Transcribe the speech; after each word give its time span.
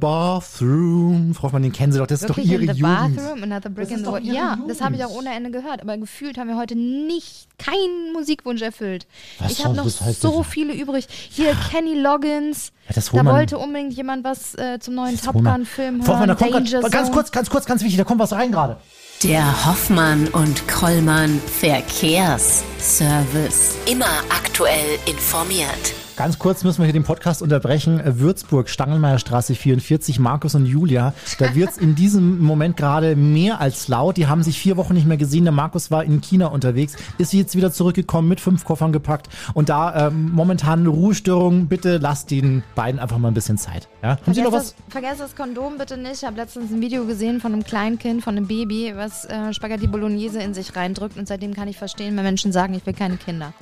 bathroom. 0.00 1.34
Frau 1.34 1.44
Hoffmann, 1.44 1.62
den 1.62 1.72
kennen 1.72 1.92
Sie 1.92 1.98
doch, 1.98 2.06
das 2.06 2.22
ist 2.22 2.30
doch 2.30 2.36
Wirklich 2.36 2.52
Ihre 2.52 2.62
in 2.64 2.74
the 2.74 2.80
Jugend. 2.80 3.16
bathroom, 3.16 3.42
another 3.42 3.70
brick 3.70 3.90
in 3.90 3.98
the 3.98 4.06
wall. 4.06 4.22
Ja, 4.24 4.58
das 4.66 4.80
habe 4.80 4.96
ich 4.96 5.04
auch 5.04 5.10
Jugend. 5.10 5.26
ohne 5.26 5.36
Ende 5.36 5.50
gehört, 5.50 5.82
aber 5.82 5.96
gefühlt 5.98 6.38
haben 6.38 6.48
wir 6.48 6.56
heute 6.56 6.74
nicht 6.76 7.46
keinen 7.58 8.12
Musikwunsch 8.12 8.62
erfüllt. 8.62 9.06
Was 9.38 9.52
ich 9.52 9.64
habe 9.64 9.76
noch 9.76 9.86
so 9.88 10.42
viele 10.42 10.72
übrig. 10.74 11.06
Hier 11.30 11.54
Kenny 11.70 11.94
Loggins. 11.94 12.72
Ja, 12.88 12.94
das 12.94 13.10
da 13.10 13.24
wollte 13.24 13.58
unbedingt 13.58 13.92
jemand 13.94 14.24
was 14.24 14.54
äh, 14.54 14.78
zum 14.80 14.94
neuen 14.94 15.20
Top 15.20 15.34
Hol 15.34 15.42
mal. 15.42 15.56
Gun 15.56 15.66
Film 15.66 16.02
Frau 16.02 16.12
Hoffmann, 16.14 16.28
da 16.28 16.38
hören. 16.38 16.52
kommt 16.52 16.70
grad, 16.70 16.92
ganz 16.92 17.10
kurz, 17.10 17.30
ganz 17.32 17.50
kurz, 17.50 17.66
ganz 17.66 17.82
wichtig, 17.82 17.98
da 17.98 18.04
kommt 18.04 18.20
was 18.20 18.32
rein 18.32 18.50
gerade. 18.52 18.76
Der 19.22 19.66
Hoffmann 19.66 20.28
und 20.28 20.66
Kollmann 20.68 21.40
Verkehrsservice. 21.60 23.74
Immer 23.86 24.06
aktuell 24.30 24.98
informiert. 25.06 25.92
Ganz 26.18 26.36
kurz 26.40 26.64
müssen 26.64 26.78
wir 26.78 26.86
hier 26.86 26.92
den 26.92 27.04
Podcast 27.04 27.42
unterbrechen. 27.42 28.02
Würzburg, 28.04 28.68
Stangelmeierstraße 28.68 29.54
44, 29.54 30.18
Markus 30.18 30.56
und 30.56 30.66
Julia. 30.66 31.14
Da 31.38 31.54
wird's 31.54 31.78
in 31.78 31.94
diesem 31.94 32.40
Moment 32.40 32.76
gerade 32.76 33.14
mehr 33.14 33.60
als 33.60 33.86
laut. 33.86 34.16
Die 34.16 34.26
haben 34.26 34.42
sich 34.42 34.58
vier 34.58 34.76
Wochen 34.76 34.94
nicht 34.94 35.06
mehr 35.06 35.16
gesehen. 35.16 35.44
Der 35.44 35.52
Markus 35.52 35.92
war 35.92 36.02
in 36.02 36.20
China 36.20 36.46
unterwegs, 36.46 36.96
ist 37.18 37.32
jetzt 37.32 37.54
wieder 37.54 37.70
zurückgekommen 37.70 38.26
mit 38.26 38.40
fünf 38.40 38.64
Koffern 38.64 38.90
gepackt. 38.90 39.28
Und 39.54 39.68
da 39.68 40.08
ähm, 40.08 40.32
momentan 40.32 40.80
eine 40.80 40.88
Ruhestörung. 40.88 41.68
Bitte 41.68 41.98
lasst 41.98 42.32
den 42.32 42.64
beiden 42.74 42.98
einfach 42.98 43.18
mal 43.18 43.28
ein 43.28 43.34
bisschen 43.34 43.56
Zeit. 43.56 43.88
Ja? 44.02 44.18
Haben 44.26 44.34
Sie 44.34 44.42
noch 44.42 44.50
Vergesst 44.50 44.74
was? 44.76 44.84
das, 44.86 44.92
vergesst 44.92 45.20
das 45.20 45.36
Kondom 45.36 45.78
bitte 45.78 45.96
nicht. 45.96 46.14
Ich 46.14 46.24
habe 46.24 46.36
letztens 46.36 46.72
ein 46.72 46.80
Video 46.80 47.04
gesehen 47.04 47.40
von 47.40 47.52
einem 47.52 47.62
kleinen 47.62 47.96
Kind, 47.96 48.24
von 48.24 48.36
einem 48.36 48.48
Baby, 48.48 48.92
was 48.96 49.24
äh, 49.26 49.54
Spaghetti 49.54 49.86
Bolognese 49.86 50.42
in 50.42 50.52
sich 50.52 50.74
reindrückt. 50.74 51.16
Und 51.16 51.28
seitdem 51.28 51.54
kann 51.54 51.68
ich 51.68 51.76
verstehen, 51.76 52.16
wenn 52.16 52.24
Menschen 52.24 52.50
sagen, 52.50 52.74
ich 52.74 52.84
will 52.84 52.94
keine 52.94 53.18
Kinder. 53.18 53.52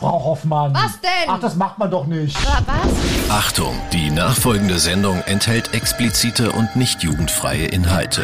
Frau 0.00 0.24
Hoffmann. 0.24 0.72
Was 0.72 0.98
denn? 1.02 1.28
Ach, 1.28 1.38
das 1.40 1.56
macht 1.56 1.78
man 1.78 1.90
doch 1.90 2.06
nicht. 2.06 2.34
Wa- 2.46 2.62
Was? 2.66 3.30
Achtung, 3.30 3.74
die 3.92 4.10
nachfolgende 4.10 4.78
Sendung 4.78 5.20
enthält 5.26 5.74
explizite 5.74 6.50
und 6.52 6.74
nicht 6.74 7.02
jugendfreie 7.02 7.66
Inhalte. 7.66 8.22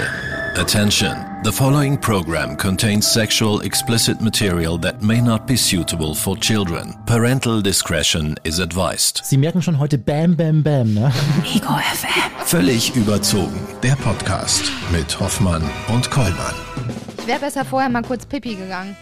Attention, 0.59 1.15
the 1.45 1.53
following 1.53 2.01
program 2.01 2.57
contains 2.57 3.13
sexual 3.13 3.61
explicit 3.63 4.23
material 4.23 4.79
that 4.81 5.03
may 5.03 5.21
not 5.21 5.47
be 5.47 5.55
suitable 5.55 6.15
for 6.15 6.35
children. 6.41 6.97
Parental 7.05 7.61
discretion 7.63 8.37
is 8.43 8.59
advised. 8.59 9.21
Sie 9.23 9.37
merken 9.37 9.61
schon 9.61 9.79
heute 9.79 9.99
Bam, 9.99 10.35
Bam, 10.35 10.63
Bam, 10.63 10.95
ne? 10.95 11.13
Ego 11.55 11.75
FM. 11.77 12.09
Völlig 12.47 12.97
überzogen. 12.97 13.61
Der 13.83 13.97
Podcast 13.97 14.63
mit 14.91 15.21
Hoffmann 15.21 15.63
und 15.89 16.11
Kollmann. 16.11 16.55
Ich 17.19 17.27
wäre 17.27 17.41
besser 17.41 17.67
vorher 17.67 17.91
mal 17.91 18.03
kurz 18.03 18.25
Pipi 18.25 18.55
gegangen. 18.55 18.97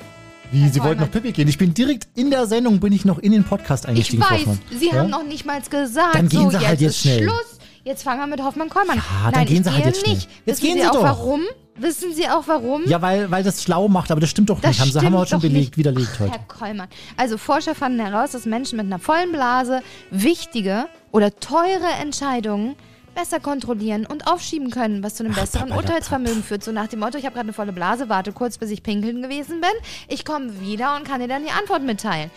Wie, 0.54 0.68
Sie 0.68 0.82
wollten 0.82 1.00
noch. 1.00 1.10
Pipi 1.10 1.32
gehen. 1.32 1.48
Ich 1.48 1.58
bin 1.58 1.74
direkt 1.74 2.06
in 2.14 2.30
der 2.30 2.46
Sendung, 2.46 2.78
bin 2.80 2.92
ich 2.92 3.04
noch 3.04 3.18
in 3.18 3.32
den 3.32 3.42
Podcast 3.44 3.84
Ich 3.84 3.90
eingestiegen, 3.90 4.22
Frau 4.22 4.34
weiß, 4.34 4.40
Hoffmann. 4.46 4.58
Sie 4.78 4.86
Ja? 4.86 4.92
haben 4.94 5.10
noch 5.10 5.24
nicht 5.24 5.44
mal 5.44 5.60
gesagt, 5.60 6.14
Dann 6.14 6.28
gehen 6.28 6.42
so, 6.44 6.50
Sie 6.50 6.56
jetzt 6.56 6.66
halt 6.68 6.80
jetzt 6.80 6.90
ist 6.92 7.00
schnell. 7.02 7.22
Schluss. 7.24 7.58
Jetzt 7.84 8.02
fangen 8.02 8.20
wir 8.20 8.26
mit 8.28 8.42
Hoffmann-Kollmann. 8.42 8.96
Ja, 8.96 9.02
dann 9.24 9.32
Nein, 9.32 9.46
gehen 9.46 9.56
ich 9.58 9.64
Sie 9.64 9.70
halt 9.72 9.84
jetzt 9.84 10.00
schnell. 10.00 10.14
nicht. 10.14 10.28
Jetzt 10.46 10.62
Wissen 10.62 10.66
gehen 10.66 10.74
Sie 10.76 10.80
Sie 10.84 10.88
auch 10.88 10.92
doch. 10.94 11.02
warum? 11.02 11.40
Wissen 11.76 12.14
Sie 12.14 12.28
auch 12.28 12.44
warum? 12.46 12.82
Ja, 12.86 13.02
weil, 13.02 13.30
weil 13.32 13.42
das 13.42 13.62
schlau 13.62 13.88
macht, 13.88 14.10
aber 14.12 14.20
das 14.20 14.30
stimmt 14.30 14.48
doch 14.48 14.60
Das 14.60 14.70
nicht. 14.70 14.80
Haben 14.80 14.92
Sie, 14.92 14.98
haben 15.00 15.12
wir 15.12 15.18
heute 15.18 15.30
schon 15.30 15.40
belegt, 15.40 15.56
nicht. 15.56 15.76
widerlegt 15.76 16.20
heute. 16.20 16.30
Herr 16.30 16.38
Kollmann. 16.46 16.88
Also 17.16 17.36
Forscher 17.36 17.74
fanden 17.74 17.98
heraus, 17.98 18.30
dass 18.30 18.46
Menschen 18.46 18.76
mit 18.76 18.86
einer 18.86 19.00
vollen 19.00 19.32
Blase 19.32 19.82
wichtige 20.12 20.86
oder 21.10 21.34
teure 21.34 21.88
Entscheidungen 22.00 22.76
besser 23.14 23.40
kontrollieren 23.40 24.06
und 24.06 24.26
aufschieben 24.26 24.70
können, 24.70 25.02
was 25.02 25.14
zu 25.14 25.24
einem 25.24 25.34
besseren. 25.34 25.72
Urteilsvermögen 25.72 26.42
führt. 26.42 26.64
So 26.64 26.72
nach 26.72 26.88
dem 26.88 27.00
Motto, 27.00 27.18
ich 27.18 27.24
habe 27.24 27.34
gerade 27.34 27.46
eine 27.46 27.52
volle 27.52 27.72
Blase, 27.72 28.08
warte 28.08 28.32
kurz, 28.32 28.58
bis 28.58 28.70
ich 28.70 28.82
pinkeln 28.82 29.22
gewesen 29.22 29.60
bin. 29.60 29.70
Ich 30.08 30.24
komme 30.24 30.60
wieder 30.60 30.96
und 30.96 31.04
kann 31.04 31.20
dir 31.20 31.28
dann 31.28 31.44
die 31.44 31.50
Antwort 31.50 31.82
mitteilen. 31.82 32.30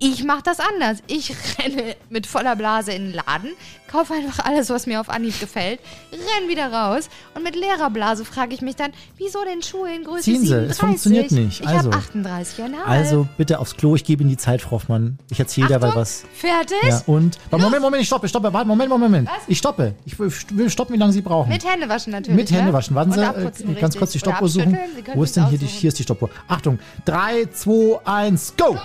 Ich 0.00 0.22
mache 0.22 0.42
das 0.44 0.58
anders. 0.60 0.98
Ich 1.08 1.34
renne 1.58 1.96
mit 2.08 2.26
voller 2.26 2.54
Blase 2.54 2.92
in 2.92 3.06
den 3.06 3.14
Laden, 3.14 3.50
kaufe 3.90 4.14
einfach 4.14 4.44
alles, 4.44 4.70
was 4.70 4.86
mir 4.86 5.00
auf 5.00 5.08
Anhieb 5.08 5.40
gefällt, 5.40 5.80
renn 6.12 6.48
wieder 6.48 6.72
raus 6.72 7.08
und 7.34 7.42
mit 7.42 7.56
leerer 7.56 7.90
Blase 7.90 8.24
frage 8.24 8.54
ich 8.54 8.60
mich 8.60 8.76
dann, 8.76 8.92
wieso 9.16 9.44
den 9.44 9.62
Schuh 9.62 9.86
in 9.86 10.04
Größe 10.04 10.22
Ziehen 10.22 10.40
Sie, 10.42 10.48
37? 10.48 10.70
es 10.70 10.78
funktioniert 10.78 11.30
nicht. 11.32 11.60
Ich 11.60 11.68
Also. 11.68 11.90
habe 11.90 12.04
38,5. 12.28 12.84
Also 12.86 13.28
bitte 13.36 13.58
aufs 13.58 13.76
Klo, 13.76 13.96
ich 13.96 14.04
gebe 14.04 14.22
Ihnen 14.22 14.30
die 14.30 14.36
Zeit, 14.36 14.62
Frau 14.62 14.72
Hoffmann. 14.72 15.18
Ich 15.30 15.40
erzähle 15.40 15.74
Achtung, 15.74 15.94
was. 15.96 16.24
Fertig? 16.32 16.76
Ja, 16.84 17.02
und. 17.06 17.38
Moment, 17.50 17.82
Moment, 17.82 18.02
ich 18.02 18.06
stoppe, 18.06 18.28
stoppe. 18.28 18.52
Warte, 18.52 18.68
Moment, 18.68 18.88
Moment, 18.90 19.10
Moment. 19.10 19.28
Was? 19.28 19.48
Ich 19.48 19.58
stoppe. 19.58 19.94
Ich 20.04 20.18
will 20.18 20.70
stoppen, 20.70 20.94
wie 20.94 20.98
lange 20.98 21.12
Sie 21.12 21.22
brauchen. 21.22 21.48
Mit 21.48 21.68
Händewaschen 21.68 22.12
natürlich. 22.12 22.36
Mit 22.36 22.50
Hände 22.50 22.66
ne? 22.66 22.72
waschen. 22.72 22.94
Warten 22.94 23.12
Sie, 23.12 23.20
äh, 23.20 23.74
ganz 23.80 23.96
kurz 23.96 24.12
die 24.12 24.18
Stoppuhr 24.20 24.48
suchen. 24.48 24.78
Wo 25.14 25.24
ist 25.24 25.34
denn 25.36 25.48
hier 25.48 25.58
die, 25.58 25.66
hier 25.66 25.88
ist 25.88 25.98
die 25.98 26.02
Stoppuhr. 26.04 26.30
Achtung, 26.46 26.78
3, 27.06 27.46
2, 27.46 28.00
1, 28.04 28.54
go! 28.56 28.76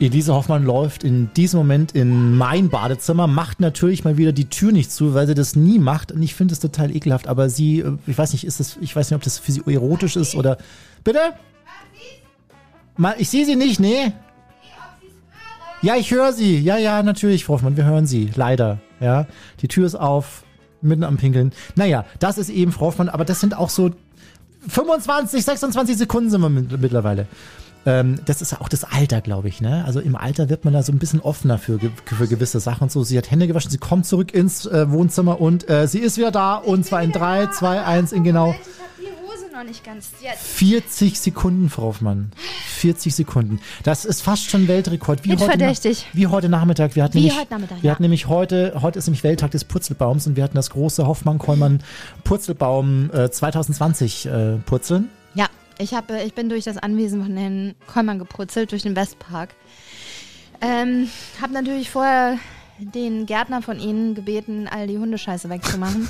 Elise 0.00 0.32
Hoffmann 0.32 0.64
läuft 0.64 1.04
in 1.04 1.30
diesem 1.34 1.58
Moment 1.58 1.92
in 1.92 2.36
mein 2.36 2.70
Badezimmer, 2.70 3.26
macht 3.26 3.60
natürlich 3.60 4.02
mal 4.02 4.16
wieder 4.16 4.32
die 4.32 4.48
Tür 4.48 4.72
nicht 4.72 4.90
zu, 4.90 5.14
weil 5.14 5.26
sie 5.26 5.34
das 5.34 5.56
nie 5.56 5.78
macht. 5.78 6.10
Und 6.10 6.22
ich 6.22 6.34
finde 6.34 6.54
es 6.54 6.60
total 6.60 6.94
ekelhaft, 6.94 7.28
aber 7.28 7.50
sie, 7.50 7.80
äh, 7.80 7.96
ich 8.06 8.16
weiß 8.16 8.32
nicht, 8.32 8.44
ist 8.44 8.60
das, 8.60 8.78
ich 8.80 8.96
weiß 8.96 9.10
nicht, 9.10 9.16
ob 9.16 9.22
das 9.22 9.38
für 9.38 9.52
sie 9.52 9.62
erotisch 9.66 10.16
ist 10.16 10.34
oder. 10.34 10.56
Bitte? 11.04 11.20
Mal, 12.96 13.14
ich 13.18 13.28
sehe 13.28 13.44
sie 13.44 13.56
nicht, 13.56 13.78
nee? 13.78 14.12
Ja, 15.82 15.96
ich 15.96 16.10
höre 16.10 16.32
sie. 16.32 16.58
Ja, 16.58 16.76
ja, 16.76 17.02
natürlich, 17.02 17.44
Frau 17.44 17.54
Hoffmann, 17.54 17.76
wir 17.76 17.84
hören 17.84 18.06
sie. 18.06 18.30
Leider. 18.34 18.80
Ja, 19.00 19.26
die 19.62 19.68
Tür 19.68 19.86
ist 19.86 19.94
auf, 19.94 20.44
mitten 20.82 21.04
am 21.04 21.16
Pinkeln. 21.16 21.52
Naja, 21.76 22.04
das 22.18 22.38
ist 22.38 22.50
eben 22.50 22.72
Frau 22.72 22.86
Hoffmann, 22.86 23.08
aber 23.08 23.24
das 23.24 23.40
sind 23.40 23.56
auch 23.56 23.70
so 23.70 23.90
25, 24.68 25.42
26 25.42 25.96
Sekunden 25.96 26.30
sind 26.30 26.40
wir 26.40 26.50
mit, 26.50 26.78
mittlerweile. 26.80 27.26
Ähm, 27.86 28.20
das 28.26 28.42
ist 28.42 28.60
auch 28.60 28.68
das 28.68 28.84
Alter, 28.84 29.20
glaube 29.20 29.48
ich. 29.48 29.60
Ne? 29.60 29.84
Also 29.86 30.00
im 30.00 30.16
Alter 30.16 30.48
wird 30.50 30.64
man 30.64 30.74
da 30.74 30.82
so 30.82 30.92
ein 30.92 30.98
bisschen 30.98 31.20
offener 31.20 31.58
für, 31.58 31.78
für 32.04 32.26
gewisse 32.26 32.60
Sachen 32.60 32.84
und 32.84 32.92
so. 32.92 33.04
Sie 33.04 33.16
hat 33.16 33.30
Hände 33.30 33.46
gewaschen, 33.46 33.70
sie 33.70 33.78
kommt 33.78 34.06
zurück 34.06 34.34
ins 34.34 34.66
äh, 34.66 34.90
Wohnzimmer 34.90 35.40
und 35.40 35.68
äh, 35.70 35.86
sie 35.88 35.98
ist 35.98 36.18
wieder 36.18 36.30
da 36.30 36.56
und 36.56 36.84
zwar 36.84 37.02
in 37.02 37.12
3, 37.12 37.48
2, 37.48 37.82
1 37.82 38.12
in 38.12 38.24
genau 38.24 38.50
Ich 38.50 38.56
habe 38.56 38.64
die 39.00 39.26
Hose 39.26 39.52
noch 39.52 39.64
nicht 39.64 39.82
ganz. 39.82 40.10
Jetzt. 40.20 40.42
40 40.42 41.18
Sekunden, 41.18 41.70
Frau 41.70 41.84
Hoffmann. 41.84 42.32
40 42.80 43.14
Sekunden. 43.14 43.60
Das 43.82 44.04
ist 44.04 44.22
fast 44.22 44.50
schon 44.50 44.68
Weltrekord. 44.68 45.24
Wie 45.24 45.32
heute, 45.32 45.44
Mitverdächtig. 45.44 46.06
wie 46.12 46.26
heute 46.26 46.48
Nachmittag. 46.48 46.96
Wir 46.96 47.04
hatten 47.04 47.14
Wie 47.14 47.20
nämlich, 47.20 47.38
heute 47.38 47.52
Nachmittag, 47.54 47.82
wir 47.82 47.88
ja. 47.88 47.92
hatten 47.92 48.02
nämlich 48.02 48.28
heute, 48.28 48.74
heute 48.80 48.98
ist 48.98 49.06
nämlich 49.06 49.24
Welttag 49.24 49.52
des 49.52 49.64
Purzelbaums 49.64 50.26
und 50.26 50.36
wir 50.36 50.44
hatten 50.44 50.56
das 50.56 50.70
große 50.70 51.06
Hoffmann-Kollmann 51.06 51.82
Purzelbaum 52.24 53.10
äh, 53.12 53.30
2020 53.30 54.26
äh, 54.26 54.56
Purzeln. 54.66 55.08
Ja, 55.34 55.46
ich, 55.80 55.94
hab, 55.94 56.10
ich 56.10 56.34
bin 56.34 56.48
durch 56.48 56.64
das 56.64 56.76
Anwesen 56.78 57.22
von 57.22 57.36
Herrn 57.36 57.74
Kollmann 57.86 58.18
gepurzelt, 58.18 58.72
durch 58.72 58.82
den 58.82 58.96
Westpark. 58.96 59.54
Ähm, 60.60 61.08
hab 61.40 61.50
natürlich 61.50 61.90
vorher 61.90 62.38
den 62.78 63.26
Gärtner 63.26 63.62
von 63.62 63.78
Ihnen 63.80 64.14
gebeten, 64.14 64.68
all 64.70 64.86
die 64.86 64.98
Hundescheiße 64.98 65.48
wegzumachen. 65.48 66.08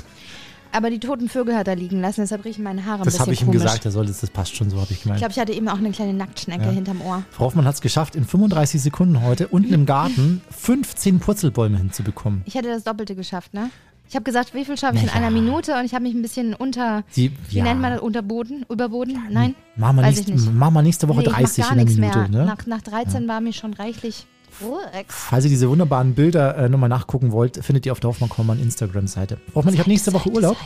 Aber 0.73 0.89
die 0.89 0.99
toten 0.99 1.27
Vögel 1.27 1.57
hat 1.57 1.67
er 1.67 1.75
liegen 1.75 1.99
lassen, 1.99 2.21
deshalb 2.21 2.45
riechen 2.45 2.63
meine 2.63 2.85
Haare 2.85 2.99
ein 2.99 3.03
Das 3.03 3.07
bisschen 3.15 3.19
habe 3.25 3.33
ich 3.33 3.41
ihm 3.41 3.47
komisch. 3.47 3.61
gesagt, 3.63 3.83
er 3.83 3.91
soll 3.91 4.05
das, 4.05 4.21
das 4.21 4.29
passt 4.29 4.55
schon, 4.55 4.69
so 4.69 4.77
habe 4.77 4.87
ich 4.91 4.99
Ich 4.99 5.03
gemeint. 5.03 5.19
glaube, 5.19 5.33
ich 5.33 5.39
hatte 5.39 5.51
eben 5.51 5.67
auch 5.67 5.77
eine 5.79 5.91
kleine 5.91 6.13
Nacktschnecke 6.13 6.63
Ja. 6.63 6.71
hinterm 6.71 7.01
Ohr. 7.01 7.23
Frau 7.31 7.43
Hoffmann 7.45 7.65
hat 7.65 7.75
es 7.75 7.81
geschafft, 7.81 8.15
in 8.15 8.23
35 8.25 8.81
Sekunden 8.81 9.21
heute 9.21 9.49
unten 9.49 9.73
im 9.73 9.85
Garten 9.85 10.41
15 10.49 11.19
Purzelbäume 11.19 11.77
hinzubekommen. 11.77 12.41
Ich 12.45 12.55
hätte 12.55 12.69
das 12.69 12.85
Doppelte 12.85 13.15
geschafft, 13.15 13.53
ne? 13.53 13.69
Ich 14.11 14.15
habe 14.15 14.25
gesagt, 14.25 14.53
wie 14.53 14.65
viel 14.65 14.77
schaffe 14.77 14.97
ich 14.97 15.03
in 15.03 15.07
ja. 15.07 15.13
einer 15.13 15.29
Minute 15.29 15.73
und 15.79 15.85
ich 15.85 15.93
habe 15.93 16.03
mich 16.03 16.13
ein 16.13 16.21
bisschen 16.21 16.53
unter, 16.53 17.05
Sie, 17.07 17.31
wie 17.49 17.59
ja, 17.59 17.63
nennt 17.63 17.79
man 17.79 17.93
das, 17.93 18.01
unterboden, 18.01 18.65
überboden? 18.69 19.17
Nein? 19.29 19.55
Machen 19.77 20.01
wir, 20.01 20.09
ich 20.09 20.27
nicht. 20.27 20.53
machen 20.53 20.73
wir 20.73 20.81
nächste 20.81 21.07
Woche 21.07 21.19
nee, 21.19 21.27
ich 21.27 21.31
mach 21.31 21.39
30 21.39 21.63
gar 21.63 21.71
in 21.71 21.77
nichts 21.77 21.95
Minute. 21.95 22.19
mehr. 22.19 22.27
Ne? 22.27 22.45
Nach, 22.45 22.65
nach 22.65 22.81
13 22.81 23.25
war 23.29 23.39
mir 23.39 23.53
schon 23.53 23.71
reichlich. 23.71 24.25
Falls 25.07 25.45
ihr 25.45 25.49
diese 25.49 25.69
wunderbaren 25.69 26.13
Bilder 26.13 26.57
äh, 26.57 26.67
nochmal 26.67 26.89
nachgucken 26.89 27.31
wollt, 27.31 27.63
findet 27.63 27.85
ihr 27.85 27.93
auf 27.93 28.01
der 28.01 28.09
Hoffmann-Kommmann 28.09 28.59
Instagram-Seite. 28.59 29.37
Hoffmann, 29.55 29.73
ich 29.73 29.79
habe 29.79 29.89
nächste 29.89 30.11
Woche 30.11 30.29
Urlaub. 30.29 30.57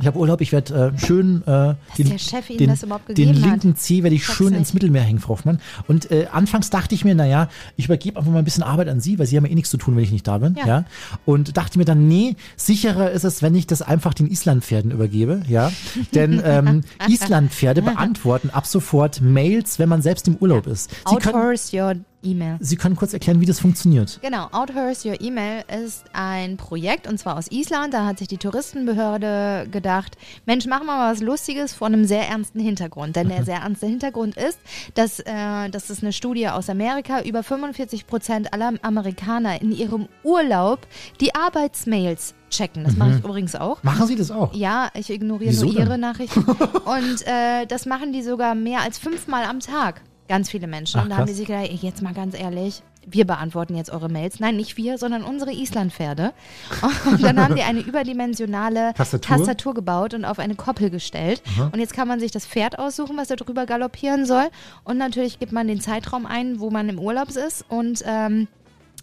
Ich 0.00 0.06
habe 0.06 0.18
Urlaub, 0.18 0.40
ich 0.40 0.52
werde 0.52 0.92
äh, 0.94 0.98
schön 0.98 1.42
äh, 1.46 1.74
den, 1.98 2.16
den, 2.58 3.14
den 3.14 3.34
linken 3.34 3.76
Zeh 3.76 4.02
werde 4.02 4.16
ich 4.16 4.24
Sag's 4.24 4.36
schön 4.36 4.48
nicht. 4.50 4.58
ins 4.58 4.74
Mittelmeer 4.74 5.02
hängen, 5.02 5.18
Frau 5.18 5.30
Hoffmann. 5.30 5.60
Und 5.88 6.10
äh, 6.10 6.26
anfangs 6.32 6.70
dachte 6.70 6.94
ich 6.94 7.04
mir, 7.04 7.14
naja, 7.14 7.48
ich 7.76 7.86
übergebe 7.86 8.18
einfach 8.18 8.32
mal 8.32 8.38
ein 8.38 8.44
bisschen 8.44 8.62
Arbeit 8.62 8.88
an 8.88 9.00
Sie, 9.00 9.18
weil 9.18 9.26
Sie 9.26 9.36
haben 9.36 9.44
ja 9.44 9.52
eh 9.52 9.54
nichts 9.54 9.70
zu 9.70 9.76
tun, 9.76 9.96
wenn 9.96 10.02
ich 10.02 10.12
nicht 10.12 10.26
da 10.26 10.38
bin. 10.38 10.54
Ja. 10.54 10.66
Ja. 10.66 10.84
Und 11.26 11.56
dachte 11.56 11.78
mir 11.78 11.84
dann, 11.84 12.08
nee, 12.08 12.36
sicherer 12.56 13.10
ist 13.10 13.24
es, 13.24 13.42
wenn 13.42 13.54
ich 13.54 13.66
das 13.66 13.82
einfach 13.82 14.14
den 14.14 14.26
Islandpferden 14.26 14.90
übergebe. 14.90 15.42
Ja. 15.48 15.70
Denn 16.14 16.40
ähm, 16.44 16.82
Islandpferde 17.06 17.82
beantworten 17.82 18.50
ab 18.50 18.66
sofort 18.66 19.20
Mails, 19.20 19.78
wenn 19.78 19.88
man 19.88 20.02
selbst 20.02 20.28
im 20.28 20.36
Urlaub 20.36 20.66
ist. 20.66 20.90
Sie 21.08 21.16
können, 21.16 21.34
Outhurst 21.34 21.74
your 21.74 21.94
email. 22.24 22.56
Sie 22.60 22.76
können 22.76 22.96
kurz 22.96 23.12
erklären, 23.12 23.40
wie 23.40 23.46
das 23.46 23.60
funktioniert. 23.60 24.18
Genau, 24.22 24.48
Outhurst 24.52 25.04
Your 25.04 25.20
Email 25.20 25.64
ist 25.84 26.04
ein 26.12 26.56
Projekt 26.56 27.06
und 27.06 27.18
zwar 27.18 27.36
aus 27.36 27.50
Island. 27.50 27.94
Da 27.94 28.06
hat 28.06 28.18
sich 28.18 28.28
die 28.28 28.38
Touristenbehörde 28.38 29.68
gedacht, 29.70 30.16
Mensch, 30.46 30.66
machen 30.66 30.86
wir 30.86 30.96
mal 30.96 31.12
was 31.12 31.20
Lustiges 31.20 31.72
vor 31.72 31.86
einem 31.86 32.04
sehr 32.04 32.28
ernsten 32.28 32.60
Hintergrund. 32.60 33.16
Denn 33.16 33.28
der 33.28 33.44
sehr 33.50 33.58
ernste 33.58 33.86
Hintergrund 33.86 34.36
ist, 34.36 34.58
dass 34.94 35.20
äh, 35.20 35.68
das 35.70 35.90
ist 35.90 36.02
eine 36.02 36.12
Studie 36.12 36.48
aus 36.48 36.68
Amerika, 36.68 37.22
über 37.22 37.42
45 37.42 38.06
Prozent 38.06 38.52
aller 38.52 38.72
Amerikaner 38.82 39.60
in 39.60 39.72
ihrem 39.72 40.08
Urlaub 40.22 40.86
die 41.20 41.34
Arbeitsmails 41.34 42.34
checken. 42.50 42.84
Das 42.84 42.96
mache 42.96 43.12
ich 43.12 43.24
übrigens 43.24 43.54
auch. 43.54 43.82
Machen 43.82 44.06
Sie 44.06 44.16
das 44.16 44.30
auch? 44.30 44.52
Ja, 44.54 44.90
ich 44.94 45.08
ignoriere 45.10 45.50
Wieso 45.50 45.66
nur 45.66 45.74
denn? 45.74 45.86
ihre 45.86 45.98
Nachrichten. 45.98 46.40
Und 46.84 47.26
äh, 47.26 47.66
das 47.66 47.86
machen 47.86 48.12
die 48.12 48.22
sogar 48.22 48.54
mehr 48.54 48.80
als 48.82 48.98
fünfmal 48.98 49.44
am 49.44 49.60
Tag. 49.60 50.02
Ganz 50.30 50.48
viele 50.48 50.68
Menschen. 50.68 51.00
Ach, 51.00 51.02
und 51.02 51.10
da 51.10 51.16
haben 51.16 51.26
die 51.26 51.32
sich 51.32 51.48
gedacht, 51.48 51.68
jetzt 51.82 52.02
mal 52.02 52.14
ganz 52.14 52.38
ehrlich, 52.38 52.84
wir 53.04 53.26
beantworten 53.26 53.74
jetzt 53.74 53.90
eure 53.90 54.08
Mails. 54.08 54.38
Nein, 54.38 54.58
nicht 54.58 54.76
wir, 54.76 54.96
sondern 54.96 55.24
unsere 55.24 55.50
Islandpferde. 55.52 56.32
Und 57.10 57.20
dann 57.20 57.40
haben 57.40 57.56
die 57.56 57.62
eine 57.62 57.80
überdimensionale 57.80 58.94
Tastatur? 58.94 59.38
Tastatur 59.38 59.74
gebaut 59.74 60.14
und 60.14 60.24
auf 60.24 60.38
eine 60.38 60.54
Koppel 60.54 60.90
gestellt. 60.90 61.42
Und 61.72 61.80
jetzt 61.80 61.94
kann 61.94 62.06
man 62.06 62.20
sich 62.20 62.30
das 62.30 62.46
Pferd 62.46 62.78
aussuchen, 62.78 63.16
was 63.16 63.26
da 63.26 63.34
drüber 63.34 63.66
galoppieren 63.66 64.24
soll. 64.24 64.50
Und 64.84 64.98
natürlich 64.98 65.40
gibt 65.40 65.50
man 65.50 65.66
den 65.66 65.80
Zeitraum 65.80 66.26
ein, 66.26 66.60
wo 66.60 66.70
man 66.70 66.88
im 66.88 67.00
Urlaub 67.00 67.30
ist. 67.30 67.64
Und 67.68 68.04
ähm, 68.06 68.46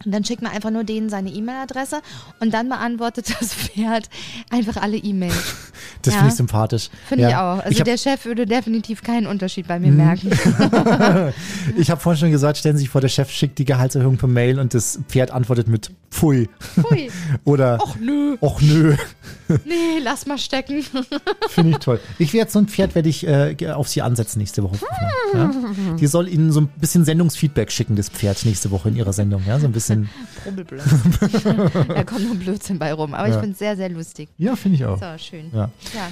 und 0.06 0.12
dann 0.14 0.24
schickt 0.24 0.42
man 0.42 0.52
einfach 0.52 0.70
nur 0.70 0.84
denen 0.84 1.10
seine 1.10 1.32
E-Mail-Adresse 1.32 2.02
und 2.40 2.54
dann 2.54 2.70
beantwortet 2.70 3.34
das 3.40 3.54
Pferd 3.54 4.10
einfach 4.50 4.82
alle 4.82 4.98
E-Mails. 4.98 5.67
Das 6.02 6.14
Ja. 6.14 6.20
finde 6.20 6.32
ich 6.34 6.38
sympathisch. 6.38 6.90
Finde 7.08 7.24
Ja. 7.24 7.30
ich 7.30 7.36
auch. 7.36 7.66
Also 7.66 7.70
ich 7.78 7.84
der 7.84 7.98
Chef 7.98 8.26
würde 8.26 8.46
definitiv 8.46 9.04
keinen 9.04 9.28
Unterschied 9.28 9.68
bei 9.68 9.80
mir 9.80 9.92
Mhm. 9.92 9.98
merken. 9.98 10.30
Ich 11.78 11.90
habe 11.92 12.00
vorhin 12.02 12.20
schon 12.20 12.32
gesagt, 12.32 12.58
stellen 12.58 12.76
Sie 12.78 12.82
sich 12.82 12.90
vor, 12.90 13.02
der 13.02 13.08
Chef 13.10 13.30
schickt 13.30 13.58
die 13.60 13.66
Gehaltserhöhung 13.66 14.18
per 14.18 14.28
Mail 14.28 14.60
und 14.60 14.74
das 14.74 15.00
Pferd 15.08 15.32
antwortet 15.32 15.68
mit 15.68 15.92
Pfui. 16.18 16.50
Hui. 16.90 17.12
Oder 17.46 17.80
Och 17.82 17.96
nö, 18.02 18.36
Och 18.40 18.62
nö. 18.64 18.96
nee, 19.66 20.00
lass 20.04 20.26
mal 20.26 20.38
stecken. 20.40 20.84
Finde 21.50 21.72
ich 21.72 21.78
toll. 21.78 22.00
Ich 22.18 22.34
werde 22.34 22.50
so 22.52 22.58
ein 22.60 22.68
Pferd 22.68 22.96
werde 22.96 23.08
ich 23.10 23.26
äh, 23.28 23.56
auf 23.72 23.88
Sie 23.88 24.02
ansetzen 24.02 24.40
nächste 24.40 24.64
Woche. 24.64 24.78
Ja? 25.34 25.52
Die 26.00 26.08
soll 26.08 26.28
Ihnen 26.28 26.52
so 26.52 26.62
ein 26.62 26.68
bisschen 26.80 27.06
Sendungsfeedback 27.06 27.72
schicken, 27.72 27.96
das 27.96 28.10
Pferd 28.10 28.44
nächste 28.46 28.72
Woche 28.72 28.90
in 28.90 28.96
Ihrer 28.96 29.14
Sendung. 29.14 29.44
Ja, 29.48 29.60
so 29.60 29.68
ein 29.68 29.72
bisschen. 29.72 30.10
da 31.88 32.04
kommt 32.04 32.26
nur 32.26 32.36
Blödsinn 32.36 32.80
bei 32.80 32.94
rum. 32.94 33.14
Aber 33.14 33.28
ich 33.28 33.34
Ja. 33.36 33.40
finde 33.40 33.54
es 33.54 33.60
sehr, 33.60 33.76
sehr 33.76 33.90
lustig. 33.90 34.30
Ja, 34.38 34.56
finde 34.56 34.78
ich 34.78 34.86
auch. 34.86 35.00
So, 35.00 35.06
schön. 35.18 35.52
Ja. 35.54 35.70
Ja. 35.94 36.08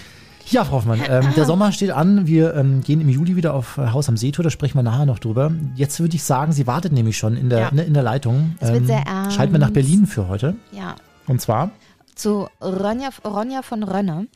Ja, 0.51 0.63
Frau 0.63 0.74
Hoffmann, 0.77 1.01
ähm, 1.09 1.33
der 1.36 1.45
Sommer 1.45 1.71
steht 1.71 1.92
an. 1.92 2.27
Wir 2.27 2.53
ähm, 2.56 2.81
gehen 2.81 3.01
im 3.01 3.09
Juli 3.09 3.36
wieder 3.36 3.53
auf 3.56 3.77
äh, 3.80 3.88
Haus 3.88 4.07
am 4.09 4.15
Seetour, 4.18 4.44
da 4.44 4.50
sprechen 4.51 4.77
wir 4.77 4.83
nachher 4.83 5.06
noch 5.07 5.18
drüber. 5.19 5.51
Jetzt 5.75 6.00
würde 6.00 6.15
ich 6.15 6.24
sagen, 6.24 6.51
sie 6.51 6.68
wartet 6.68 6.92
nämlich 6.94 7.18
schon 7.18 7.36
in 7.36 7.50
der, 7.50 7.59
Ja. 7.59 7.71
ne, 7.71 7.83
in 7.83 7.94
der 7.95 8.03
Leitung. 8.03 8.36
Ähm, 8.36 8.56
Es 8.59 8.71
wird 8.74 8.86
sehr 8.88 9.03
ernst. 9.07 9.36
Schalten 9.36 9.53
wir 9.53 9.59
nach 9.59 9.71
Berlin 9.71 10.06
für 10.07 10.27
heute. 10.27 10.56
ja. 10.71 10.95
Und 11.27 11.42
zwar, 11.42 11.71
Zu 12.13 12.47
Ronja, 12.62 13.09
Ronja 13.25 13.63
von 13.63 13.81
Rönne. 13.81 14.27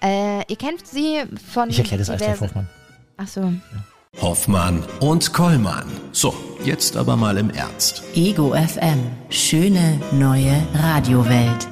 Äh, 0.00 0.44
ihr 0.48 0.56
kennt 0.56 0.86
sie 0.86 1.16
von. 1.52 1.68
ich 1.68 1.78
erkläre 1.80 1.98
das 1.98 2.08
alles 2.10 2.22
Frau 2.38 2.46
Hoffmann. 2.46 2.68
Ach 3.16 3.26
so. 3.26 3.52
Hoffmann 4.22 4.82
und 5.00 5.32
Kollmann. 5.32 5.84
So, 6.12 6.32
jetzt 6.64 6.96
aber 6.96 7.16
mal 7.16 7.36
im 7.36 7.50
Ernst. 7.50 8.02
Ego 8.14 8.54
FM. 8.54 8.98
Schöne 9.28 10.00
neue 10.12 10.52
Radiowelt. 10.74 11.68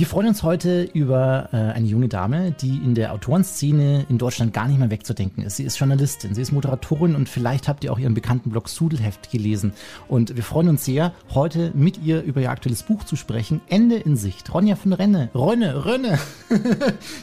Wir 0.00 0.06
freuen 0.06 0.28
uns 0.28 0.42
heute 0.42 0.84
über 0.94 1.50
äh, 1.52 1.56
eine 1.56 1.86
junge 1.86 2.08
Dame, 2.08 2.52
die 2.52 2.76
in 2.76 2.94
der 2.94 3.12
Autorenszene 3.12 4.06
in 4.08 4.16
Deutschland 4.16 4.54
gar 4.54 4.66
nicht 4.66 4.78
mehr 4.78 4.90
wegzudenken 4.90 5.44
ist. 5.44 5.56
Sie 5.56 5.64
ist 5.64 5.78
Journalistin, 5.78 6.34
sie 6.34 6.40
ist 6.40 6.52
Moderatorin 6.52 7.14
und 7.14 7.28
vielleicht 7.28 7.68
habt 7.68 7.84
ihr 7.84 7.92
auch 7.92 7.98
ihren 7.98 8.14
bekannten 8.14 8.48
Blog 8.48 8.70
Sudelheft 8.70 9.30
gelesen. 9.30 9.74
Und 10.08 10.36
wir 10.36 10.42
freuen 10.42 10.70
uns 10.70 10.86
sehr, 10.86 11.12
heute 11.34 11.72
mit 11.74 12.02
ihr 12.02 12.22
über 12.22 12.40
ihr 12.40 12.50
aktuelles 12.50 12.82
Buch 12.82 13.04
zu 13.04 13.14
sprechen. 13.14 13.60
Ende 13.68 13.96
in 13.96 14.16
Sicht. 14.16 14.54
Ronja 14.54 14.74
von 14.74 14.94
Renne. 14.94 15.28
Rönne, 15.34 15.84
Rönne. 15.84 16.18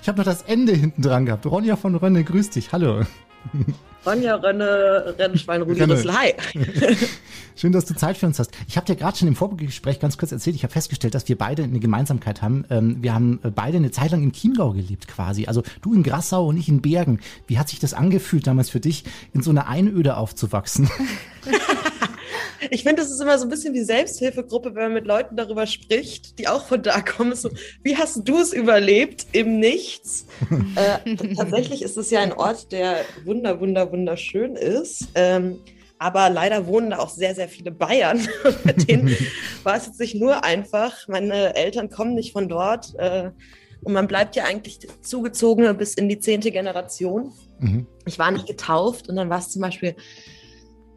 ich 0.03 0.07
habe 0.07 0.19
noch 0.19 0.25
das 0.25 0.43
Ende 0.43 0.73
hinten 0.73 1.01
dran 1.01 1.25
gehabt. 1.25 1.47
Ronja 1.47 1.77
von 1.77 1.95
Rönne, 1.95 2.23
grüß 2.23 2.51
dich. 2.51 2.73
Hallo. 2.73 3.05
Ronja 4.05 4.35
Rönne, 4.35 5.15
Rennschwein, 5.17 5.61
Rudi 5.61 5.81
Rönne. 5.81 5.93
Rüssel. 5.95 6.17
Hi. 6.17 6.33
Schön, 7.55 7.71
dass 7.71 7.85
du 7.85 7.95
Zeit 7.95 8.17
für 8.17 8.27
uns 8.27 8.39
hast. 8.39 8.51
Ich 8.67 8.77
habe 8.77 8.85
dir 8.85 8.95
gerade 8.95 9.17
schon 9.17 9.27
im 9.27 9.35
Vorgespräch 9.35 9.99
ganz 9.99 10.17
kurz 10.17 10.31
erzählt, 10.31 10.55
ich 10.55 10.63
habe 10.63 10.71
festgestellt, 10.71 11.15
dass 11.15 11.27
wir 11.27 11.37
beide 11.37 11.63
eine 11.63 11.79
Gemeinsamkeit 11.79 12.41
haben. 12.41 12.65
Ähm, 12.69 12.97
wir 13.01 13.13
haben 13.13 13.39
äh, 13.43 13.49
beide 13.49 13.77
eine 13.77 13.91
Zeit 13.91 14.11
lang 14.11 14.23
im 14.23 14.31
Chiemgau 14.31 14.71
gelebt 14.71 15.07
quasi. 15.07 15.47
Also 15.47 15.63
du 15.81 15.93
in 15.93 16.03
Grassau 16.03 16.47
und 16.47 16.57
ich 16.57 16.69
in 16.69 16.81
Bergen. 16.81 17.19
Wie 17.47 17.57
hat 17.57 17.69
sich 17.69 17.79
das 17.79 17.93
angefühlt 17.93 18.47
damals 18.47 18.69
für 18.69 18.79
dich, 18.79 19.03
in 19.33 19.41
so 19.41 19.49
einer 19.49 19.67
Einöde 19.67 20.17
aufzuwachsen? 20.17 20.89
Ich 22.69 22.83
finde, 22.83 23.01
das 23.01 23.11
ist 23.11 23.21
immer 23.21 23.37
so 23.37 23.45
ein 23.45 23.49
bisschen 23.49 23.73
wie 23.73 23.83
Selbsthilfegruppe, 23.83 24.75
wenn 24.75 24.83
man 24.83 24.93
mit 24.93 25.05
Leuten 25.05 25.35
darüber 25.35 25.67
spricht, 25.67 26.39
die 26.39 26.47
auch 26.47 26.65
von 26.65 26.81
da 26.81 27.01
kommen. 27.01 27.35
So, 27.35 27.49
wie 27.83 27.97
hast 27.97 28.27
du 28.27 28.39
es 28.39 28.53
überlebt 28.53 29.27
im 29.31 29.59
Nichts? 29.59 30.25
äh, 30.75 31.15
tatsächlich 31.35 31.81
ist 31.81 31.97
es 31.97 32.09
ja 32.11 32.21
ein 32.21 32.33
Ort, 32.33 32.71
der 32.71 32.97
wunder, 33.25 33.59
wunder, 33.59 33.91
wunderschön 33.91 34.55
ist. 34.55 35.09
Ähm, 35.15 35.59
aber 35.99 36.29
leider 36.29 36.67
wohnen 36.67 36.91
da 36.91 36.99
auch 36.99 37.09
sehr, 37.09 37.33
sehr 37.33 37.49
viele 37.49 37.71
Bayern. 37.71 38.27
Und 38.43 38.65
mit 38.65 38.89
denen 38.89 39.15
war 39.63 39.75
es 39.75 39.87
jetzt 39.87 39.99
nicht 39.99 40.15
nur 40.15 40.43
einfach. 40.43 41.07
Meine 41.07 41.55
Eltern 41.55 41.89
kommen 41.89 42.13
nicht 42.13 42.33
von 42.33 42.47
dort. 42.47 42.93
Äh, 42.97 43.31
und 43.83 43.93
man 43.93 44.07
bleibt 44.07 44.35
ja 44.35 44.45
eigentlich 44.45 44.79
zugezogen 45.01 45.77
bis 45.77 45.93
in 45.93 46.09
die 46.09 46.19
zehnte 46.19 46.51
Generation. 46.51 47.31
Mhm. 47.59 47.87
Ich 48.05 48.19
war 48.19 48.31
nicht 48.31 48.47
getauft 48.47 49.07
und 49.07 49.15
dann 49.15 49.29
war 49.29 49.39
es 49.39 49.49
zum 49.49 49.61
Beispiel, 49.61 49.95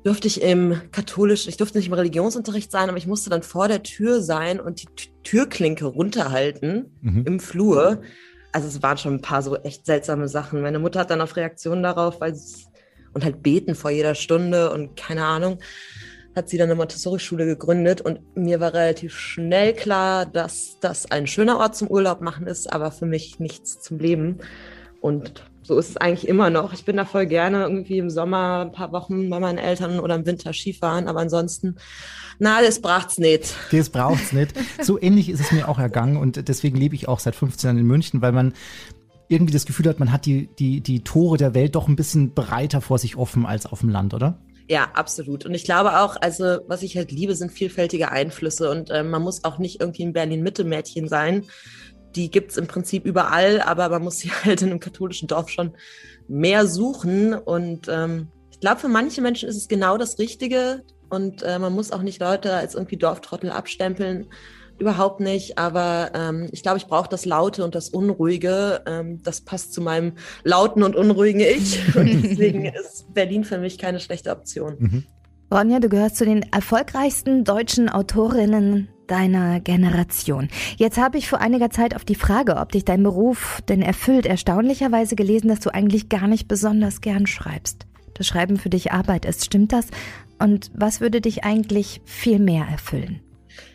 durfte 0.05 0.29
ich 0.29 0.43
im 0.43 0.81
katholischen, 0.93 1.51
ich 1.51 1.57
durfte 1.57 1.79
nicht 1.79 1.89
im 1.89 1.93
Religionsunterricht 1.93 2.71
sein, 2.71 2.89
aber 2.89 2.99
ich 2.99 3.07
musste 3.07 3.31
dann 3.31 3.43
vor 3.43 3.69
der 3.69 3.83
Tür 3.83 4.23
sein 4.23 4.61
und 4.61 4.83
die 4.83 4.89
Türklinke 5.23 5.85
runterhalten 5.85 6.97
Mhm. 7.03 7.25
im 7.27 7.41
Flur. 7.41 8.01
Also 8.53 8.67
es 8.69 8.83
waren 8.83 8.99
schon 8.99 9.15
ein 9.15 9.21
paar 9.21 9.43
so 9.43 9.57
echt 9.57 9.87
seltsame 9.87 10.27
Sachen. 10.29 10.63
Meine 10.63 10.79
Mutter 10.79 11.01
hat 11.01 11.11
dann 11.11 11.21
auf 11.21 11.37
Reaktionen 11.37 11.83
darauf, 11.83 12.21
weil 12.21 12.35
sie 12.35 12.65
und 13.13 13.25
halt 13.25 13.43
beten 13.43 13.75
vor 13.75 13.91
jeder 13.91 14.15
Stunde 14.15 14.71
und 14.73 14.97
keine 14.97 15.25
Ahnung, 15.25 15.59
hat 16.37 16.49
sie 16.49 16.59
dann 16.59 16.69
eine 16.69 16.77
Montessori-Schule 16.77 17.45
gegründet 17.45 18.01
und 18.01 18.21
mir 18.37 18.61
war 18.61 18.73
relativ 18.73 19.19
schnell 19.19 19.73
klar, 19.75 20.27
dass 20.27 20.79
das 20.81 21.11
ein 21.11 21.27
schöner 21.27 21.59
Ort 21.59 21.75
zum 21.75 21.89
Urlaub 21.89 22.21
machen 22.21 22.47
ist, 22.47 22.73
aber 22.73 22.93
für 22.93 23.07
mich 23.07 23.41
nichts 23.41 23.81
zum 23.81 23.99
Leben. 23.99 24.39
Und 25.01 25.50
so 25.71 25.79
ist 25.79 25.91
es 25.91 25.97
eigentlich 25.97 26.27
immer 26.27 26.51
noch. 26.51 26.73
Ich 26.73 26.85
bin 26.85 26.97
da 26.97 27.05
voll 27.05 27.27
gerne 27.27 27.63
irgendwie 27.63 27.99
im 27.99 28.11
Sommer 28.11 28.63
ein 28.63 28.73
paar 28.73 28.91
Wochen 28.91 29.31
bei 29.31 29.39
meinen 29.39 29.57
Eltern 29.57 30.01
oder 30.01 30.17
im 30.17 30.27
Winter 30.27 30.53
Skifahren, 30.53 31.07
aber 31.07 31.21
ansonsten, 31.21 31.77
na, 32.41 32.61
das 32.61 32.81
bracht's 32.81 33.19
nicht. 33.19 33.55
Das 33.71 33.89
braucht's 33.89 34.33
nicht. 34.33 34.53
So 34.83 35.01
ähnlich 35.01 35.29
ist 35.29 35.39
es 35.39 35.53
mir 35.53 35.69
auch 35.69 35.79
ergangen 35.79 36.17
und 36.17 36.49
deswegen 36.49 36.77
lebe 36.77 36.97
ich 36.97 37.07
auch 37.07 37.21
seit 37.21 37.37
15 37.37 37.69
Jahren 37.69 37.79
in 37.79 37.87
München, 37.87 38.21
weil 38.21 38.33
man 38.33 38.53
irgendwie 39.29 39.53
das 39.53 39.65
Gefühl 39.65 39.87
hat, 39.87 40.01
man 40.01 40.11
hat 40.11 40.27
die, 40.27 40.49
die, 40.59 40.81
die 40.81 41.05
Tore 41.05 41.37
der 41.37 41.55
Welt 41.55 41.77
doch 41.77 41.87
ein 41.87 41.95
bisschen 41.95 42.35
breiter 42.35 42.81
vor 42.81 42.99
sich 42.99 43.17
offen 43.17 43.47
als 43.47 43.67
auf 43.67 43.81
dem 43.81 43.91
Land, 43.91 44.13
oder? 44.13 44.39
Ja, 44.69 44.89
absolut. 44.95 45.47
Und 45.47 45.55
ich 45.55 45.63
glaube 45.63 46.01
auch, 46.01 46.17
also 46.21 46.59
was 46.67 46.83
ich 46.83 46.97
halt 46.97 47.13
liebe, 47.13 47.37
sind 47.37 47.53
vielfältige 47.53 48.11
Einflüsse 48.11 48.71
und 48.71 48.91
ähm, 48.91 49.11
man 49.11 49.23
muss 49.23 49.45
auch 49.45 49.59
nicht 49.59 49.81
irgendwie 49.81 50.05
ein 50.05 50.13
Berlin-Mitte-Mädchen 50.13 51.07
sein. 51.07 51.45
Die 52.17 52.31
gibt's 52.31 52.57
im 52.57 52.67
Prinzip 52.67 53.07
überall, 53.07 53.61
aber 53.61 53.89
man 53.89 54.03
muss 54.03 54.19
sie 54.19 54.31
halt 54.45 54.63
in 54.63 54.71
einem 54.71 54.81
katholischen 54.81 55.29
Dorf 55.29 55.49
schon 55.49 55.73
mehr 56.29 56.67
suchen. 56.67 57.35
Und 57.35 57.89
ähm, 57.89 58.29
ich 58.51 58.61
glaube, 58.61 58.81
für 58.81 58.89
manche 58.89 59.21
Menschen 59.21 59.49
ist 59.49 59.57
es 59.57 59.69
genau 59.69 59.97
das 59.97 60.19
Richtige. 60.19 60.83
Und 61.09 61.43
äh, 61.43 61.59
man 61.59 61.73
muss 61.73 61.93
auch 61.93 62.03
nicht 62.03 62.21
Leute 62.21 62.55
als 62.55 62.75
irgendwie 62.75 62.97
Dorftrottel 62.97 63.51
abstempeln. 63.51 64.27
Überhaupt 64.79 65.21
nicht. 65.21 65.59
Aber 65.59 66.13
ähm, 66.15 66.49
ich 66.53 66.63
glaube, 66.63 66.79
ich 66.79 66.87
brauche 66.87 67.09
das 67.09 67.27
Laute 67.27 67.65
und 67.65 67.75
das 67.75 67.91
Unruhige. 67.91 68.83
Ähm, 68.87 69.23
das 69.23 69.41
passt 69.43 69.75
zu 69.75 69.83
meinem 69.83 70.15
lauten 70.45 70.83
und 70.83 70.97
unruhigen 70.97 71.41
Ich. 71.41 71.81
Und 71.97 72.07
deswegen 72.23 72.65
ist 72.65 73.13
Berlin 73.13 73.45
für 73.45 73.59
mich 73.59 73.77
keine 73.77 74.01
schlechte 74.01 74.31
Option. 74.31 75.05
Ronja, 75.53 75.81
du 75.81 75.89
gehörst 75.89 76.17
zu 76.17 76.25
den 76.25 76.45
erfolgreichsten 76.53 77.43
deutschen 77.43 77.89
Autorinnen 77.89 78.89
deiner 79.11 79.61
Generation. 79.61 80.49
Jetzt 80.77 80.99
habe 80.99 81.19
ich 81.19 81.29
vor 81.29 81.41
einiger 81.41 81.71
Zeit 81.71 81.97
auf 81.97 82.05
die 82.05 82.15
Frage, 82.15 82.57
ob 82.57 82.73
dich 82.73 82.85
dein 82.85 83.03
Beruf 83.03 83.61
denn 83.69 83.83
erfüllt, 83.83 84.27
erstaunlicherweise 84.27 85.17
gelesen, 85.17 85.49
dass 85.49 85.61
du 85.61 85.75
eigentlich 85.75 86.09
gar 86.09 86.29
nicht 86.29 86.49
besonders 86.49 87.01
gern 87.01 87.27
schreibst. 87.27 87.87
Das 88.15 88.27
Schreiben 88.27 88.59
für 88.59 88.71
dich 88.71 88.93
Arbeit 88.93 89.25
ist. 89.25 89.45
Stimmt 89.45 89.73
das? 89.73 89.87
Und 90.39 90.71
was 90.75 91.01
würde 91.01 91.21
dich 91.21 91.45
eigentlich 91.45 92.01
viel 92.05 92.39
mehr 92.39 92.67
erfüllen? 92.71 93.21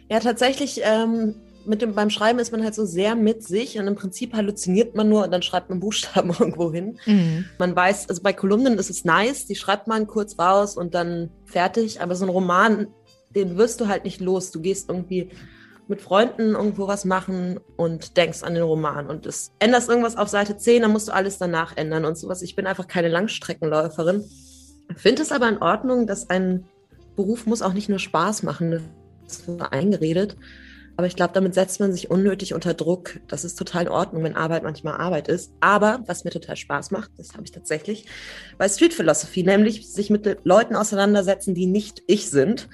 Ja, 0.09 0.19
tatsächlich, 0.19 0.81
ähm, 0.83 1.35
mit 1.65 1.81
dem, 1.81 1.95
beim 1.95 2.09
Schreiben 2.09 2.39
ist 2.39 2.51
man 2.51 2.63
halt 2.63 2.75
so 2.75 2.85
sehr 2.85 3.15
mit 3.15 3.43
sich 3.43 3.79
und 3.79 3.87
im 3.87 3.95
Prinzip 3.95 4.33
halluziniert 4.35 4.95
man 4.95 5.09
nur 5.09 5.23
und 5.23 5.31
dann 5.31 5.41
schreibt 5.41 5.69
man 5.69 5.79
Buchstaben 5.79 6.29
irgendwo 6.39 6.71
hin. 6.71 6.99
Man 7.57 7.75
weiß, 7.75 8.07
also 8.09 8.21
bei 8.21 8.33
Kolumnen 8.33 8.77
ist 8.77 8.89
es 8.89 9.03
nice, 9.03 9.47
die 9.47 9.55
schreibt 9.55 9.87
man 9.87 10.07
kurz 10.07 10.37
raus 10.37 10.77
und 10.77 10.93
dann 10.93 11.31
fertig, 11.45 12.01
aber 12.01 12.15
so 12.15 12.25
ein 12.25 12.29
Roman, 12.29 12.87
den 13.35 13.57
wirst 13.57 13.81
du 13.81 13.87
halt 13.87 14.03
nicht 14.05 14.21
los. 14.21 14.51
Du 14.51 14.61
gehst 14.61 14.89
irgendwie 14.89 15.29
mit 15.87 16.01
Freunden 16.01 16.55
irgendwo 16.55 16.87
was 16.87 17.05
machen 17.05 17.59
und 17.77 18.17
denkst 18.17 18.43
an 18.43 18.55
den 18.55 18.63
Roman 18.63 19.07
und 19.07 19.25
es 19.25 19.51
änderst 19.59 19.87
irgendwas 19.87 20.17
auf 20.17 20.29
Seite 20.29 20.57
10, 20.57 20.81
dann 20.81 20.91
musst 20.91 21.07
du 21.07 21.13
alles 21.13 21.37
danach 21.37 21.77
ändern 21.77 22.05
und 22.05 22.17
sowas. 22.17 22.41
Ich 22.41 22.55
bin 22.55 22.65
einfach 22.65 22.87
keine 22.87 23.07
Langstreckenläuferin. 23.07 24.23
Finde 24.95 25.21
es 25.21 25.31
aber 25.31 25.47
in 25.47 25.59
Ordnung, 25.59 26.07
dass 26.07 26.29
ein 26.29 26.65
Beruf 27.15 27.45
muss 27.45 27.61
auch 27.61 27.73
nicht 27.73 27.89
nur 27.89 27.99
Spaß 27.99 28.43
machen, 28.43 28.81
das 29.23 29.45
so 29.45 29.57
eingeredet. 29.59 30.37
Aber 30.97 31.07
ich 31.07 31.15
glaube, 31.15 31.33
damit 31.33 31.53
setzt 31.53 31.79
man 31.79 31.91
sich 31.91 32.09
unnötig 32.09 32.53
unter 32.53 32.73
Druck. 32.73 33.19
Das 33.27 33.43
ist 33.43 33.55
total 33.55 33.83
in 33.83 33.89
Ordnung, 33.89 34.23
wenn 34.23 34.35
Arbeit 34.35 34.63
manchmal 34.63 34.95
Arbeit 34.95 35.27
ist. 35.27 35.51
Aber 35.59 36.03
was 36.07 36.23
mir 36.23 36.31
total 36.31 36.55
Spaß 36.55 36.91
macht, 36.91 37.11
das 37.17 37.33
habe 37.33 37.43
ich 37.43 37.51
tatsächlich 37.51 38.05
bei 38.57 38.69
Street 38.69 38.93
Philosophy, 38.93 39.43
nämlich 39.43 39.91
sich 39.91 40.09
mit 40.09 40.37
Leuten 40.45 40.75
auseinandersetzen, 40.75 41.53
die 41.53 41.65
nicht 41.65 42.01
ich 42.07 42.29
sind 42.29 42.69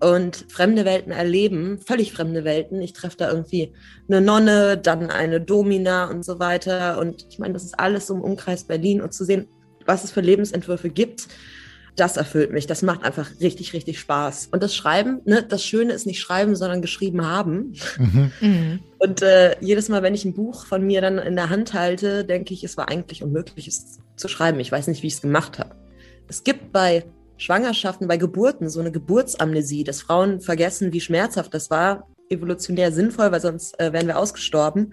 und 0.00 0.44
fremde 0.48 0.84
Welten 0.84 1.12
erleben, 1.12 1.78
völlig 1.78 2.12
fremde 2.12 2.44
Welten. 2.44 2.82
Ich 2.82 2.92
treffe 2.92 3.16
da 3.16 3.30
irgendwie 3.30 3.72
eine 4.08 4.20
Nonne, 4.20 4.76
dann 4.76 5.10
eine 5.10 5.40
Domina 5.40 6.10
und 6.10 6.24
so 6.24 6.38
weiter. 6.38 6.98
Und 6.98 7.26
ich 7.30 7.38
meine, 7.38 7.54
das 7.54 7.64
ist 7.64 7.78
alles 7.80 8.06
so 8.06 8.14
im 8.14 8.20
Umkreis 8.20 8.64
Berlin 8.64 9.00
und 9.00 9.14
zu 9.14 9.24
sehen, 9.24 9.48
was 9.86 10.04
es 10.04 10.10
für 10.10 10.20
Lebensentwürfe 10.20 10.90
gibt. 10.90 11.28
Das 11.96 12.16
erfüllt 12.16 12.52
mich. 12.52 12.66
Das 12.66 12.82
macht 12.82 13.04
einfach 13.04 13.30
richtig, 13.40 13.72
richtig 13.72 14.00
Spaß. 14.00 14.48
Und 14.50 14.62
das 14.62 14.74
Schreiben, 14.74 15.20
ne, 15.24 15.42
das 15.42 15.64
Schöne 15.64 15.92
ist 15.92 16.06
nicht 16.06 16.20
schreiben, 16.20 16.56
sondern 16.56 16.82
geschrieben 16.82 17.26
haben. 17.26 17.74
Mhm. 17.98 18.32
mhm. 18.40 18.80
Und 18.98 19.20
äh, 19.22 19.56
jedes 19.60 19.90
Mal, 19.90 20.02
wenn 20.02 20.14
ich 20.14 20.24
ein 20.24 20.34
Buch 20.34 20.64
von 20.64 20.84
mir 20.84 21.02
dann 21.02 21.18
in 21.18 21.36
der 21.36 21.50
Hand 21.50 21.74
halte, 21.74 22.24
denke 22.24 22.54
ich, 22.54 22.64
es 22.64 22.76
war 22.78 22.88
eigentlich 22.88 23.22
unmöglich, 23.22 23.68
es 23.68 23.98
zu 24.16 24.28
schreiben. 24.28 24.60
Ich 24.60 24.72
weiß 24.72 24.86
nicht, 24.86 25.02
wie 25.02 25.08
ich 25.08 25.14
es 25.14 25.20
gemacht 25.20 25.58
habe. 25.58 25.74
Es 26.26 26.42
gibt 26.42 26.72
bei 26.72 27.04
Schwangerschaften, 27.36 28.08
bei 28.08 28.16
Geburten 28.16 28.70
so 28.70 28.80
eine 28.80 28.92
Geburtsamnesie, 28.92 29.84
dass 29.84 30.00
Frauen 30.00 30.40
vergessen, 30.40 30.92
wie 30.92 31.00
schmerzhaft 31.00 31.52
das 31.52 31.68
war. 31.68 32.08
Evolutionär 32.30 32.92
sinnvoll, 32.92 33.30
weil 33.30 33.42
sonst 33.42 33.78
äh, 33.78 33.92
wären 33.92 34.06
wir 34.06 34.18
ausgestorben 34.18 34.92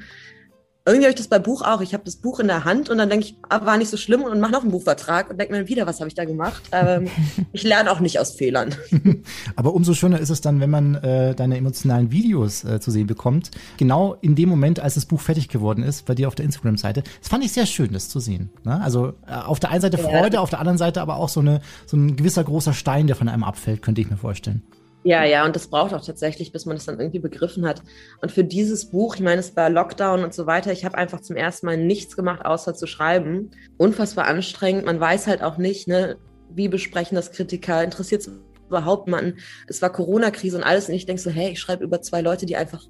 irgendwie 0.86 1.06
habe 1.06 1.12
ich 1.12 1.18
das 1.18 1.28
bei 1.28 1.38
Buch 1.38 1.62
auch. 1.62 1.82
Ich 1.82 1.94
habe 1.94 2.04
das 2.04 2.16
Buch 2.16 2.40
in 2.40 2.48
der 2.48 2.66
Hand 2.66 2.90
und 2.90 2.98
dann 2.98 3.10
denke 3.10 3.26
ich, 3.26 3.36
ah, 3.50 3.66
war 3.66 3.78
nicht 3.78 3.92
so 3.92 3.98
schlimm 3.98 4.24
und 4.24 4.40
mache 4.40 4.52
noch 4.52 4.64
einen 4.64 4.72
Buchvertrag 4.72 5.30
und 5.30 5.40
denke 5.40 5.54
mir 5.54 5.68
wieder, 5.68 5.86
was 5.86 6.00
habe 6.00 6.08
ich 6.08 6.16
da 6.16 6.26
gemacht? 6.26 6.64
Ähm, 6.72 7.08
ich 7.54 7.64
lerne 7.64 7.92
auch 7.92 8.00
nicht 8.00 8.20
aus 8.20 8.32
Fehlern. 8.32 8.74
Aber 9.56 9.76
umso 9.76 9.94
schöner 9.94 10.20
ist 10.20 10.32
es 10.32 10.42
dann, 10.42 10.60
wenn 10.60 10.72
man 10.72 10.96
äh, 10.96 11.36
deine 11.36 11.58
emotionalen 11.58 12.12
Videos 12.12 12.64
äh, 12.64 12.80
zu 12.80 12.90
sehen 12.90 13.06
bekommt. 13.06 13.52
Genau 13.78 14.16
in 14.22 14.34
dem 14.34 14.50
Moment, 14.50 14.80
als 14.80 14.96
das 14.96 15.06
Buch 15.06 15.22
fertig 15.22 15.50
geworden 15.50 15.84
ist, 15.84 16.06
bei 16.08 16.16
dir 16.16 16.28
auf 16.28 16.36
der 16.36 16.46
Instagram-Seite. 16.46 17.04
Das 17.20 17.30
fand 17.30 17.44
ich 17.44 17.52
sehr 17.52 17.68
schön, 17.68 17.94
das 17.94 18.10
zu 18.10 18.20
sehen. 18.20 18.50
Ne? 18.64 18.82
Also 18.82 19.14
äh, 19.28 19.34
auf 19.34 19.60
der 19.60 19.70
einen 19.70 19.82
Seite 19.82 20.00
Freude, 20.00 20.38
ja. 20.38 20.42
auf 20.42 20.50
der 20.50 20.60
anderen 20.60 20.80
Seite 20.80 21.02
aber 21.02 21.18
auch 21.18 21.30
so, 21.30 21.42
eine, 21.42 21.62
so 21.86 21.96
ein 21.96 22.16
gewisser 22.16 22.44
großer 22.44 22.74
Stein, 22.74 23.06
der 23.06 23.16
von 23.16 23.30
einem 23.30 23.44
abfällt, 23.44 23.84
könnte 23.84 24.02
ich 24.02 24.10
mir 24.10 24.18
vorstellen. 24.18 24.64
Ja, 25.04 25.24
ja, 25.24 25.46
und 25.46 25.56
das 25.56 25.68
braucht 25.68 25.94
auch 25.94 26.06
tatsächlich, 26.06 26.52
bis 26.52 26.66
man 26.68 26.76
das 26.76 26.86
dann 26.86 27.00
irgendwie 27.00 27.20
begriffen 27.20 27.66
hat. 27.66 27.82
Und 28.22 28.32
für 28.32 28.44
dieses 28.44 28.86
Buch, 28.86 29.16
ich 29.16 29.22
meine, 29.22 29.40
es 29.40 29.56
war 29.56 29.70
Lockdown 29.70 30.24
und 30.24 30.34
so 30.34 30.46
weiter, 30.46 30.72
ich 30.72 30.86
habe 30.86 30.96
einfach 30.96 31.22
zum 31.22 31.36
ersten 31.36 31.66
Mal 31.66 31.78
nichts 31.78 32.16
gemacht, 32.16 32.46
außer 32.46 32.76
zu 32.76 32.86
schreiben. 32.86 33.50
Unfassbar 33.78 34.28
anstrengend. 34.28 34.86
Man 34.86 35.00
weiß 35.00 35.26
halt 35.26 35.42
auch 35.42 35.58
nicht, 35.58 35.88
ne, 35.88 36.18
wie 36.54 36.68
besprechen 36.68 37.16
das 37.16 37.32
Kritiker, 37.32 37.84
interessiert 37.84 38.22
es 38.22 38.32
überhaupt 38.68 39.08
jemanden? 39.08 39.40
Es 39.68 39.82
war 39.82 39.92
Corona-Krise 39.92 40.58
und 40.58 40.64
alles. 40.64 40.88
Und 40.88 40.94
ich 40.94 41.08
denke 41.08 41.22
so, 41.22 41.32
hey, 41.32 41.52
ich 41.52 41.60
schreibe 41.60 41.84
über 41.84 42.04
zwei 42.04 42.22
Leute, 42.22 42.46
die 42.46 42.56
einfach, 42.56 42.86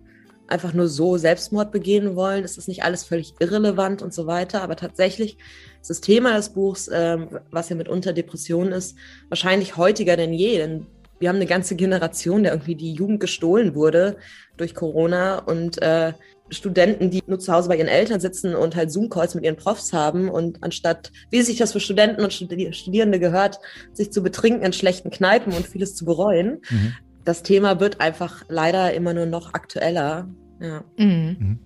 einfach 0.48 0.74
nur 0.74 0.90
so 0.90 1.16
Selbstmord 1.16 1.72
begehen 1.72 2.18
wollen. 2.18 2.44
Es 2.44 2.58
ist 2.58 2.68
nicht 2.68 2.84
alles 2.84 3.06
völlig 3.06 3.36
irrelevant 3.40 4.02
und 4.02 4.14
so 4.14 4.28
weiter. 4.28 4.64
Aber 4.64 4.76
tatsächlich 4.76 5.38
ist 5.80 5.90
das 5.90 6.02
Thema 6.02 6.36
des 6.36 6.50
Buchs, 6.50 6.90
ähm, 6.92 7.40
was 7.52 7.70
ja 7.70 7.78
mitunter 7.78 8.12
Depression 8.12 8.74
ist, 8.74 8.98
wahrscheinlich 9.30 9.78
heutiger 9.78 10.18
denn 10.18 10.34
je. 10.34 10.58
Denn 10.58 10.88
wir 11.22 11.30
haben 11.30 11.38
eine 11.38 11.46
ganze 11.46 11.76
Generation, 11.76 12.44
der 12.44 12.52
irgendwie 12.52 12.76
die 12.76 12.94
Jugend 12.94 13.20
gestohlen 13.20 13.76
wurde 13.76 14.18
durch 14.58 14.76
Corona 14.76 15.40
und 15.40 15.82
äh, 15.82 16.14
Studenten, 16.50 17.10
die 17.10 17.24
nur 17.28 17.40
zu 17.40 17.54
Hause 17.54 17.70
bei 17.70 17.78
ihren 17.78 17.88
Eltern 17.88 18.20
sitzen 18.20 18.56
und 18.56 18.76
halt 18.76 18.92
Zoom-Calls 18.92 19.36
mit 19.36 19.46
ihren 19.46 19.56
Profs 19.56 19.94
haben 19.94 20.30
und 20.30 20.64
anstatt, 20.64 21.12
wie 21.30 21.42
sich 21.42 21.58
das 21.58 21.72
für 21.72 21.80
Studenten 21.80 22.24
und 22.24 22.34
Studierende 22.34 23.20
gehört, 23.20 23.60
sich 23.94 24.12
zu 24.12 24.22
betrinken 24.22 24.64
in 24.64 24.74
schlechten 24.74 25.12
Kneipen 25.12 25.54
und 25.54 25.66
vieles 25.66 25.96
zu 25.96 26.04
bereuen. 26.04 26.62
Mhm. 26.70 26.94
Das 27.24 27.44
Thema 27.44 27.80
wird 27.80 28.02
einfach 28.02 28.44
leider 28.50 28.94
immer 28.94 29.14
nur 29.14 29.28
noch 29.28 29.54
aktueller. 29.54 30.28
Ja. 30.60 30.84
Mhm. 30.98 31.38
Mhm. 31.40 31.60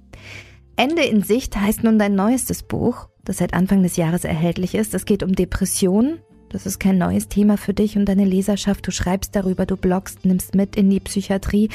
Ende 0.76 1.04
in 1.04 1.24
Sicht 1.24 1.56
heißt 1.56 1.84
nun 1.84 1.98
dein 1.98 2.16
neuestes 2.16 2.62
Buch, 2.62 3.08
das 3.24 3.38
seit 3.38 3.54
Anfang 3.54 3.82
des 3.82 3.96
Jahres 3.96 4.26
erhältlich 4.26 4.76
ist. 4.76 4.94
Es 4.94 5.06
geht 5.06 5.24
um 5.24 5.34
Depressionen, 5.34 6.20
das 6.56 6.66
ist 6.66 6.80
kein 6.80 6.98
neues 6.98 7.28
Thema 7.28 7.58
für 7.58 7.74
dich 7.74 7.98
und 7.98 8.06
deine 8.06 8.24
Leserschaft. 8.24 8.88
Du 8.88 8.92
schreibst 8.92 9.36
darüber, 9.36 9.66
du 9.66 9.76
bloggst, 9.76 10.24
nimmst 10.24 10.56
mit 10.56 10.78
in 10.78 10.90
die 10.90 11.02
Psychiatrie. 11.02 11.68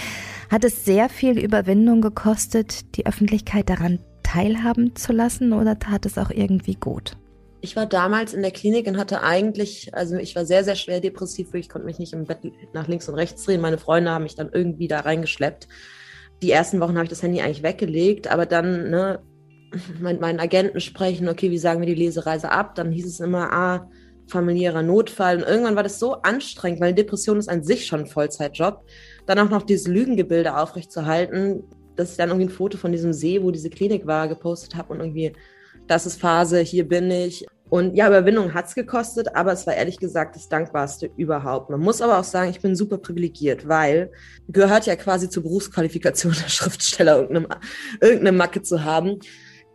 Hat 0.49 0.65
es 0.65 0.87
sehr 0.87 1.11
viel 1.11 1.39
Überwindung 1.39 2.01
gekostet, 2.01 2.97
die 2.97 3.05
Öffentlichkeit 3.05 3.69
daran 3.69 3.99
teilhaben 4.23 4.97
zu 4.97 5.13
lassen 5.13 5.53
oder 5.53 5.79
tat 5.79 6.07
es 6.07 6.17
auch 6.17 6.31
irgendwie 6.31 6.77
gut? 6.77 7.19
Ich 7.61 7.77
war 7.77 7.85
damals 7.85 8.33
in 8.33 8.41
der 8.41 8.53
Klinik 8.53 8.87
und 8.87 8.97
hatte 8.97 9.23
eigentlich, 9.23 9.93
also 9.93 10.17
ich 10.17 10.35
war 10.35 10.47
sehr, 10.47 10.65
sehr 10.65 10.77
schwer 10.77 11.01
depressiv, 11.01 11.53
ich 11.53 11.69
konnte 11.69 11.85
mich 11.85 11.99
nicht 11.99 12.15
im 12.15 12.25
Bett 12.25 12.39
nach 12.73 12.89
links 12.89 13.07
und 13.07 13.17
rechts 13.17 13.45
drehen. 13.45 13.61
Meine 13.61 13.77
Freunde 13.77 14.13
haben 14.13 14.23
mich 14.23 14.35
dann 14.35 14.49
irgendwie 14.51 14.89
da 14.89 15.01
reingeschleppt. 15.01 15.69
Die 16.43 16.51
ersten 16.51 16.81
Wochen 16.81 16.95
habe 16.95 17.05
ich 17.05 17.11
das 17.11 17.23
Handy 17.23 17.43
eigentlich 17.43 17.63
weggelegt, 17.63 18.29
aber 18.29 18.47
dann, 18.47 18.89
ne, 18.89 19.21
mit 20.01 20.23
meinen 20.23 20.41
Agenten 20.41 20.81
sprechen, 20.81 21.29
okay, 21.29 21.51
wie 21.51 21.59
sagen 21.59 21.81
wir 21.81 21.87
die 21.87 21.95
Lesereise 21.95 22.51
ab? 22.51 22.77
Dann 22.77 22.91
hieß 22.91 23.07
es 23.07 23.21
immer, 23.21 23.53
ah, 23.53 23.91
familiärer 24.31 24.83
Notfall. 24.83 25.39
Und 25.39 25.49
irgendwann 25.49 25.77
war 25.77 25.83
das 25.83 25.99
so 25.99 26.15
anstrengend, 26.23 26.81
weil 26.81 26.95
Depression 26.95 27.39
ist 27.39 27.49
an 27.49 27.63
sich 27.63 27.87
schon 27.87 28.01
ein 28.01 28.07
Vollzeitjob. 28.07 28.85
Dann 29.27 29.39
auch 29.39 29.51
noch 29.51 29.63
dieses 29.63 29.87
Lügengebilde 29.87 30.57
aufrechtzuerhalten, 30.57 31.65
dass 31.97 32.13
ich 32.13 32.17
dann 32.17 32.31
irgendwie 32.31 32.47
ein 32.47 32.55
Foto 32.55 32.79
von 32.79 32.93
diesem 32.93 33.13
See, 33.13 33.43
wo 33.43 33.51
diese 33.51 33.71
Klinik 33.71 34.07
war, 34.07 34.29
gepostet 34.29 34.75
habe 34.77 34.93
und 34.93 35.01
irgendwie, 35.01 35.33
das 35.87 36.07
ist 36.07 36.21
Phase, 36.21 36.61
hier 36.61 36.89
bin 36.89 37.11
ich. 37.11 37.47
Und 37.71 37.95
ja, 37.95 38.09
Überwindung 38.09 38.53
hat 38.53 38.67
es 38.67 38.75
gekostet, 38.75 39.37
aber 39.37 39.53
es 39.53 39.65
war 39.67 39.75
ehrlich 39.75 39.99
gesagt 39.99 40.35
das 40.35 40.49
Dankbarste 40.49 41.09
überhaupt. 41.17 41.71
Man 41.71 41.81
muss 41.81 42.03
aber 42.03 42.19
auch 42.19 42.25
sagen, 42.25 42.51
ich 42.51 42.61
bin 42.61 42.75
super 42.75 42.99
privilegiert, 42.99 43.69
weil 43.69 44.11
gehört 44.49 44.87
ja 44.87 44.97
quasi 44.97 45.31
zur 45.31 45.45
Berufsqualifikation 45.45 46.35
der 46.43 46.49
Schriftsteller, 46.49 47.21
irgendeine, 47.21 47.61
irgendeine 48.01 48.37
Macke 48.37 48.63
zu 48.63 48.85
haben. 48.85 49.21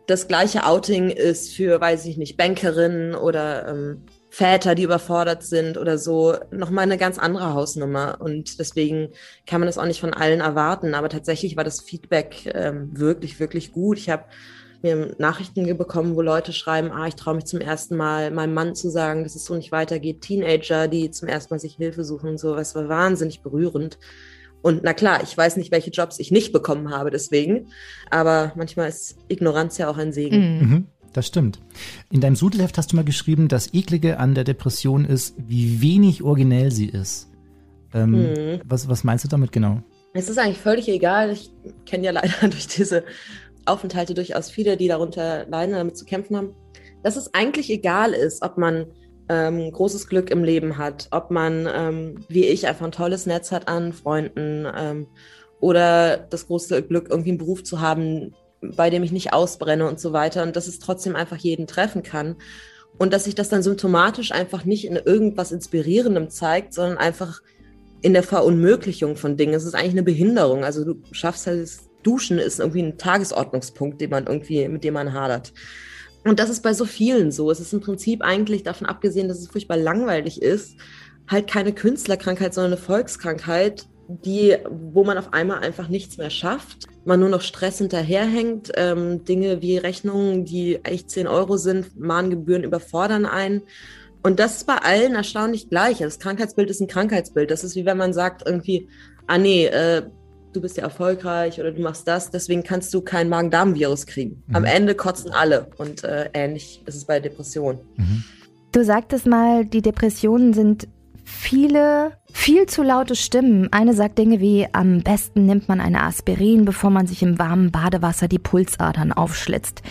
Das 0.06 0.28
gleiche 0.28 0.66
Outing 0.66 1.08
ist 1.08 1.54
für, 1.54 1.80
weiß 1.80 2.04
ich 2.04 2.18
nicht, 2.18 2.36
Bankerinnen 2.36 3.14
oder 3.14 3.68
ähm, 3.68 4.02
Väter, 4.36 4.74
die 4.74 4.82
überfordert 4.82 5.44
sind 5.44 5.78
oder 5.78 5.96
so, 5.96 6.34
nochmal 6.50 6.82
eine 6.82 6.98
ganz 6.98 7.18
andere 7.18 7.54
Hausnummer. 7.54 8.18
Und 8.20 8.58
deswegen 8.58 9.08
kann 9.46 9.62
man 9.62 9.66
das 9.66 9.78
auch 9.78 9.86
nicht 9.86 9.98
von 9.98 10.12
allen 10.12 10.40
erwarten. 10.40 10.92
Aber 10.92 11.08
tatsächlich 11.08 11.56
war 11.56 11.64
das 11.64 11.80
Feedback 11.80 12.52
ähm, 12.54 12.90
wirklich, 12.92 13.40
wirklich 13.40 13.72
gut. 13.72 13.96
Ich 13.96 14.10
habe 14.10 14.24
mir 14.82 15.14
Nachrichten 15.16 15.64
bekommen, 15.78 16.16
wo 16.16 16.20
Leute 16.20 16.52
schreiben, 16.52 16.92
ah, 16.92 17.06
ich 17.06 17.14
traue 17.14 17.36
mich 17.36 17.46
zum 17.46 17.62
ersten 17.62 17.96
Mal 17.96 18.30
meinem 18.30 18.52
Mann 18.52 18.74
zu 18.74 18.90
sagen, 18.90 19.24
dass 19.24 19.36
es 19.36 19.46
so 19.46 19.54
nicht 19.54 19.72
weitergeht. 19.72 20.20
Teenager, 20.20 20.86
die 20.86 21.10
zum 21.10 21.28
ersten 21.28 21.54
Mal 21.54 21.58
sich 21.58 21.76
Hilfe 21.76 22.04
suchen 22.04 22.28
und 22.28 22.38
so, 22.38 22.56
was 22.56 22.74
war 22.74 22.90
wahnsinnig 22.90 23.40
berührend. 23.40 23.98
Und 24.60 24.82
na 24.82 24.92
klar, 24.92 25.22
ich 25.22 25.34
weiß 25.34 25.56
nicht, 25.56 25.72
welche 25.72 25.90
Jobs 25.90 26.18
ich 26.18 26.30
nicht 26.30 26.52
bekommen 26.52 26.90
habe 26.90 27.10
deswegen, 27.10 27.68
aber 28.10 28.52
manchmal 28.54 28.90
ist 28.90 29.16
Ignoranz 29.28 29.78
ja 29.78 29.88
auch 29.88 29.96
ein 29.96 30.12
Segen. 30.12 30.58
Mhm 30.58 30.86
das 31.16 31.26
stimmt. 31.26 31.58
In 32.10 32.20
deinem 32.20 32.36
Sudelheft 32.36 32.76
hast 32.78 32.92
du 32.92 32.96
mal 32.96 33.04
geschrieben, 33.04 33.48
das 33.48 33.72
Eklige 33.72 34.18
an 34.18 34.34
der 34.34 34.44
Depression 34.44 35.04
ist, 35.04 35.34
wie 35.38 35.80
wenig 35.80 36.22
originell 36.22 36.70
sie 36.70 36.88
ist. 36.88 37.28
Ähm, 37.94 38.14
hm. 38.14 38.60
was, 38.64 38.88
was 38.88 39.04
meinst 39.04 39.24
du 39.24 39.28
damit 39.28 39.52
genau? 39.52 39.80
Es 40.12 40.28
ist 40.28 40.38
eigentlich 40.38 40.58
völlig 40.58 40.88
egal. 40.88 41.30
Ich 41.30 41.50
kenne 41.84 42.04
ja 42.04 42.10
leider 42.10 42.34
durch 42.48 42.66
diese 42.66 43.04
Aufenthalte 43.64 44.14
durchaus 44.14 44.50
viele, 44.50 44.76
die 44.76 44.88
darunter 44.88 45.46
leiden, 45.46 45.74
damit 45.74 45.96
zu 45.96 46.04
kämpfen 46.04 46.36
haben, 46.36 46.54
dass 47.02 47.16
es 47.16 47.34
eigentlich 47.34 47.70
egal 47.70 48.12
ist, 48.12 48.42
ob 48.42 48.58
man 48.58 48.86
ähm, 49.28 49.70
großes 49.72 50.08
Glück 50.08 50.30
im 50.30 50.44
Leben 50.44 50.78
hat, 50.78 51.08
ob 51.10 51.30
man, 51.30 51.68
ähm, 51.72 52.24
wie 52.28 52.44
ich, 52.44 52.66
einfach 52.66 52.86
ein 52.86 52.92
tolles 52.92 53.26
Netz 53.26 53.50
hat 53.50 53.68
an 53.68 53.92
Freunden 53.92 54.66
ähm, 54.76 55.06
oder 55.60 56.16
das 56.16 56.46
große 56.46 56.82
Glück, 56.82 57.08
irgendwie 57.10 57.30
einen 57.30 57.38
Beruf 57.38 57.64
zu 57.64 57.80
haben, 57.80 58.34
bei 58.60 58.90
dem 58.90 59.02
ich 59.02 59.12
nicht 59.12 59.32
ausbrenne 59.32 59.86
und 59.86 60.00
so 60.00 60.12
weiter 60.12 60.42
und 60.42 60.56
dass 60.56 60.66
es 60.66 60.78
trotzdem 60.78 61.16
einfach 61.16 61.36
jeden 61.36 61.66
treffen 61.66 62.02
kann. 62.02 62.36
Und 62.98 63.12
dass 63.12 63.24
sich 63.24 63.34
das 63.34 63.50
dann 63.50 63.62
symptomatisch 63.62 64.32
einfach 64.32 64.64
nicht 64.64 64.86
in 64.86 64.96
irgendwas 64.96 65.52
Inspirierendem 65.52 66.30
zeigt, 66.30 66.72
sondern 66.72 66.96
einfach 66.96 67.42
in 68.00 68.14
der 68.14 68.22
Verunmöglichung 68.22 69.16
von 69.16 69.36
Dingen. 69.36 69.52
Es 69.52 69.64
ist 69.64 69.74
eigentlich 69.74 69.92
eine 69.92 70.02
Behinderung. 70.02 70.64
Also 70.64 70.84
du 70.84 71.02
schaffst 71.12 71.46
halt 71.46 71.62
das 71.62 71.90
Duschen 72.02 72.38
ist 72.38 72.60
irgendwie 72.60 72.82
ein 72.82 72.98
Tagesordnungspunkt, 72.98 74.00
den 74.00 74.10
man 74.10 74.26
irgendwie, 74.26 74.68
mit 74.68 74.84
dem 74.84 74.94
man 74.94 75.12
hadert. 75.12 75.52
Und 76.24 76.38
das 76.38 76.50
ist 76.50 76.62
bei 76.62 76.72
so 76.72 76.84
vielen 76.84 77.32
so. 77.32 77.50
Es 77.50 77.60
ist 77.60 77.72
im 77.72 77.80
Prinzip 77.80 78.22
eigentlich 78.22 78.62
davon 78.62 78.86
abgesehen, 78.86 79.28
dass 79.28 79.40
es 79.40 79.48
furchtbar 79.48 79.76
langweilig 79.76 80.40
ist, 80.40 80.76
halt 81.28 81.50
keine 81.50 81.72
Künstlerkrankheit, 81.72 82.54
sondern 82.54 82.72
eine 82.72 82.80
Volkskrankheit, 82.80 83.86
die, 84.08 84.56
wo 84.68 85.04
man 85.04 85.18
auf 85.18 85.32
einmal 85.32 85.60
einfach 85.60 85.88
nichts 85.88 86.16
mehr 86.16 86.30
schafft, 86.30 86.86
man 87.04 87.20
nur 87.20 87.28
noch 87.28 87.40
Stress 87.40 87.78
hinterherhängt, 87.78 88.72
ähm, 88.76 89.24
Dinge 89.24 89.62
wie 89.62 89.78
Rechnungen, 89.78 90.44
die 90.44 90.80
eigentlich 90.84 91.08
10 91.08 91.26
Euro 91.26 91.56
sind, 91.56 91.98
Mahngebühren 91.98 92.64
überfordern 92.64 93.26
einen. 93.26 93.62
Und 94.22 94.40
das 94.40 94.56
ist 94.56 94.66
bei 94.66 94.76
allen 94.76 95.14
erstaunlich 95.14 95.68
gleich. 95.68 95.98
Das 95.98 96.18
Krankheitsbild 96.18 96.70
ist 96.70 96.80
ein 96.80 96.88
Krankheitsbild. 96.88 97.50
Das 97.50 97.64
ist 97.64 97.76
wie 97.76 97.84
wenn 97.84 97.96
man 97.96 98.12
sagt 98.12 98.42
irgendwie, 98.46 98.88
ah 99.26 99.38
nee, 99.38 99.66
äh, 99.66 100.02
du 100.52 100.60
bist 100.60 100.76
ja 100.76 100.84
erfolgreich 100.84 101.60
oder 101.60 101.70
du 101.70 101.82
machst 101.82 102.08
das, 102.08 102.30
deswegen 102.30 102.62
kannst 102.62 102.92
du 102.94 103.02
kein 103.02 103.28
Magen-Darm-Virus 103.28 104.06
kriegen. 104.06 104.42
Mhm. 104.46 104.56
Am 104.56 104.64
Ende 104.64 104.94
kotzen 104.94 105.30
alle 105.32 105.68
und 105.76 106.02
äh, 106.02 106.30
ähnlich 106.32 106.82
ist 106.86 106.96
es 106.96 107.04
bei 107.04 107.20
Depressionen. 107.20 107.80
Mhm. 107.96 108.24
Du 108.72 108.84
sagtest 108.84 109.26
mal, 109.26 109.64
die 109.64 109.82
Depressionen 109.82 110.52
sind 110.52 110.88
viele, 111.26 112.12
viel 112.32 112.66
zu 112.66 112.82
laute 112.82 113.16
Stimmen. 113.16 113.72
Eine 113.72 113.94
sagt 113.94 114.16
Dinge 114.18 114.40
wie, 114.40 114.66
am 114.72 115.02
besten 115.02 115.44
nimmt 115.44 115.68
man 115.68 115.80
eine 115.80 116.04
Aspirin, 116.04 116.64
bevor 116.64 116.90
man 116.90 117.06
sich 117.06 117.22
im 117.22 117.38
warmen 117.38 117.72
Badewasser 117.72 118.28
die 118.28 118.38
Pulsadern 118.38 119.12
aufschlitzt. 119.12 119.82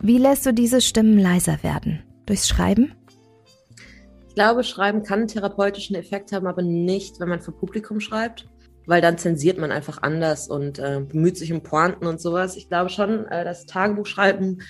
Wie 0.00 0.18
lässt 0.18 0.44
du 0.44 0.52
diese 0.52 0.80
Stimmen 0.80 1.18
leiser 1.18 1.62
werden? 1.62 2.02
Durchs 2.26 2.48
Schreiben? 2.48 2.92
Ich 4.28 4.34
glaube, 4.34 4.62
Schreiben 4.62 5.02
kann 5.02 5.20
einen 5.20 5.28
therapeutischen 5.28 5.96
Effekt 5.96 6.32
haben, 6.32 6.46
aber 6.46 6.62
nicht, 6.62 7.18
wenn 7.18 7.28
man 7.28 7.40
für 7.40 7.52
Publikum 7.52 8.00
schreibt, 8.00 8.46
weil 8.86 9.00
dann 9.00 9.18
zensiert 9.18 9.58
man 9.58 9.72
einfach 9.72 10.02
anders 10.02 10.48
und 10.48 10.78
äh, 10.78 11.00
bemüht 11.00 11.38
sich 11.38 11.52
um 11.52 11.62
Pointen 11.62 12.06
und 12.06 12.20
sowas. 12.20 12.56
Ich 12.56 12.68
glaube 12.68 12.90
schon, 12.90 13.26
äh, 13.26 13.44
das 13.44 13.66
Tagebuchschreiben 13.66 14.62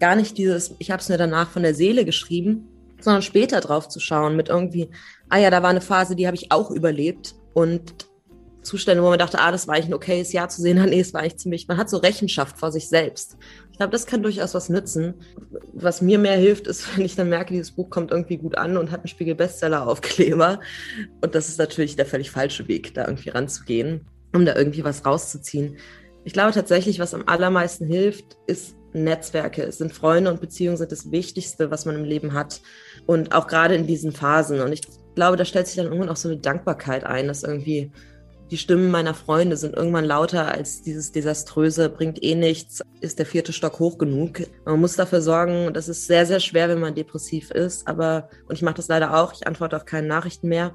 gar 0.00 0.16
nicht 0.16 0.38
dieses, 0.38 0.74
ich 0.78 0.90
habe 0.90 1.00
es 1.00 1.08
mir 1.08 1.18
danach 1.18 1.50
von 1.50 1.62
der 1.62 1.74
Seele 1.74 2.04
geschrieben, 2.04 2.68
sondern 3.00 3.22
später 3.22 3.60
drauf 3.60 3.88
zu 3.88 4.00
schauen 4.00 4.36
mit 4.36 4.48
irgendwie, 4.48 4.90
ah 5.28 5.38
ja, 5.38 5.50
da 5.50 5.62
war 5.62 5.70
eine 5.70 5.80
Phase, 5.80 6.16
die 6.16 6.26
habe 6.26 6.36
ich 6.36 6.52
auch 6.52 6.70
überlebt 6.70 7.34
und 7.54 8.06
Zustände, 8.66 9.02
wo 9.02 9.08
man 9.08 9.18
dachte, 9.18 9.38
ah, 9.38 9.52
das 9.52 9.68
war 9.68 9.76
eigentlich 9.76 9.86
ein 9.86 9.94
okayes 9.94 10.32
Jahr 10.32 10.48
zu 10.48 10.60
sehen, 10.60 10.78
ah, 10.78 10.86
nee, 10.88 11.00
es 11.00 11.14
war 11.14 11.22
eigentlich 11.22 11.38
ziemlich, 11.38 11.68
man 11.68 11.78
hat 11.78 11.88
so 11.88 11.98
Rechenschaft 11.98 12.58
vor 12.58 12.72
sich 12.72 12.88
selbst. 12.88 13.36
Ich 13.70 13.78
glaube, 13.78 13.92
das 13.92 14.06
kann 14.06 14.22
durchaus 14.22 14.54
was 14.54 14.68
nützen. 14.68 15.14
Was 15.72 16.02
mir 16.02 16.18
mehr 16.18 16.36
hilft, 16.36 16.66
ist, 16.66 16.84
wenn 16.96 17.04
ich 17.04 17.14
dann 17.14 17.28
merke, 17.28 17.54
dieses 17.54 17.70
Buch 17.70 17.88
kommt 17.88 18.10
irgendwie 18.10 18.36
gut 18.36 18.58
an 18.58 18.76
und 18.76 18.90
hat 18.90 19.00
einen 19.00 19.08
Spiegel-Bestseller-Aufkleber. 19.08 20.60
Und 21.22 21.34
das 21.34 21.48
ist 21.48 21.58
natürlich 21.58 21.96
der 21.96 22.06
völlig 22.06 22.30
falsche 22.30 22.68
Weg, 22.68 22.94
da 22.94 23.06
irgendwie 23.06 23.30
ranzugehen, 23.30 24.06
um 24.34 24.44
da 24.44 24.54
irgendwie 24.56 24.84
was 24.84 25.06
rauszuziehen. 25.06 25.76
Ich 26.24 26.32
glaube 26.32 26.52
tatsächlich, 26.52 26.98
was 26.98 27.14
am 27.14 27.24
allermeisten 27.26 27.86
hilft, 27.86 28.36
ist 28.46 28.74
Netzwerke. 28.92 29.62
Es 29.62 29.78
sind 29.78 29.92
Freunde 29.92 30.30
und 30.32 30.40
Beziehungen 30.40 30.76
sind 30.76 30.90
das 30.90 31.12
Wichtigste, 31.12 31.70
was 31.70 31.84
man 31.84 31.94
im 31.94 32.04
Leben 32.04 32.32
hat. 32.32 32.60
Und 33.04 33.32
auch 33.32 33.46
gerade 33.46 33.76
in 33.76 33.86
diesen 33.86 34.10
Phasen. 34.10 34.60
Und 34.60 34.72
ich 34.72 34.80
glaube, 35.16 35.36
da 35.36 35.44
stellt 35.44 35.66
sich 35.66 35.76
dann 35.76 35.86
irgendwann 35.86 36.10
auch 36.10 36.16
so 36.16 36.28
eine 36.28 36.38
Dankbarkeit 36.38 37.04
ein, 37.04 37.26
dass 37.26 37.42
irgendwie 37.42 37.90
die 38.52 38.58
Stimmen 38.58 38.92
meiner 38.92 39.14
Freunde 39.14 39.56
sind 39.56 39.74
irgendwann 39.74 40.04
lauter 40.04 40.46
als 40.46 40.82
dieses 40.82 41.10
desaströse, 41.10 41.88
bringt 41.88 42.22
eh 42.22 42.36
nichts, 42.36 42.80
ist 43.00 43.18
der 43.18 43.26
vierte 43.26 43.52
Stock 43.52 43.80
hoch 43.80 43.98
genug. 43.98 44.42
Man 44.64 44.80
muss 44.80 44.94
dafür 44.94 45.20
sorgen, 45.20 45.74
das 45.74 45.88
ist 45.88 46.06
sehr, 46.06 46.26
sehr 46.26 46.38
schwer, 46.38 46.68
wenn 46.68 46.78
man 46.78 46.94
depressiv 46.94 47.50
ist, 47.50 47.88
aber, 47.88 48.28
und 48.48 48.54
ich 48.54 48.62
mache 48.62 48.76
das 48.76 48.86
leider 48.86 49.16
auch, 49.20 49.32
ich 49.32 49.48
antworte 49.48 49.74
auf 49.74 49.84
keine 49.84 50.06
Nachrichten 50.06 50.46
mehr 50.46 50.74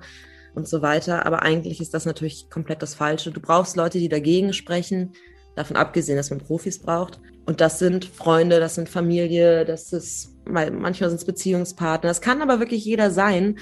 und 0.53 0.67
so 0.67 0.81
weiter, 0.81 1.25
aber 1.25 1.43
eigentlich 1.43 1.79
ist 1.79 1.93
das 1.93 2.05
natürlich 2.05 2.49
komplett 2.49 2.81
das 2.81 2.93
Falsche. 2.93 3.31
Du 3.31 3.39
brauchst 3.39 3.77
Leute, 3.77 3.99
die 3.99 4.09
dagegen 4.09 4.51
sprechen, 4.51 5.13
davon 5.55 5.77
abgesehen, 5.77 6.17
dass 6.17 6.29
man 6.29 6.39
Profis 6.39 6.79
braucht. 6.79 7.21
Und 7.45 7.61
das 7.61 7.79
sind 7.79 8.05
Freunde, 8.05 8.59
das 8.59 8.75
sind 8.75 8.89
Familie, 8.89 9.65
das 9.65 9.93
ist, 9.93 10.35
manchmal 10.45 11.09
sind 11.09 11.19
es 11.19 11.25
Beziehungspartner, 11.25 12.09
das 12.09 12.21
kann 12.21 12.41
aber 12.41 12.59
wirklich 12.59 12.85
jeder 12.85 13.11
sein, 13.11 13.57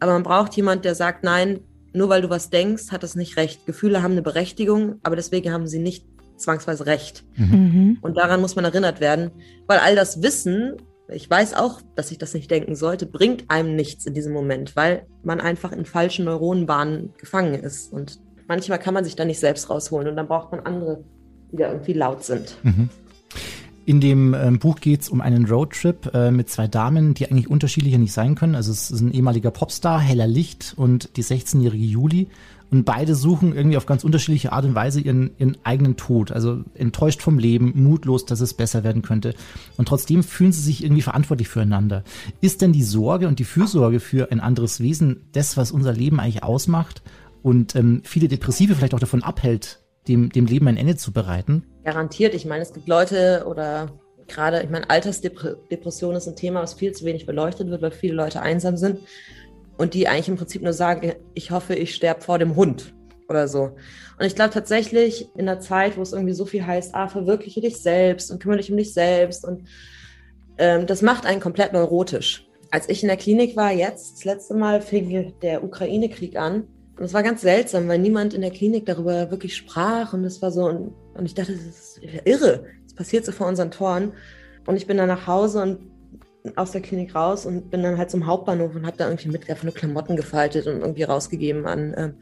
aber 0.00 0.12
man 0.12 0.22
braucht 0.22 0.54
jemand, 0.54 0.84
der 0.84 0.94
sagt, 0.94 1.24
nein, 1.24 1.60
nur 1.92 2.08
weil 2.08 2.22
du 2.22 2.30
was 2.30 2.50
denkst, 2.50 2.90
hat 2.90 3.02
das 3.02 3.14
nicht 3.14 3.36
recht. 3.36 3.66
Gefühle 3.66 4.02
haben 4.02 4.12
eine 4.12 4.22
Berechtigung, 4.22 4.96
aber 5.02 5.16
deswegen 5.16 5.52
haben 5.52 5.66
sie 5.66 5.78
nicht 5.78 6.06
zwangsweise 6.36 6.86
recht. 6.86 7.24
Mhm. 7.36 7.98
Und 8.00 8.16
daran 8.16 8.40
muss 8.40 8.56
man 8.56 8.64
erinnert 8.64 9.00
werden, 9.00 9.30
weil 9.66 9.78
all 9.78 9.94
das 9.94 10.22
Wissen, 10.22 10.76
ich 11.08 11.30
weiß 11.30 11.54
auch, 11.54 11.80
dass 11.94 12.10
ich 12.10 12.18
das 12.18 12.34
nicht 12.34 12.50
denken 12.50 12.74
sollte, 12.74 13.06
bringt 13.06 13.44
einem 13.48 13.76
nichts 13.76 14.06
in 14.06 14.14
diesem 14.14 14.32
Moment, 14.32 14.74
weil 14.74 15.06
man 15.22 15.40
einfach 15.40 15.72
in 15.72 15.84
falschen 15.84 16.24
Neuronenbahnen 16.24 17.12
gefangen 17.18 17.54
ist. 17.54 17.92
Und 17.92 18.20
manchmal 18.48 18.78
kann 18.78 18.94
man 18.94 19.04
sich 19.04 19.14
da 19.14 19.24
nicht 19.24 19.38
selbst 19.38 19.70
rausholen 19.70 20.08
und 20.08 20.16
dann 20.16 20.26
braucht 20.26 20.50
man 20.50 20.60
andere, 20.60 21.04
die 21.52 21.56
da 21.56 21.70
irgendwie 21.70 21.92
laut 21.92 22.24
sind. 22.24 22.56
Mhm. 22.64 22.88
In 23.86 24.00
dem 24.00 24.32
ähm, 24.32 24.58
Buch 24.58 24.76
geht 24.80 25.02
es 25.02 25.08
um 25.10 25.20
einen 25.20 25.46
Roadtrip 25.46 26.10
äh, 26.14 26.30
mit 26.30 26.48
zwei 26.48 26.68
Damen, 26.68 27.12
die 27.12 27.30
eigentlich 27.30 27.50
unterschiedlicher 27.50 27.98
nicht 27.98 28.12
sein 28.12 28.34
können. 28.34 28.54
Also 28.54 28.72
es 28.72 28.90
ist 28.90 29.00
ein 29.02 29.12
ehemaliger 29.12 29.50
Popstar, 29.50 30.00
Heller 30.00 30.26
Licht 30.26 30.72
und 30.76 31.16
die 31.16 31.24
16-jährige 31.24 31.84
Juli. 31.84 32.28
Und 32.70 32.84
beide 32.84 33.14
suchen 33.14 33.54
irgendwie 33.54 33.76
auf 33.76 33.84
ganz 33.84 34.02
unterschiedliche 34.02 34.52
Art 34.52 34.64
und 34.64 34.74
Weise 34.74 35.00
ihren, 35.00 35.32
ihren 35.38 35.58
eigenen 35.64 35.96
Tod. 35.96 36.32
Also 36.32 36.64
enttäuscht 36.74 37.20
vom 37.20 37.38
Leben, 37.38 37.72
mutlos, 37.76 38.24
dass 38.24 38.40
es 38.40 38.54
besser 38.54 38.84
werden 38.84 39.02
könnte. 39.02 39.34
Und 39.76 39.86
trotzdem 39.86 40.22
fühlen 40.22 40.52
sie 40.52 40.62
sich 40.62 40.82
irgendwie 40.82 41.02
verantwortlich 41.02 41.48
füreinander. 41.48 42.04
Ist 42.40 42.62
denn 42.62 42.72
die 42.72 42.82
Sorge 42.82 43.28
und 43.28 43.38
die 43.38 43.44
Fürsorge 43.44 44.00
für 44.00 44.32
ein 44.32 44.40
anderes 44.40 44.80
Wesen 44.80 45.26
das, 45.32 45.58
was 45.58 45.72
unser 45.72 45.92
Leben 45.92 46.20
eigentlich 46.20 46.42
ausmacht 46.42 47.02
und 47.42 47.76
ähm, 47.76 48.00
viele 48.04 48.28
Depressive 48.28 48.74
vielleicht 48.74 48.94
auch 48.94 49.00
davon 49.00 49.22
abhält, 49.22 49.83
dem, 50.08 50.30
dem 50.30 50.46
Leben 50.46 50.68
ein 50.68 50.76
Ende 50.76 50.96
zu 50.96 51.12
bereiten? 51.12 51.64
Garantiert. 51.84 52.34
Ich 52.34 52.44
meine, 52.44 52.62
es 52.62 52.72
gibt 52.72 52.88
Leute 52.88 53.44
oder 53.46 53.92
gerade, 54.26 54.62
ich 54.62 54.70
meine, 54.70 54.88
Altersdepression 54.90 56.16
ist 56.16 56.26
ein 56.26 56.36
Thema, 56.36 56.62
was 56.62 56.74
viel 56.74 56.92
zu 56.92 57.04
wenig 57.04 57.26
beleuchtet 57.26 57.68
wird, 57.68 57.82
weil 57.82 57.90
viele 57.90 58.14
Leute 58.14 58.40
einsam 58.40 58.76
sind 58.76 59.00
und 59.76 59.94
die 59.94 60.08
eigentlich 60.08 60.28
im 60.28 60.36
Prinzip 60.36 60.62
nur 60.62 60.72
sagen, 60.72 61.14
ich 61.34 61.50
hoffe, 61.50 61.74
ich 61.74 61.94
sterbe 61.94 62.22
vor 62.22 62.38
dem 62.38 62.56
Hund 62.56 62.94
oder 63.28 63.48
so. 63.48 63.72
Und 64.18 64.26
ich 64.26 64.34
glaube 64.34 64.52
tatsächlich 64.52 65.28
in 65.36 65.46
der 65.46 65.60
Zeit, 65.60 65.96
wo 65.96 66.02
es 66.02 66.12
irgendwie 66.12 66.34
so 66.34 66.44
viel 66.44 66.66
heißt, 66.66 66.94
ah, 66.94 67.08
verwirkliche 67.08 67.60
dich 67.60 67.78
selbst 67.78 68.30
und 68.30 68.40
kümmere 68.40 68.58
dich 68.58 68.70
um 68.70 68.76
dich 68.76 68.92
selbst 68.92 69.44
und 69.44 69.64
ähm, 70.58 70.86
das 70.86 71.02
macht 71.02 71.26
einen 71.26 71.40
komplett 71.40 71.72
neurotisch. 71.72 72.46
Als 72.70 72.88
ich 72.88 73.02
in 73.02 73.08
der 73.08 73.16
Klinik 73.16 73.56
war, 73.56 73.72
jetzt, 73.72 74.16
das 74.16 74.24
letzte 74.24 74.54
Mal 74.54 74.80
fing 74.80 75.34
der 75.42 75.64
Ukraine-Krieg 75.64 76.36
an 76.36 76.64
und 76.96 77.04
es 77.04 77.14
war 77.14 77.22
ganz 77.22 77.40
seltsam, 77.40 77.88
weil 77.88 77.98
niemand 77.98 78.34
in 78.34 78.40
der 78.40 78.50
Klinik 78.50 78.86
darüber 78.86 79.30
wirklich 79.30 79.56
sprach 79.56 80.12
und 80.12 80.24
es 80.24 80.40
war 80.42 80.52
so, 80.52 80.66
und, 80.66 80.92
und 81.14 81.26
ich 81.26 81.34
dachte, 81.34 81.52
das 81.52 81.62
ist 81.62 82.00
irre, 82.24 82.66
das 82.84 82.94
passiert 82.94 83.24
so 83.24 83.32
vor 83.32 83.48
unseren 83.48 83.70
Toren. 83.70 84.12
Und 84.66 84.76
ich 84.76 84.86
bin 84.86 84.96
dann 84.96 85.08
nach 85.08 85.26
Hause 85.26 85.62
und 85.62 85.78
aus 86.56 86.72
der 86.72 86.82
Klinik 86.82 87.14
raus 87.14 87.46
und 87.46 87.70
bin 87.70 87.82
dann 87.82 87.98
halt 87.98 88.10
zum 88.10 88.26
Hauptbahnhof 88.26 88.74
und 88.74 88.86
habe 88.86 88.96
da 88.96 89.08
irgendwie 89.08 89.28
mit 89.28 89.48
einfach 89.48 89.64
nur 89.64 89.74
Klamotten 89.74 90.16
gefaltet 90.16 90.66
und 90.66 90.80
irgendwie 90.80 91.02
rausgegeben 91.02 91.66
an 91.66 91.94
äh, 91.94 92.12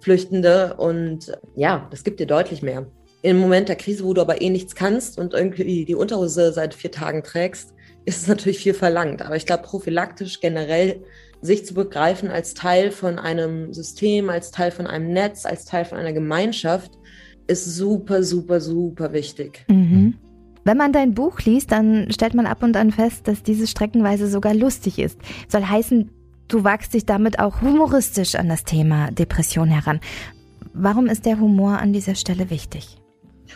Flüchtende. 0.00 0.74
Und 0.74 1.32
ja, 1.54 1.86
das 1.90 2.04
gibt 2.04 2.20
dir 2.20 2.26
deutlich 2.26 2.62
mehr. 2.62 2.86
Im 3.22 3.38
Moment 3.38 3.68
der 3.68 3.76
Krise, 3.76 4.04
wo 4.04 4.14
du 4.14 4.20
aber 4.20 4.42
eh 4.42 4.50
nichts 4.50 4.74
kannst 4.74 5.16
und 5.18 5.32
irgendwie 5.32 5.84
die 5.84 5.94
Unterhose 5.94 6.52
seit 6.52 6.74
vier 6.74 6.90
Tagen 6.90 7.22
trägst, 7.22 7.72
ist 8.04 8.22
es 8.22 8.28
natürlich 8.28 8.58
viel 8.58 8.74
verlangt. 8.74 9.22
Aber 9.22 9.36
ich 9.36 9.46
glaube, 9.46 9.62
prophylaktisch 9.62 10.40
generell 10.40 11.04
sich 11.42 11.66
zu 11.66 11.74
begreifen 11.74 12.30
als 12.30 12.54
Teil 12.54 12.90
von 12.92 13.18
einem 13.18 13.72
System, 13.74 14.30
als 14.30 14.52
Teil 14.52 14.70
von 14.70 14.86
einem 14.86 15.12
Netz, 15.12 15.44
als 15.44 15.64
Teil 15.64 15.84
von 15.84 15.98
einer 15.98 16.12
Gemeinschaft, 16.12 16.92
ist 17.48 17.64
super, 17.64 18.22
super, 18.22 18.60
super 18.60 19.12
wichtig. 19.12 19.64
Mhm. 19.68 20.14
Wenn 20.64 20.76
man 20.76 20.92
dein 20.92 21.14
Buch 21.14 21.40
liest, 21.40 21.72
dann 21.72 22.06
stellt 22.12 22.34
man 22.34 22.46
ab 22.46 22.62
und 22.62 22.76
an 22.76 22.92
fest, 22.92 23.26
dass 23.26 23.42
diese 23.42 23.66
streckenweise 23.66 24.28
sogar 24.28 24.54
lustig 24.54 25.00
ist. 25.00 25.18
Soll 25.48 25.64
heißen, 25.64 26.10
du 26.46 26.62
wagst 26.62 26.94
dich 26.94 27.04
damit 27.04 27.40
auch 27.40 27.60
humoristisch 27.60 28.36
an 28.36 28.48
das 28.48 28.62
Thema 28.62 29.10
Depression 29.10 29.68
heran. 29.68 30.00
Warum 30.72 31.06
ist 31.06 31.26
der 31.26 31.40
Humor 31.40 31.78
an 31.78 31.92
dieser 31.92 32.14
Stelle 32.14 32.48
wichtig? 32.50 32.96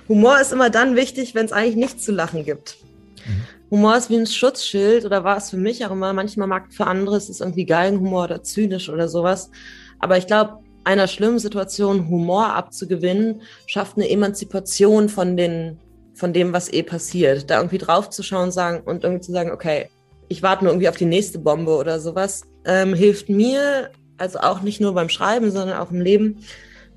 Humor 0.08 0.40
ist 0.40 0.52
immer 0.52 0.68
dann 0.68 0.96
wichtig, 0.96 1.36
wenn 1.36 1.46
es 1.46 1.52
eigentlich 1.52 1.76
nichts 1.76 2.04
zu 2.04 2.12
lachen 2.12 2.44
gibt. 2.44 2.76
Mhm. 3.24 3.42
Humor 3.70 3.96
ist 3.96 4.10
wie 4.10 4.16
ein 4.16 4.26
Schutzschild 4.26 5.04
oder 5.04 5.24
war 5.24 5.36
es 5.36 5.50
für 5.50 5.56
mich 5.56 5.84
auch 5.84 5.90
immer. 5.90 6.12
Manchmal 6.12 6.46
mag 6.46 6.72
für 6.72 6.86
andere 6.86 7.16
es 7.16 7.28
ist 7.28 7.40
irgendwie 7.40 7.66
Galgenhumor 7.66 8.24
oder 8.24 8.42
zynisch 8.42 8.88
oder 8.88 9.08
sowas. 9.08 9.50
Aber 9.98 10.18
ich 10.18 10.26
glaube, 10.26 10.58
einer 10.84 11.08
schlimmen 11.08 11.40
Situation 11.40 12.08
Humor 12.08 12.54
abzugewinnen, 12.54 13.42
schafft 13.66 13.96
eine 13.96 14.08
Emanzipation 14.08 15.08
von 15.08 15.36
den, 15.36 15.78
von 16.14 16.32
dem, 16.32 16.52
was 16.52 16.72
eh 16.72 16.84
passiert. 16.84 17.50
Da 17.50 17.56
irgendwie 17.56 17.78
drauf 17.78 18.10
zu 18.10 18.22
schauen 18.22 18.52
sagen, 18.52 18.82
und 18.84 19.02
irgendwie 19.02 19.22
zu 19.22 19.32
sagen, 19.32 19.50
okay, 19.50 19.88
ich 20.28 20.44
warte 20.44 20.64
nur 20.64 20.72
irgendwie 20.72 20.88
auf 20.88 20.96
die 20.96 21.04
nächste 21.04 21.40
Bombe 21.40 21.74
oder 21.76 21.98
sowas, 21.98 22.42
ähm, 22.64 22.94
hilft 22.94 23.28
mir, 23.28 23.90
also 24.16 24.38
auch 24.38 24.62
nicht 24.62 24.80
nur 24.80 24.94
beim 24.94 25.08
Schreiben, 25.08 25.50
sondern 25.50 25.78
auch 25.78 25.90
im 25.90 26.00
Leben, 26.00 26.38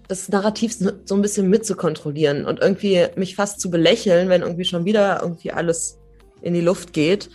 das 0.08 0.30
Narrativ 0.30 0.74
so 0.74 1.16
ein 1.16 1.22
bisschen 1.22 1.50
mitzukontrollieren 1.50 2.46
und 2.46 2.60
irgendwie 2.60 3.06
mich 3.16 3.36
fast 3.36 3.60
zu 3.60 3.70
belächeln, 3.70 4.30
wenn 4.30 4.42
irgendwie 4.42 4.66
schon 4.66 4.86
wieder 4.86 5.20
irgendwie 5.22 5.52
alles 5.52 5.99
in 6.42 6.54
die 6.54 6.62
Luft 6.62 6.94
geht, 6.94 7.30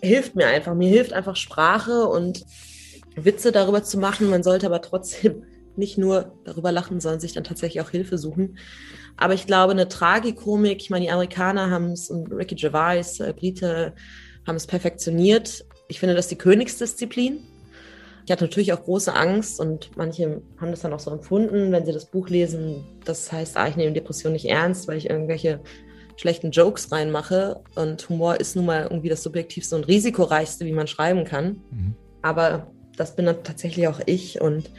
hilft 0.00 0.36
mir 0.36 0.46
einfach. 0.46 0.74
Mir 0.74 0.88
hilft 0.88 1.12
einfach 1.12 1.36
Sprache 1.36 2.06
und 2.06 2.44
Witze 3.16 3.52
darüber 3.52 3.82
zu 3.82 3.98
machen. 3.98 4.30
Man 4.30 4.42
sollte 4.42 4.66
aber 4.66 4.82
trotzdem 4.82 5.44
nicht 5.76 5.98
nur 5.98 6.32
darüber 6.44 6.72
lachen, 6.72 7.00
sondern 7.00 7.20
sich 7.20 7.32
dann 7.32 7.44
tatsächlich 7.44 7.80
auch 7.82 7.90
Hilfe 7.90 8.18
suchen. 8.18 8.58
Aber 9.16 9.34
ich 9.34 9.46
glaube, 9.46 9.72
eine 9.72 9.88
Tragikomik, 9.88 10.80
ich 10.80 10.90
meine, 10.90 11.06
die 11.06 11.10
Amerikaner 11.10 11.70
haben 11.70 11.92
es 11.92 12.10
und 12.10 12.32
Ricky 12.32 12.56
Gervais, 12.56 13.20
äh, 13.20 13.32
Brite, 13.32 13.94
haben 14.46 14.56
es 14.56 14.66
perfektioniert. 14.66 15.64
Ich 15.88 16.00
finde 16.00 16.14
das 16.14 16.28
die 16.28 16.36
Königsdisziplin. 16.36 17.40
Ich 18.24 18.32
hatte 18.32 18.44
natürlich 18.44 18.72
auch 18.72 18.84
große 18.84 19.14
Angst 19.14 19.58
und 19.58 19.96
manche 19.96 20.42
haben 20.60 20.70
das 20.70 20.80
dann 20.80 20.92
auch 20.92 21.00
so 21.00 21.10
empfunden, 21.10 21.72
wenn 21.72 21.86
sie 21.86 21.92
das 21.92 22.10
Buch 22.10 22.28
lesen. 22.28 22.84
Das 23.04 23.32
heißt, 23.32 23.56
ah, 23.56 23.68
ich 23.68 23.76
nehme 23.76 23.92
Depression 23.92 24.32
nicht 24.32 24.44
ernst, 24.44 24.86
weil 24.86 24.98
ich 24.98 25.08
irgendwelche 25.08 25.60
schlechten 26.18 26.50
Jokes 26.50 26.92
reinmache. 26.92 27.60
Und 27.74 28.08
Humor 28.08 28.40
ist 28.40 28.56
nun 28.56 28.66
mal 28.66 28.82
irgendwie 28.82 29.08
das 29.08 29.22
subjektivste 29.22 29.76
und 29.76 29.88
risikoreichste, 29.88 30.66
wie 30.66 30.72
man 30.72 30.86
schreiben 30.86 31.24
kann. 31.24 31.60
Mhm. 31.70 31.94
Aber 32.20 32.70
das 32.96 33.16
bin 33.16 33.26
dann 33.26 33.42
tatsächlich 33.44 33.88
auch 33.88 34.00
ich. 34.04 34.40
Und 34.40 34.70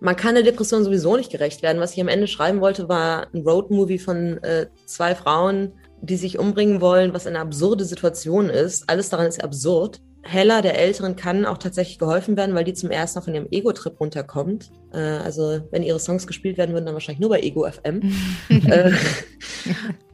man 0.00 0.16
kann 0.16 0.34
der 0.34 0.44
Depression 0.44 0.84
sowieso 0.84 1.16
nicht 1.16 1.32
gerecht 1.32 1.62
werden. 1.62 1.80
Was 1.80 1.92
ich 1.94 2.00
am 2.00 2.08
Ende 2.08 2.28
schreiben 2.28 2.60
wollte, 2.60 2.88
war 2.88 3.26
ein 3.34 3.42
Roadmovie 3.42 3.98
von 3.98 4.42
äh, 4.42 4.66
zwei 4.86 5.14
Frauen, 5.14 5.72
die 6.00 6.16
sich 6.16 6.38
umbringen 6.38 6.80
wollen, 6.80 7.14
was 7.14 7.26
eine 7.26 7.40
absurde 7.40 7.84
Situation 7.84 8.48
ist. 8.48 8.88
Alles 8.88 9.08
daran 9.08 9.26
ist 9.26 9.42
absurd. 9.42 10.00
Hella, 10.24 10.62
der 10.62 10.78
Älteren, 10.78 11.16
kann 11.16 11.44
auch 11.44 11.58
tatsächlich 11.58 11.98
geholfen 11.98 12.36
werden, 12.36 12.54
weil 12.54 12.64
die 12.64 12.72
zum 12.72 12.90
ersten 12.90 13.18
Mal 13.18 13.24
von 13.24 13.34
ihrem 13.34 13.48
Ego-Trip 13.50 14.00
runterkommt. 14.00 14.70
Äh, 14.92 14.98
also, 14.98 15.60
wenn 15.70 15.82
ihre 15.82 16.00
Songs 16.00 16.26
gespielt 16.26 16.56
werden 16.56 16.72
würden, 16.72 16.86
dann 16.86 16.94
wahrscheinlich 16.94 17.20
nur 17.20 17.30
bei 17.30 17.40
Ego 17.40 17.70
FM. 17.70 18.00
äh, 18.48 18.92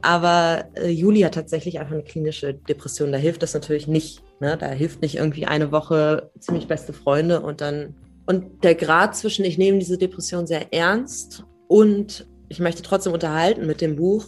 aber 0.01 0.65
äh, 0.75 0.89
Juli 0.89 1.21
hat 1.21 1.33
tatsächlich 1.33 1.79
einfach 1.79 1.93
eine 1.93 2.03
klinische 2.03 2.53
Depression. 2.53 3.11
Da 3.11 3.17
hilft 3.17 3.41
das 3.41 3.53
natürlich 3.53 3.87
nicht. 3.87 4.21
Ne? 4.39 4.57
Da 4.57 4.69
hilft 4.69 5.01
nicht 5.01 5.15
irgendwie 5.15 5.45
eine 5.45 5.71
Woche 5.71 6.31
ziemlich 6.39 6.67
beste 6.67 6.93
Freunde 6.93 7.41
und 7.41 7.61
dann. 7.61 7.95
Und 8.25 8.63
der 8.63 8.75
Grad 8.75 9.15
zwischen, 9.15 9.45
ich 9.45 9.57
nehme 9.57 9.79
diese 9.79 9.97
Depression 9.97 10.45
sehr 10.45 10.73
ernst 10.73 11.43
und 11.67 12.27
ich 12.49 12.59
möchte 12.59 12.81
trotzdem 12.81 13.13
unterhalten 13.13 13.65
mit 13.65 13.81
dem 13.81 13.95
Buch, 13.95 14.25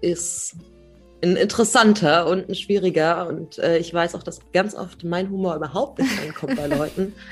ist 0.00 0.56
ein 1.22 1.36
interessanter 1.36 2.26
und 2.26 2.48
ein 2.48 2.54
schwieriger. 2.54 3.28
Und 3.28 3.58
äh, 3.58 3.78
ich 3.78 3.92
weiß 3.92 4.14
auch, 4.14 4.22
dass 4.22 4.40
ganz 4.52 4.74
oft 4.74 5.04
mein 5.04 5.30
Humor 5.30 5.56
überhaupt 5.56 5.98
nicht 5.98 6.20
reinkommt 6.20 6.56
bei 6.56 6.66
Leuten. 6.66 7.14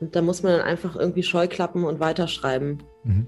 Und 0.00 0.14
da 0.14 0.22
muss 0.22 0.44
man 0.44 0.52
dann 0.52 0.60
einfach 0.60 0.94
irgendwie 0.94 1.24
Scheuklappen 1.24 1.82
und 1.82 1.98
weiterschreiben. 1.98 2.84
Mhm. 3.02 3.26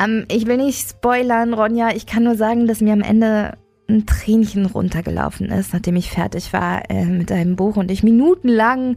Ähm, 0.00 0.24
ich 0.30 0.46
will 0.46 0.58
nicht 0.58 0.88
spoilern, 0.88 1.52
Ronja. 1.52 1.90
Ich 1.96 2.06
kann 2.06 2.22
nur 2.22 2.36
sagen, 2.36 2.68
dass 2.68 2.80
mir 2.80 2.92
am 2.92 3.02
Ende 3.02 3.58
ein 3.88 4.06
Tränchen 4.06 4.66
runtergelaufen 4.66 5.50
ist, 5.50 5.72
nachdem 5.72 5.96
ich 5.96 6.10
fertig 6.10 6.52
war 6.52 6.88
äh, 6.90 7.04
mit 7.04 7.30
deinem 7.30 7.56
Buch 7.56 7.76
und 7.76 7.90
ich 7.90 8.02
minutenlang 8.02 8.96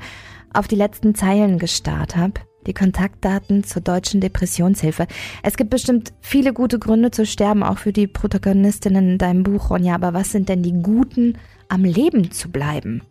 auf 0.53 0.67
die 0.67 0.75
letzten 0.75 1.15
Zeilen 1.15 1.59
gestarrt 1.59 2.15
habe. 2.15 2.41
Die 2.67 2.73
Kontaktdaten 2.73 3.63
zur 3.63 3.81
deutschen 3.81 4.21
Depressionshilfe. 4.21 5.07
Es 5.43 5.57
gibt 5.57 5.69
bestimmt 5.69 6.13
viele 6.21 6.53
gute 6.53 6.77
Gründe 6.77 7.11
zu 7.11 7.25
sterben, 7.25 7.63
auch 7.63 7.77
für 7.77 7.93
die 7.93 8.07
Protagonistinnen 8.07 9.11
in 9.11 9.17
deinem 9.17 9.43
Buch, 9.43 9.69
Ronja. 9.69 9.95
Aber 9.95 10.13
was 10.13 10.31
sind 10.31 10.49
denn 10.49 10.61
die 10.61 10.73
guten, 10.73 11.37
am 11.69 11.83
Leben 11.83 12.31
zu 12.31 12.49
bleiben? 12.49 13.01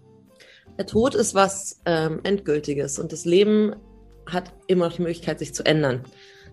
Der 0.78 0.86
Tod 0.86 1.14
ist 1.14 1.34
was 1.34 1.80
ähm, 1.86 2.20
Endgültiges 2.22 2.98
und 2.98 3.12
das 3.12 3.24
Leben 3.24 3.74
hat 4.26 4.52
immer 4.66 4.86
noch 4.86 4.96
die 4.96 5.02
Möglichkeit, 5.02 5.38
sich 5.38 5.54
zu 5.54 5.64
ändern. 5.64 6.04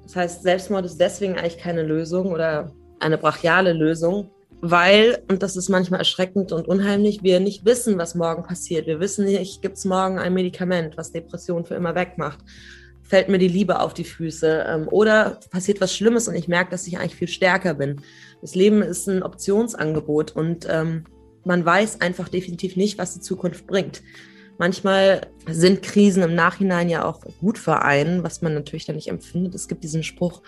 Das 0.04 0.16
heißt, 0.16 0.44
Selbstmord 0.44 0.86
ist 0.86 1.00
deswegen 1.00 1.36
eigentlich 1.36 1.58
keine 1.58 1.84
Lösung 1.84 2.32
oder 2.32 2.72
eine 3.00 3.18
brachiale 3.18 3.74
Lösung, 3.74 4.32
weil, 4.62 5.22
und 5.30 5.44
das 5.44 5.56
ist 5.56 5.70
manchmal 5.70 6.00
erschreckend 6.00 6.52
und 6.52 6.68
unheimlich, 6.68 7.24
wir 7.24 7.40
nicht 7.40 7.66
wissen, 7.66 7.98
was 7.98 8.16
morgen 8.16 8.44
passiert. 8.44 8.88
Wir 8.88 9.00
wissen 9.00 9.26
nicht, 9.26 9.62
gibt 9.62 9.78
es 9.78 9.86
morgen 9.86 10.18
ein 10.18 10.34
Medikament, 10.34 10.98
was 10.98 11.12
Depression 11.12 11.66
für 11.66 11.76
immer 11.76 11.96
wegmacht. 11.96 12.40
Fällt 13.08 13.30
mir 13.30 13.38
die 13.38 13.48
Liebe 13.48 13.80
auf 13.80 13.94
die 13.94 14.04
Füße 14.04 14.66
ähm, 14.68 14.88
oder 14.88 15.40
passiert 15.52 15.80
was 15.80 15.96
Schlimmes 15.96 16.28
und 16.28 16.36
ich 16.36 16.48
merke, 16.48 16.72
dass 16.72 16.88
ich 16.88 16.98
eigentlich 16.98 17.16
viel 17.16 17.28
stärker 17.28 17.76
bin. 17.76 18.02
Das 18.42 18.56
Leben 18.56 18.82
ist 18.82 19.08
ein 19.08 19.24
Optionsangebot 19.24 20.32
und 20.36 20.68
ähm, 20.70 21.06
man 21.44 21.64
weiß 21.64 22.02
einfach 22.02 22.30
definitiv 22.30 22.76
nicht, 22.76 22.98
was 22.98 23.14
die 23.14 23.22
Zukunft 23.22 23.68
bringt. 23.68 24.02
Manchmal 24.58 25.28
sind 25.48 25.84
Krisen 25.84 26.24
im 26.24 26.34
Nachhinein 26.34 26.90
ja 26.90 27.06
auch 27.06 27.22
gut 27.40 27.58
für 27.58 27.82
einen, 27.82 28.24
was 28.24 28.42
man 28.42 28.54
natürlich 28.54 28.86
dann 28.86 28.96
nicht 28.96 29.10
empfindet. 29.10 29.54
Es 29.54 29.68
gibt 29.68 29.84
diesen 29.84 30.02
Spruch, 30.02 30.42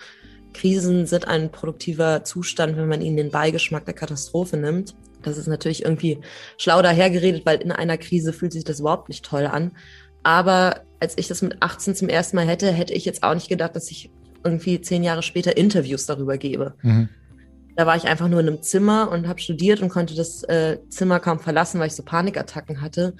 Krisen 0.54 1.06
sind 1.06 1.28
ein 1.28 1.50
produktiver 1.50 2.24
Zustand, 2.24 2.76
wenn 2.76 2.88
man 2.88 3.02
ihnen 3.02 3.16
den 3.16 3.30
Beigeschmack 3.30 3.84
der 3.84 3.94
Katastrophe 3.94 4.56
nimmt. 4.56 4.94
Das 5.22 5.36
ist 5.36 5.46
natürlich 5.46 5.84
irgendwie 5.84 6.18
schlau 6.56 6.80
dahergeredet, 6.80 7.44
weil 7.44 7.60
in 7.60 7.72
einer 7.72 7.98
Krise 7.98 8.32
fühlt 8.32 8.52
sich 8.52 8.64
das 8.64 8.80
überhaupt 8.80 9.08
nicht 9.08 9.24
toll 9.24 9.46
an. 9.46 9.72
Aber 10.22 10.82
als 11.00 11.16
ich 11.16 11.28
das 11.28 11.42
mit 11.42 11.62
18 11.62 11.94
zum 11.94 12.08
ersten 12.08 12.36
Mal 12.36 12.46
hätte, 12.46 12.70
hätte 12.72 12.94
ich 12.94 13.04
jetzt 13.04 13.22
auch 13.22 13.34
nicht 13.34 13.48
gedacht, 13.48 13.76
dass 13.76 13.90
ich 13.90 14.10
irgendwie 14.44 14.80
zehn 14.80 15.02
Jahre 15.02 15.22
später 15.22 15.56
Interviews 15.56 16.06
darüber 16.06 16.38
gebe. 16.38 16.74
Mhm. 16.82 17.08
Da 17.76 17.86
war 17.86 17.96
ich 17.96 18.04
einfach 18.04 18.28
nur 18.28 18.40
in 18.40 18.48
einem 18.48 18.62
Zimmer 18.62 19.10
und 19.10 19.28
habe 19.28 19.40
studiert 19.40 19.80
und 19.80 19.88
konnte 19.88 20.14
das 20.16 20.42
äh, 20.44 20.78
Zimmer 20.88 21.20
kaum 21.20 21.38
verlassen, 21.38 21.78
weil 21.78 21.86
ich 21.86 21.94
so 21.94 22.02
Panikattacken 22.02 22.80
hatte. 22.80 23.14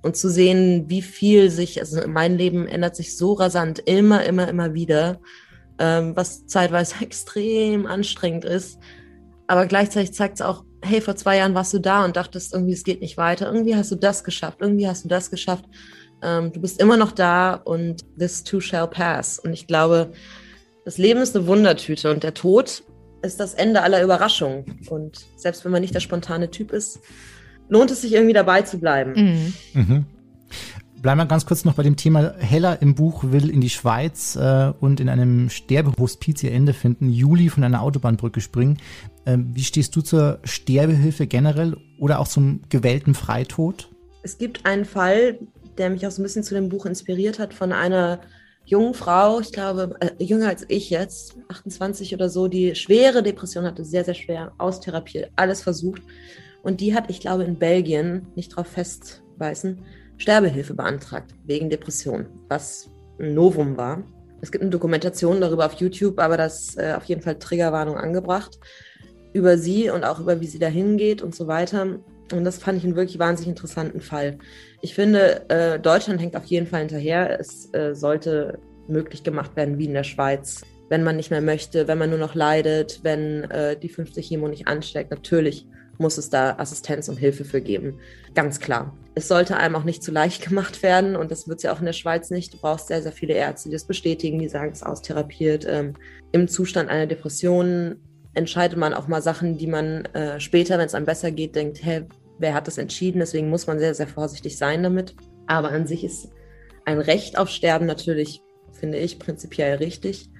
Und 0.00 0.16
zu 0.16 0.30
sehen, 0.30 0.84
wie 0.88 1.02
viel 1.02 1.50
sich, 1.50 1.80
also 1.80 2.00
mein 2.06 2.38
Leben 2.38 2.66
ändert 2.66 2.96
sich 2.96 3.16
so 3.16 3.32
rasant, 3.32 3.80
immer, 3.80 4.24
immer, 4.24 4.48
immer 4.48 4.72
wieder 4.72 5.20
ähm, 5.78 6.16
was 6.16 6.46
zeitweise 6.46 6.96
extrem 7.00 7.86
anstrengend 7.86 8.44
ist. 8.44 8.78
Aber 9.46 9.66
gleichzeitig 9.66 10.12
zeigt 10.12 10.36
es 10.36 10.42
auch, 10.42 10.64
hey, 10.82 11.00
vor 11.00 11.16
zwei 11.16 11.38
Jahren 11.38 11.54
warst 11.54 11.72
du 11.72 11.78
da 11.78 12.04
und 12.04 12.16
dachtest, 12.16 12.52
irgendwie 12.52 12.74
es 12.74 12.84
geht 12.84 13.00
nicht 13.00 13.16
weiter. 13.16 13.46
Irgendwie 13.46 13.74
hast 13.74 13.90
du 13.90 13.96
das 13.96 14.22
geschafft, 14.22 14.58
irgendwie 14.60 14.86
hast 14.86 15.04
du 15.04 15.08
das 15.08 15.30
geschafft. 15.30 15.64
Ähm, 16.22 16.52
du 16.52 16.60
bist 16.60 16.80
immer 16.80 16.96
noch 16.96 17.12
da 17.12 17.54
und 17.54 18.04
this 18.18 18.44
too 18.44 18.60
shall 18.60 18.88
pass. 18.88 19.38
Und 19.38 19.52
ich 19.52 19.66
glaube, 19.66 20.12
das 20.84 20.98
Leben 20.98 21.20
ist 21.20 21.36
eine 21.36 21.46
Wundertüte 21.46 22.10
und 22.10 22.22
der 22.22 22.34
Tod 22.34 22.82
ist 23.22 23.40
das 23.40 23.54
Ende 23.54 23.82
aller 23.82 24.02
Überraschungen. 24.02 24.80
Und 24.88 25.26
selbst 25.36 25.64
wenn 25.64 25.72
man 25.72 25.80
nicht 25.80 25.94
der 25.94 26.00
spontane 26.00 26.50
Typ 26.50 26.72
ist, 26.72 27.00
lohnt 27.68 27.90
es 27.90 28.02
sich 28.02 28.12
irgendwie 28.12 28.32
dabei 28.32 28.62
zu 28.62 28.78
bleiben. 28.78 29.12
Mhm. 29.74 29.82
Mhm. 29.82 30.06
Bleiben 31.00 31.20
wir 31.20 31.26
ganz 31.26 31.46
kurz 31.46 31.64
noch 31.64 31.74
bei 31.74 31.84
dem 31.84 31.94
Thema. 31.94 32.34
Heller 32.38 32.82
im 32.82 32.96
Buch 32.96 33.22
will 33.24 33.50
in 33.50 33.60
die 33.60 33.70
Schweiz 33.70 34.34
äh, 34.34 34.72
und 34.80 34.98
in 34.98 35.08
einem 35.08 35.48
Sterbehospiz 35.48 36.42
ihr 36.42 36.52
Ende 36.52 36.72
finden, 36.72 37.10
Juli 37.10 37.50
von 37.50 37.62
einer 37.62 37.82
Autobahnbrücke 37.82 38.40
springen. 38.40 38.78
Ähm, 39.24 39.50
wie 39.54 39.62
stehst 39.62 39.94
du 39.94 40.00
zur 40.00 40.40
Sterbehilfe 40.42 41.28
generell 41.28 41.76
oder 42.00 42.18
auch 42.18 42.26
zum 42.26 42.62
gewählten 42.68 43.14
Freitod? 43.14 43.90
Es 44.24 44.38
gibt 44.38 44.66
einen 44.66 44.84
Fall, 44.84 45.38
der 45.78 45.90
mich 45.90 46.06
auch 46.06 46.10
so 46.10 46.20
ein 46.20 46.24
bisschen 46.24 46.44
zu 46.44 46.54
dem 46.54 46.68
Buch 46.68 46.86
inspiriert 46.86 47.38
hat, 47.38 47.54
von 47.54 47.72
einer 47.72 48.20
jungen 48.64 48.94
Frau, 48.94 49.40
ich 49.40 49.52
glaube, 49.52 49.96
äh, 50.00 50.22
jünger 50.22 50.48
als 50.48 50.64
ich 50.68 50.90
jetzt, 50.90 51.36
28 51.48 52.14
oder 52.14 52.28
so, 52.28 52.48
die 52.48 52.74
schwere 52.74 53.22
Depression 53.22 53.64
hatte, 53.64 53.84
sehr, 53.84 54.04
sehr 54.04 54.14
schwer, 54.14 54.52
austherapiert, 54.58 55.30
alles 55.36 55.62
versucht. 55.62 56.02
Und 56.62 56.80
die 56.80 56.94
hat, 56.94 57.10
ich 57.10 57.20
glaube, 57.20 57.44
in 57.44 57.58
Belgien, 57.58 58.26
nicht 58.34 58.54
drauf 58.54 58.66
festbeißen, 58.66 59.78
Sterbehilfe 60.18 60.74
beantragt 60.74 61.32
wegen 61.46 61.70
Depression, 61.70 62.26
was 62.48 62.90
ein 63.18 63.34
Novum 63.34 63.76
war. 63.76 64.02
Es 64.40 64.52
gibt 64.52 64.62
eine 64.62 64.70
Dokumentation 64.70 65.40
darüber 65.40 65.66
auf 65.66 65.74
YouTube, 65.74 66.18
aber 66.18 66.36
das 66.36 66.76
äh, 66.76 66.92
auf 66.96 67.04
jeden 67.04 67.22
Fall 67.22 67.38
Triggerwarnung 67.38 67.96
angebracht 67.96 68.58
über 69.32 69.58
sie 69.58 69.90
und 69.90 70.04
auch 70.04 70.20
über 70.20 70.40
wie 70.40 70.46
sie 70.46 70.58
dahin 70.58 70.96
geht 70.96 71.22
und 71.22 71.34
so 71.34 71.46
weiter. 71.46 71.98
Und 72.32 72.44
das 72.44 72.58
fand 72.58 72.78
ich 72.78 72.84
einen 72.84 72.96
wirklich 72.96 73.18
wahnsinnig 73.18 73.50
interessanten 73.50 74.00
Fall. 74.00 74.38
Ich 74.80 74.94
finde, 74.94 75.48
äh, 75.48 75.78
Deutschland 75.78 76.20
hängt 76.20 76.36
auf 76.36 76.44
jeden 76.44 76.66
Fall 76.66 76.80
hinterher. 76.80 77.38
Es 77.38 77.72
äh, 77.74 77.94
sollte 77.94 78.58
möglich 78.86 79.22
gemacht 79.22 79.56
werden 79.56 79.78
wie 79.78 79.86
in 79.86 79.94
der 79.94 80.04
Schweiz. 80.04 80.62
Wenn 80.88 81.04
man 81.04 81.16
nicht 81.16 81.30
mehr 81.30 81.42
möchte, 81.42 81.86
wenn 81.86 81.98
man 81.98 82.10
nur 82.10 82.18
noch 82.18 82.34
leidet, 82.34 83.00
wenn 83.02 83.44
äh, 83.50 83.78
die 83.78 83.88
50 83.88 84.26
Chemo 84.26 84.48
nicht 84.48 84.68
ansteckt, 84.68 85.10
natürlich 85.10 85.66
muss 85.98 86.16
es 86.16 86.30
da 86.30 86.54
Assistenz 86.58 87.08
und 87.08 87.16
Hilfe 87.16 87.44
für 87.44 87.60
geben. 87.60 87.98
Ganz 88.34 88.60
klar. 88.60 88.96
Es 89.14 89.28
sollte 89.28 89.56
einem 89.56 89.74
auch 89.74 89.84
nicht 89.84 90.02
zu 90.02 90.12
leicht 90.12 90.44
gemacht 90.48 90.82
werden 90.82 91.16
und 91.16 91.30
das 91.30 91.48
wird 91.48 91.58
es 91.58 91.64
ja 91.64 91.72
auch 91.72 91.80
in 91.80 91.86
der 91.86 91.92
Schweiz 91.92 92.30
nicht. 92.30 92.54
Du 92.54 92.58
brauchst 92.58 92.88
sehr, 92.88 93.02
sehr 93.02 93.12
viele 93.12 93.34
Ärzte, 93.34 93.68
die 93.68 93.74
das 93.74 93.84
bestätigen, 93.84 94.38
die 94.38 94.48
sagen, 94.48 94.70
es 94.72 94.78
ist 94.78 94.86
austherapiert. 94.86 95.66
Ähm, 95.68 95.94
Im 96.32 96.48
Zustand 96.48 96.88
einer 96.88 97.06
Depression 97.06 97.96
entscheidet 98.34 98.78
man 98.78 98.94
auch 98.94 99.08
mal 99.08 99.20
Sachen, 99.20 99.58
die 99.58 99.66
man 99.66 100.04
äh, 100.06 100.38
später, 100.38 100.78
wenn 100.78 100.86
es 100.86 100.94
einem 100.94 101.06
besser 101.06 101.30
geht, 101.32 101.56
denkt, 101.56 101.84
hä, 101.84 102.04
wer 102.38 102.54
hat 102.54 102.66
das 102.66 102.78
entschieden? 102.78 103.20
Deswegen 103.20 103.50
muss 103.50 103.66
man 103.66 103.78
sehr, 103.78 103.94
sehr 103.94 104.08
vorsichtig 104.08 104.56
sein 104.56 104.82
damit. 104.82 105.14
Aber 105.46 105.70
an 105.70 105.86
sich 105.86 106.04
ist 106.04 106.30
ein 106.84 107.00
Recht 107.00 107.38
auf 107.38 107.48
Sterben 107.48 107.86
natürlich, 107.86 108.42
finde 108.72 108.98
ich, 108.98 109.18
prinzipiell 109.18 109.76
richtig. 109.76 110.30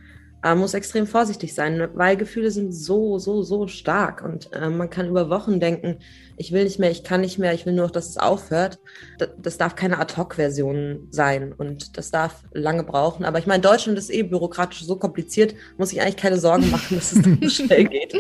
Man 0.43 0.59
muss 0.59 0.75
extrem 0.75 1.07
vorsichtig 1.07 1.53
sein, 1.55 1.89
weil 1.95 2.17
Gefühle 2.17 2.51
sind 2.51 2.73
so, 2.73 3.19
so, 3.19 3.43
so 3.43 3.67
stark 3.67 4.23
und 4.23 4.53
äh, 4.53 4.69
man 4.69 4.89
kann 4.89 5.09
über 5.09 5.31
Wochen 5.31 5.59
denken, 5.59 5.99
ich 6.37 6.53
will 6.53 6.63
nicht 6.63 6.79
mehr, 6.79 6.93
ich 6.93 7.03
kann 7.03 7.23
nicht 7.23 7.39
mehr, 7.39 7.53
ich 7.55 7.67
will 7.67 7.73
nur 7.73 7.87
noch, 7.87 7.91
dass 7.91 8.09
es 8.09 8.19
aufhört. 8.19 8.79
Das, 9.19 9.31
das 9.37 9.59
darf 9.59 9.75
keine 9.75 9.99
Ad-Hoc-Version 9.99 11.09
sein 11.11 11.53
und 11.53 11.99
das 11.99 12.13
darf 12.13 12.45
lange 12.53 12.85
brauchen. 12.85 13.25
Aber 13.25 13.41
ich 13.41 13.47
meine, 13.47 13.63
Deutschland 13.63 13.99
ist 13.99 14.11
eh 14.11 14.23
bürokratisch 14.23 14.85
so 14.85 14.95
kompliziert, 14.95 15.57
muss 15.77 15.93
ich 15.93 16.01
eigentlich 16.01 16.17
keine 16.17 16.39
Sorgen 16.39 16.71
machen, 16.71 16.97
dass 16.97 17.13
es 17.13 17.23
dann 17.23 17.43
schnell 17.51 17.85
geht. 17.85 18.15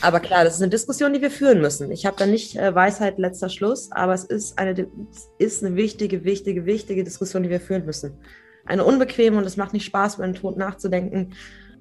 Aber 0.00 0.18
klar, 0.18 0.42
das 0.42 0.56
ist 0.56 0.62
eine 0.62 0.70
Diskussion, 0.70 1.12
die 1.12 1.22
wir 1.22 1.30
führen 1.30 1.60
müssen. 1.60 1.92
Ich 1.92 2.04
habe 2.04 2.16
da 2.18 2.26
nicht 2.26 2.56
äh, 2.56 2.74
Weisheit 2.74 3.18
letzter 3.18 3.48
Schluss, 3.48 3.92
aber 3.92 4.14
es 4.14 4.24
ist 4.24 4.58
eine, 4.58 4.88
es 5.12 5.28
ist 5.38 5.64
eine 5.64 5.76
wichtige, 5.76 6.24
wichtige, 6.24 6.66
wichtige 6.66 7.04
Diskussion, 7.04 7.44
die 7.44 7.50
wir 7.50 7.60
führen 7.60 7.86
müssen 7.86 8.18
eine 8.66 8.84
unbequeme 8.84 9.36
und 9.36 9.44
es 9.44 9.56
macht 9.56 9.72
nicht 9.72 9.84
Spaß, 9.84 10.16
über 10.16 10.26
den 10.26 10.34
Tod 10.34 10.56
nachzudenken. 10.56 11.32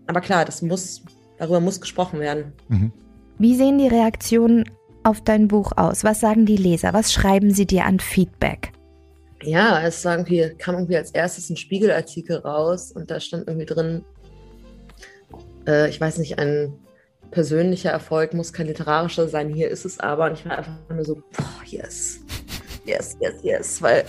Aber 0.08 0.22
klar, 0.22 0.46
das 0.46 0.62
muss, 0.62 1.04
darüber 1.38 1.60
muss 1.60 1.80
gesprochen 1.80 2.20
werden. 2.20 2.54
Mhm. 2.68 2.92
Wie 3.40 3.56
sehen 3.56 3.78
die 3.78 3.88
Reaktionen 3.88 4.66
auf 5.04 5.22
dein 5.22 5.48
Buch 5.48 5.72
aus? 5.76 6.04
Was 6.04 6.20
sagen 6.20 6.46
die 6.46 6.58
Leser? 6.58 6.94
Was 6.94 7.14
schreiben 7.14 7.52
sie 7.52 7.66
dir 7.66 7.86
an 7.86 8.00
Feedback? 8.00 8.72
Ja, 9.42 9.82
es 9.82 10.06
irgendwie, 10.06 10.54
kam 10.58 10.76
irgendwie 10.76 10.98
als 10.98 11.12
erstes 11.12 11.50
ein 11.50 11.58
Spiegelartikel 11.58 12.38
raus 12.38 12.92
und 12.92 13.12
da 13.12 13.20
stand 13.20 13.48
irgendwie 13.48 13.66
drin, 13.66 14.06
äh, 15.68 15.90
ich 15.90 16.00
weiß 16.00 16.18
nicht, 16.20 16.40
ein 16.40 16.74
persönlicher 17.32 17.90
Erfolg 17.90 18.34
muss 18.34 18.54
kein 18.54 18.68
literarischer 18.68 19.28
sein, 19.28 19.50
hier 19.50 19.70
ist 19.70 19.86
es 19.86 20.00
aber. 20.00 20.26
Und 20.26 20.34
ich 20.34 20.46
war 20.46 20.58
einfach 20.58 20.78
nur 20.90 21.04
so, 21.04 21.16
boah, 21.16 21.64
yes, 21.66 22.20
yes, 22.86 23.18
yes, 23.20 23.34
yes, 23.44 23.82
weil 23.82 24.06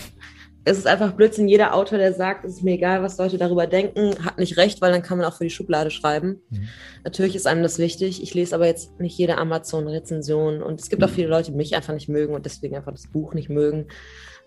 es 0.65 0.79
ist 0.79 0.87
einfach 0.87 1.13
Blödsinn. 1.13 1.49
Jeder 1.49 1.75
Autor, 1.75 1.99
der 1.99 2.13
sagt, 2.15 2.45
es 2.45 2.55
ist 2.55 2.63
mir 2.63 2.75
egal, 2.75 3.03
was 3.03 3.19
Leute 3.19 3.37
darüber 3.37 3.67
denken, 3.67 4.25
hat 4.25 4.39
nicht 4.39 4.57
recht, 4.57 4.81
weil 4.81 4.93
dann 4.93 5.03
kann 5.03 5.19
man 5.19 5.27
auch 5.27 5.37
für 5.37 5.45
die 5.45 5.51
Schublade 5.51 5.91
schreiben. 5.91 6.41
Mhm. 6.51 6.69
Natürlich 7.05 7.37
ist 7.37 7.47
einem 7.47 7.63
das 7.63 7.79
wichtig. 7.79 8.23
Ich 8.23 8.35
lese 8.35 8.55
aber 8.55 8.67
jetzt 8.67 8.99
nicht 8.99 9.19
jede 9.19 9.37
Amazon-Rezension 9.37 10.63
und 10.63 10.81
es 10.81 10.89
gibt 10.89 11.03
mhm. 11.03 11.09
auch 11.09 11.13
viele 11.13 11.29
Leute, 11.29 11.51
die 11.51 11.57
mich 11.57 11.77
einfach 11.77 11.93
nicht 11.93 12.09
mögen 12.09 12.35
und 12.35 12.47
deswegen 12.47 12.77
einfach 12.77 12.93
das 12.93 13.09
Buch 13.09 13.35
nicht 13.35 13.51
mögen. 13.51 13.87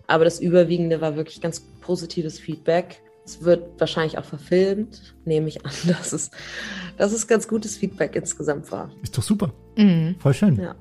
Aber 0.08 0.24
das 0.24 0.40
Überwiegende 0.40 1.00
war 1.00 1.16
wirklich 1.16 1.40
ganz 1.40 1.60
positives 1.80 2.40
Feedback. 2.40 3.00
Es 3.24 3.44
wird 3.44 3.78
wahrscheinlich 3.78 4.18
auch 4.18 4.24
verfilmt, 4.24 5.14
nehme 5.24 5.48
ich 5.48 5.64
an, 5.64 5.72
dass 5.86 6.12
es, 6.12 6.30
dass 6.96 7.12
es 7.12 7.28
ganz 7.28 7.46
gutes 7.46 7.76
Feedback 7.76 8.16
insgesamt 8.16 8.72
war. 8.72 8.90
Ist 9.02 9.16
doch 9.16 9.22
super. 9.22 9.52
Mhm. 9.76 10.16
Voll 10.18 10.34
schön. 10.34 10.56
Ja. 10.56 10.74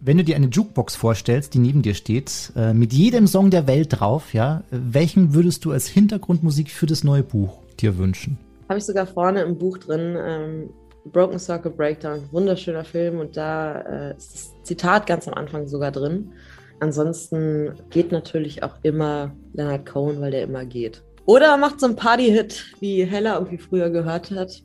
Wenn 0.00 0.16
du 0.16 0.24
dir 0.24 0.36
eine 0.36 0.46
Jukebox 0.46 0.94
vorstellst, 0.94 1.54
die 1.54 1.58
neben 1.58 1.82
dir 1.82 1.94
steht, 1.94 2.52
äh, 2.54 2.72
mit 2.72 2.92
jedem 2.92 3.26
Song 3.26 3.50
der 3.50 3.66
Welt 3.66 3.98
drauf, 3.98 4.32
ja, 4.32 4.62
welchen 4.70 5.34
würdest 5.34 5.64
du 5.64 5.72
als 5.72 5.88
Hintergrundmusik 5.88 6.70
für 6.70 6.86
das 6.86 7.02
neue 7.02 7.24
Buch 7.24 7.58
dir 7.80 7.98
wünschen? 7.98 8.38
Habe 8.68 8.78
ich 8.78 8.84
sogar 8.84 9.06
vorne 9.06 9.42
im 9.42 9.58
Buch 9.58 9.78
drin. 9.78 10.16
Ähm, 10.16 10.70
Broken 11.12 11.38
Circle 11.38 11.72
Breakdown, 11.72 12.22
wunderschöner 12.30 12.84
Film 12.84 13.18
und 13.18 13.36
da 13.36 13.80
äh, 13.80 14.16
ist 14.16 14.34
das 14.34 14.54
Zitat 14.62 15.06
ganz 15.06 15.26
am 15.26 15.34
Anfang 15.34 15.66
sogar 15.66 15.90
drin. 15.90 16.32
Ansonsten 16.80 17.72
geht 17.90 18.12
natürlich 18.12 18.62
auch 18.62 18.74
immer 18.82 19.32
Leonard 19.52 19.84
Cohen, 19.86 20.20
weil 20.20 20.30
der 20.30 20.42
immer 20.42 20.64
geht. 20.64 21.02
Oder 21.26 21.46
er 21.46 21.56
macht 21.56 21.80
so 21.80 21.86
einen 21.86 21.96
Party-Hit, 21.96 22.74
wie 22.78 23.04
Hella 23.04 23.34
irgendwie 23.34 23.58
früher 23.58 23.90
gehört 23.90 24.30
hat. 24.30 24.62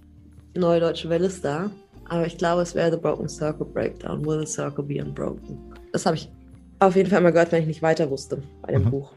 Neue 0.55 0.79
Deutsche 0.79 1.09
Welle 1.09 1.25
ist 1.25 1.43
da. 1.43 1.71
Aber 2.09 2.25
ich 2.25 2.37
glaube, 2.37 2.61
es 2.61 2.75
wäre 2.75 2.91
The 2.91 2.97
Broken 2.97 3.27
Circle 3.27 3.65
Breakdown. 3.65 4.25
Will 4.25 4.45
the 4.45 4.51
Circle 4.51 4.83
be 4.83 5.03
unbroken? 5.03 5.57
Das 5.91 6.05
habe 6.05 6.15
ich 6.15 6.29
auf 6.79 6.95
jeden 6.95 7.09
Fall 7.09 7.21
mal 7.21 7.31
gehört, 7.31 7.51
wenn 7.51 7.61
ich 7.61 7.67
nicht 7.67 7.81
weiter 7.81 8.09
wusste 8.09 8.43
bei 8.61 8.73
dem 8.73 8.85
mhm. 8.85 8.91
Buch. 8.91 9.11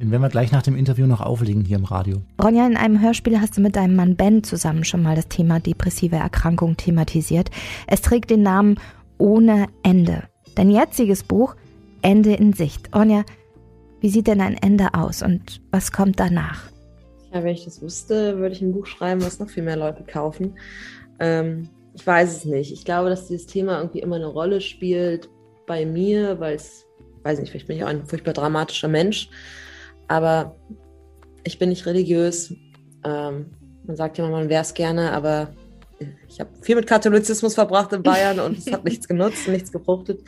Den 0.00 0.12
werden 0.12 0.22
wir 0.22 0.28
gleich 0.28 0.52
nach 0.52 0.62
dem 0.62 0.76
Interview 0.76 1.06
noch 1.06 1.20
auflegen 1.20 1.64
hier 1.64 1.76
im 1.76 1.84
Radio. 1.84 2.22
Ronja, 2.42 2.66
in 2.66 2.76
einem 2.76 3.02
Hörspiel 3.02 3.40
hast 3.40 3.56
du 3.56 3.60
mit 3.60 3.74
deinem 3.74 3.96
Mann 3.96 4.14
Ben 4.14 4.44
zusammen 4.44 4.84
schon 4.84 5.02
mal 5.02 5.16
das 5.16 5.26
Thema 5.26 5.58
depressive 5.58 6.16
Erkrankung 6.16 6.76
thematisiert. 6.76 7.50
Es 7.88 8.00
trägt 8.00 8.30
den 8.30 8.42
Namen 8.42 8.76
Ohne 9.18 9.66
Ende. 9.82 10.22
Dein 10.54 10.70
jetziges 10.70 11.24
Buch 11.24 11.56
Ende 12.00 12.34
in 12.34 12.52
Sicht. 12.52 12.94
Ronja, 12.94 13.24
wie 14.00 14.08
sieht 14.08 14.28
denn 14.28 14.40
ein 14.40 14.56
Ende 14.56 14.94
aus 14.94 15.22
und 15.22 15.60
was 15.72 15.90
kommt 15.90 16.20
danach? 16.20 16.70
Ja, 17.32 17.42
wenn 17.42 17.54
ich 17.54 17.64
das 17.64 17.82
wüsste, 17.82 18.38
würde 18.38 18.54
ich 18.54 18.62
ein 18.62 18.72
Buch 18.72 18.86
schreiben, 18.86 19.22
was 19.22 19.40
noch 19.40 19.50
viel 19.50 19.64
mehr 19.64 19.76
Leute 19.76 20.04
kaufen. 20.04 20.54
Ähm, 21.18 21.68
ich 21.98 22.06
weiß 22.06 22.36
es 22.36 22.44
nicht. 22.44 22.72
Ich 22.72 22.84
glaube, 22.84 23.10
dass 23.10 23.26
dieses 23.26 23.46
Thema 23.46 23.78
irgendwie 23.78 23.98
immer 23.98 24.16
eine 24.16 24.26
Rolle 24.26 24.60
spielt 24.60 25.28
bei 25.66 25.84
mir, 25.84 26.38
weil 26.38 26.54
es, 26.54 26.86
weiß 27.24 27.40
nicht, 27.40 27.50
vielleicht 27.50 27.66
bin 27.66 27.76
ich 27.76 27.82
auch 27.82 27.88
ein 27.88 28.06
furchtbar 28.06 28.34
dramatischer 28.34 28.86
Mensch. 28.86 29.28
Aber 30.06 30.54
ich 31.42 31.58
bin 31.58 31.70
nicht 31.70 31.86
religiös. 31.86 32.54
Ähm, 33.04 33.46
man 33.84 33.96
sagt 33.96 34.18
immer, 34.18 34.30
man 34.30 34.48
wäre 34.48 34.62
es 34.62 34.74
gerne, 34.74 35.12
aber 35.12 35.50
ich 36.28 36.38
habe 36.38 36.50
viel 36.60 36.76
mit 36.76 36.86
Katholizismus 36.86 37.54
verbracht 37.54 37.92
in 37.92 38.04
Bayern 38.04 38.38
und 38.38 38.58
es 38.58 38.70
hat 38.72 38.84
nichts 38.84 39.08
genutzt, 39.08 39.48
nichts 39.48 39.72
gefruchtet. 39.72 40.22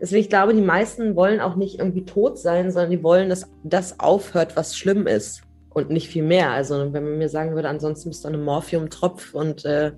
Deswegen, 0.00 0.22
ich 0.22 0.30
glaube, 0.30 0.54
die 0.54 0.62
meisten 0.62 1.16
wollen 1.16 1.40
auch 1.40 1.56
nicht 1.56 1.78
irgendwie 1.78 2.06
tot 2.06 2.38
sein, 2.38 2.70
sondern 2.70 2.90
die 2.90 3.02
wollen, 3.02 3.28
dass 3.28 3.46
das 3.62 4.00
aufhört, 4.00 4.56
was 4.56 4.74
schlimm 4.74 5.06
ist 5.06 5.42
und 5.68 5.90
nicht 5.90 6.08
viel 6.08 6.22
mehr. 6.22 6.50
Also 6.52 6.94
wenn 6.94 7.04
man 7.04 7.18
mir 7.18 7.28
sagen 7.28 7.54
würde, 7.54 7.68
ansonsten 7.68 8.08
bist 8.08 8.24
du 8.24 8.28
eine 8.28 8.38
Morphium-Tropf 8.38 9.34
und 9.34 9.66
äh, 9.66 9.92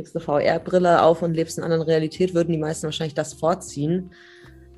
kriegst 0.00 0.16
eine 0.16 0.24
VR-Brille 0.24 1.02
auf 1.02 1.22
und 1.22 1.34
lebst 1.34 1.58
in 1.58 1.64
einer 1.64 1.74
anderen 1.74 1.90
Realität, 1.90 2.34
würden 2.34 2.52
die 2.52 2.58
meisten 2.58 2.84
wahrscheinlich 2.84 3.14
das 3.14 3.34
vorziehen, 3.34 4.12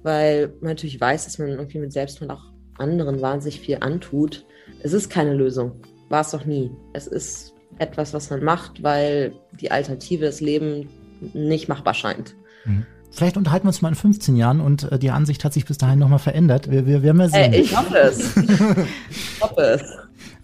weil 0.03 0.49
man 0.61 0.71
natürlich 0.71 1.01
weiß, 1.01 1.25
dass 1.25 1.39
man 1.39 1.49
irgendwie 1.49 1.79
mit 1.79 1.93
Selbstmord 1.93 2.33
auch 2.33 2.53
anderen 2.77 3.21
wahnsinnig 3.21 3.61
viel 3.61 3.79
antut. 3.81 4.45
Es 4.83 4.93
ist 4.93 5.11
keine 5.11 5.35
Lösung. 5.35 5.81
War 6.09 6.23
es 6.23 6.31
doch 6.31 6.45
nie. 6.45 6.71
Es 6.93 7.07
ist 7.07 7.55
etwas, 7.79 8.13
was 8.13 8.31
man 8.31 8.43
macht, 8.43 8.83
weil 8.83 9.33
die 9.61 9.71
Alternative 9.71 10.25
des 10.25 10.41
Lebens 10.41 10.87
nicht 11.33 11.69
machbar 11.69 11.95
scheint. 11.95 12.35
Mhm. 12.65 12.87
Vielleicht 13.11 13.37
unterhalten 13.37 13.67
wir 13.67 13.69
uns 13.69 13.83
mal 13.83 13.91
in 13.91 13.95
15 13.95 14.37
Jahren 14.37 14.61
und 14.61 14.91
äh, 14.91 14.99
die 14.99 15.11
Ansicht 15.11 15.45
hat 15.45 15.53
sich 15.53 15.67
bis 15.67 15.77
dahin 15.77 15.99
nochmal 15.99 16.19
verändert. 16.19 16.71
Wir, 16.71 16.87
wir, 16.87 16.95
wir 16.95 17.03
werden 17.03 17.19
mal 17.19 17.29
sehen. 17.29 17.53
Äh, 17.53 17.61
ich 17.61 17.77
hoffe 17.77 17.99
es. 17.99 18.37
ich 19.11 19.41
hoffe 19.41 19.61
es. 19.61 19.83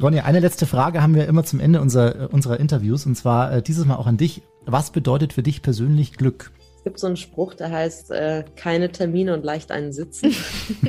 Ronja, 0.01 0.23
eine 0.23 0.39
letzte 0.39 0.67
Frage 0.67 1.03
haben 1.03 1.17
wir 1.17 1.27
immer 1.27 1.43
zum 1.43 1.59
Ende 1.59 1.81
unserer, 1.81 2.33
unserer 2.33 2.61
Interviews 2.61 3.05
und 3.05 3.17
zwar 3.17 3.53
äh, 3.53 3.63
dieses 3.63 3.85
Mal 3.85 3.97
auch 3.97 4.07
an 4.07 4.17
dich. 4.17 4.43
Was 4.65 4.91
bedeutet 4.91 5.33
für 5.33 5.43
dich 5.43 5.61
persönlich 5.61 6.13
Glück? 6.13 6.53
Es 6.77 6.85
gibt 6.85 7.01
so 7.01 7.09
einen 7.09 7.17
Spruch, 7.17 7.55
der 7.55 7.73
heißt, 7.73 8.13
äh, 8.13 8.45
keine 8.55 8.93
Termine 8.93 9.35
und 9.35 9.45
leicht 9.45 9.73
einen 9.73 9.93
Sitzen. 9.93 10.27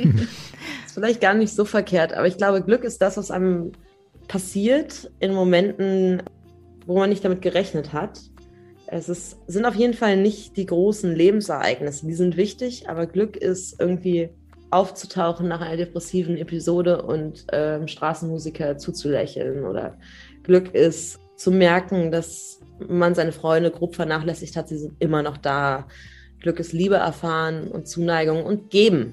ist 0.86 0.94
vielleicht 0.94 1.20
gar 1.20 1.34
nicht 1.34 1.52
so 1.52 1.64
verkehrt, 1.64 2.12
aber 2.12 2.28
ich 2.28 2.36
glaube, 2.36 2.62
Glück 2.62 2.84
ist 2.84 3.02
das, 3.02 3.16
was 3.16 3.32
einem 3.32 3.72
passiert 4.28 5.10
in 5.18 5.34
Momenten, 5.34 6.22
wo 6.86 6.96
man 6.96 7.10
nicht 7.10 7.24
damit 7.24 7.42
gerechnet 7.42 7.92
hat. 7.92 8.20
Es 8.86 9.08
ist, 9.08 9.38
sind 9.48 9.64
auf 9.64 9.74
jeden 9.74 9.94
Fall 9.94 10.18
nicht 10.18 10.56
die 10.56 10.66
großen 10.66 11.12
Lebensereignisse, 11.12 12.06
die 12.06 12.14
sind 12.14 12.36
wichtig, 12.36 12.88
aber 12.88 13.06
Glück 13.06 13.36
ist 13.36 13.80
irgendwie 13.80 14.30
aufzutauchen 14.70 15.48
nach 15.48 15.60
einer 15.60 15.76
depressiven 15.76 16.36
Episode 16.36 17.02
und 17.02 17.46
ähm, 17.52 17.88
Straßenmusiker 17.88 18.78
zuzulächeln 18.78 19.64
oder 19.64 19.98
Glück 20.42 20.74
ist 20.74 21.20
zu 21.36 21.50
merken, 21.50 22.10
dass 22.10 22.60
man 22.88 23.14
seine 23.14 23.32
Freunde 23.32 23.70
grob 23.70 23.94
vernachlässigt 23.94 24.56
hat, 24.56 24.68
sie 24.68 24.78
sind 24.78 24.94
immer 25.00 25.22
noch 25.22 25.36
da. 25.36 25.86
Glück 26.40 26.58
ist 26.60 26.72
Liebe 26.72 26.96
erfahren 26.96 27.68
und 27.68 27.86
Zuneigung 27.88 28.44
und 28.44 28.70
geben. 28.70 29.12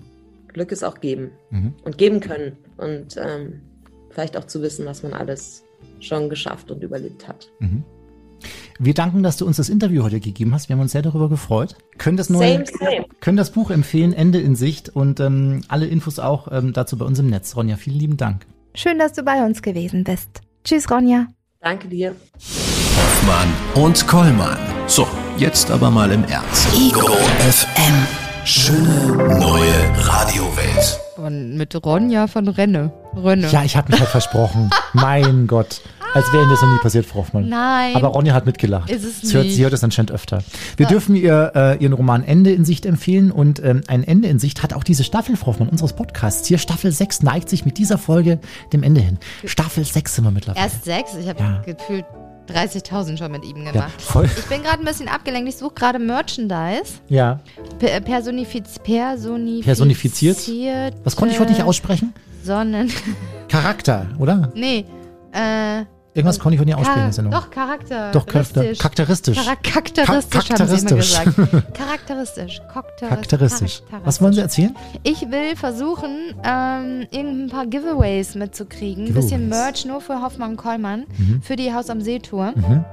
Glück 0.54 0.72
ist 0.72 0.84
auch 0.84 1.00
geben 1.00 1.32
mhm. 1.50 1.74
und 1.84 1.98
geben 1.98 2.20
können 2.20 2.58
und 2.78 3.17
ähm, 3.17 3.62
vielleicht 4.10 4.38
auch 4.38 4.46
zu 4.46 4.62
wissen, 4.62 4.86
was 4.86 5.04
man 5.04 5.13
alles 5.13 5.63
schon 6.00 6.30
geschafft 6.30 6.72
und 6.72 6.84
überlebt 6.84 7.28
hat. 7.28 7.50
Mhm. 7.60 7.84
Wir 8.80 8.94
danken, 8.94 9.24
dass 9.24 9.38
du 9.38 9.46
uns 9.48 9.58
das 9.58 9.70
Interview 9.70 10.04
heute 10.04 10.20
gegeben 10.20 10.54
hast. 10.54 10.70
Wir 10.70 10.76
haben 10.76 10.82
uns 10.82 10.92
sehr 10.92 11.02
darüber 11.02 11.30
gefreut. 11.30 11.76
Können 11.98 12.16
das 12.16 12.30
neue, 12.30 12.63
same, 12.66 12.66
same. 12.66 13.06
können 13.22 13.38
das 13.38 13.52
Buch 13.52 13.72
empfehlen, 13.72 14.13
Ende 14.13 14.40
in 14.40 14.56
Sicht 14.56 14.90
und 14.90 15.20
ähm, 15.20 15.62
alle 15.68 15.88
Infos 15.88 16.20
auch 16.20 16.52
ähm, 16.52 16.74
dazu 16.74 16.98
bei 16.98 17.06
uns 17.06 17.18
im 17.18 17.28
Netz. 17.28 17.56
Ronja, 17.56 17.76
vielen 17.78 17.98
lieben 17.98 18.18
Dank. 18.18 18.46
Schön, 18.76 19.00
dass 19.00 19.13
du 19.13 19.24
bei 19.24 19.44
uns 19.44 19.63
gewesen 19.63 20.04
bist. 20.04 20.30
Tschüss, 20.63 20.92
Ronja. 20.92 21.26
Danke 21.60 21.88
dir. 21.88 22.16
Hoffmann 22.36 23.84
und 23.84 24.08
Kollmann. 24.08 24.58
So, 24.86 25.08
jetzt 25.38 25.72
aber 25.72 25.90
mal 25.90 26.12
im 26.12 26.24
Ernst. 26.26 26.68
Ego 26.76 27.08
FM. 27.50 28.08
Schöne 28.46 29.40
neue 29.40 30.08
Radiowelt. 30.08 31.00
Und 31.18 31.58
mit 31.58 31.76
Ronja 31.84 32.28
von 32.28 32.48
Renne. 32.48 32.94
Renne. 33.16 33.50
Ja, 33.50 33.63
ich 33.63 33.76
habe 33.76 33.92
mich 33.92 34.00
halt 34.00 34.10
versprochen. 34.12 34.70
mein 34.94 35.48
Gott. 35.48 35.82
Als 36.17 36.34
wäre 36.34 36.41
Ihnen 36.41 36.49
das 36.49 36.63
noch 36.63 36.69
nie 36.69 36.80
passiert, 36.80 37.06
Frau 37.06 37.19
Hoffmann. 37.19 37.47
Nein. 37.47 37.95
Aber 37.95 38.08
Ronja 38.08 38.34
hat 38.34 38.47
mitgelacht. 38.47 38.89
Ist 38.89 39.03
es 39.03 39.21
sie, 39.21 39.36
hört, 39.36 39.51
sie 39.51 39.63
hört 39.63 39.73
es 39.73 39.84
anscheinend 39.84 40.12
öfter. 40.12 40.39
Wir 40.75 40.86
ja. 40.86 40.89
dürfen 40.89 41.15
ihr 41.15 41.51
äh, 41.53 41.77
ihren 41.77 41.93
Roman 41.93 42.23
Ende 42.23 42.51
in 42.51 42.65
Sicht 42.65 42.88
empfehlen 42.88 43.32
und 43.32 43.63
ähm, 43.63 43.82
ein 43.86 44.03
Ende 44.03 44.27
in 44.27 44.39
Sicht 44.39 44.63
hat 44.63 44.73
auch 44.73 44.84
diese 44.84 45.03
Staffel, 45.03 45.36
Frau 45.36 45.47
Hoffmann, 45.47 45.69
unseres 45.69 45.93
Podcasts. 45.93 46.47
Hier 46.47 46.58
Staffel 46.58 46.91
6 46.91 47.21
neigt 47.21 47.49
sich 47.49 47.65
mit 47.65 47.77
dieser 47.77 47.99
Folge 47.99 48.39
dem 48.73 48.82
Ende 48.82 48.99
hin. 48.99 49.19
Staffel 49.45 49.86
6 49.86 50.15
sind 50.15 50.23
wir 50.23 50.32
mittlerweile. 50.32 50.65
Erst 50.65 50.86
6? 50.86 51.17
Ich 51.21 51.30
habe 51.30 51.39
ja. 51.39 51.62
gefühlt 51.63 52.06
30.000 52.49 53.19
schon 53.19 53.32
mit 53.32 53.45
ihm 53.45 53.58
gemacht. 53.58 53.75
Ja, 53.75 53.89
voll. 53.99 54.25
Ich 54.25 54.45
bin 54.45 54.63
gerade 54.63 54.80
ein 54.80 54.86
bisschen 54.86 55.10
abgelenkt. 55.10 55.49
Ich 55.49 55.58
suche 55.58 55.75
gerade 55.75 55.99
Merchandise. 55.99 56.93
Ja. 57.10 57.41
P 57.77 57.99
personifiz 58.01 58.80
personifiziert. 58.80 59.65
Personifiziert. 59.65 60.93
Was 61.03 61.15
konnte 61.15 61.36
ich 61.36 61.39
heute 61.39 61.51
nicht 61.51 61.62
aussprechen? 61.62 62.15
Sonnen. 62.43 62.91
Charakter, 63.49 64.08
oder? 64.17 64.51
Nee. 64.56 64.84
Äh, 65.32 65.86
Irgendwas 66.17 66.39
konnte 66.39 66.56
ich 66.56 66.60
von 66.60 66.65
dir 66.65 66.77
aussprechen 66.80 66.99
in 66.99 67.06
der 67.06 67.13
Sendung. 67.13 67.34
Doch, 67.34 67.51
Charakter. 67.51 68.12
Doch, 68.12 68.25
charakteristisch. 68.25 68.80
Charakteristisch. 68.80 69.38
Charakteristisch, 69.38 70.49
haben 70.49 70.67
sie 70.67 70.88
immer 70.88 70.95
gesagt. 70.95 71.36
Charakteristisch. 71.75 72.62
Charakteristisch. 72.99 73.84
Was 74.03 74.19
wollen 74.19 74.34
Sie 74.34 74.41
erzählen? 74.41 74.75
Ich 75.03 75.21
will 75.30 75.56
versuchen, 75.56 76.34
ähm, 76.43 77.06
ein 77.13 77.49
paar 77.51 77.67
Giveaways 77.67 78.34
mitzukriegen. 78.34 79.06
Ein 79.06 79.13
bisschen 79.13 79.47
Merch 79.47 79.86
nur 79.86 80.01
für 80.01 80.23
Hoffmann 80.23 80.58
Kollmann 80.58 81.06
mhm. 81.17 81.43
für 81.43 81.56
die 81.56 81.71
Haus 81.71 81.91
am 81.91 82.01
See 82.01 82.17
Tour. 82.17 82.53
Mhm 82.56 82.84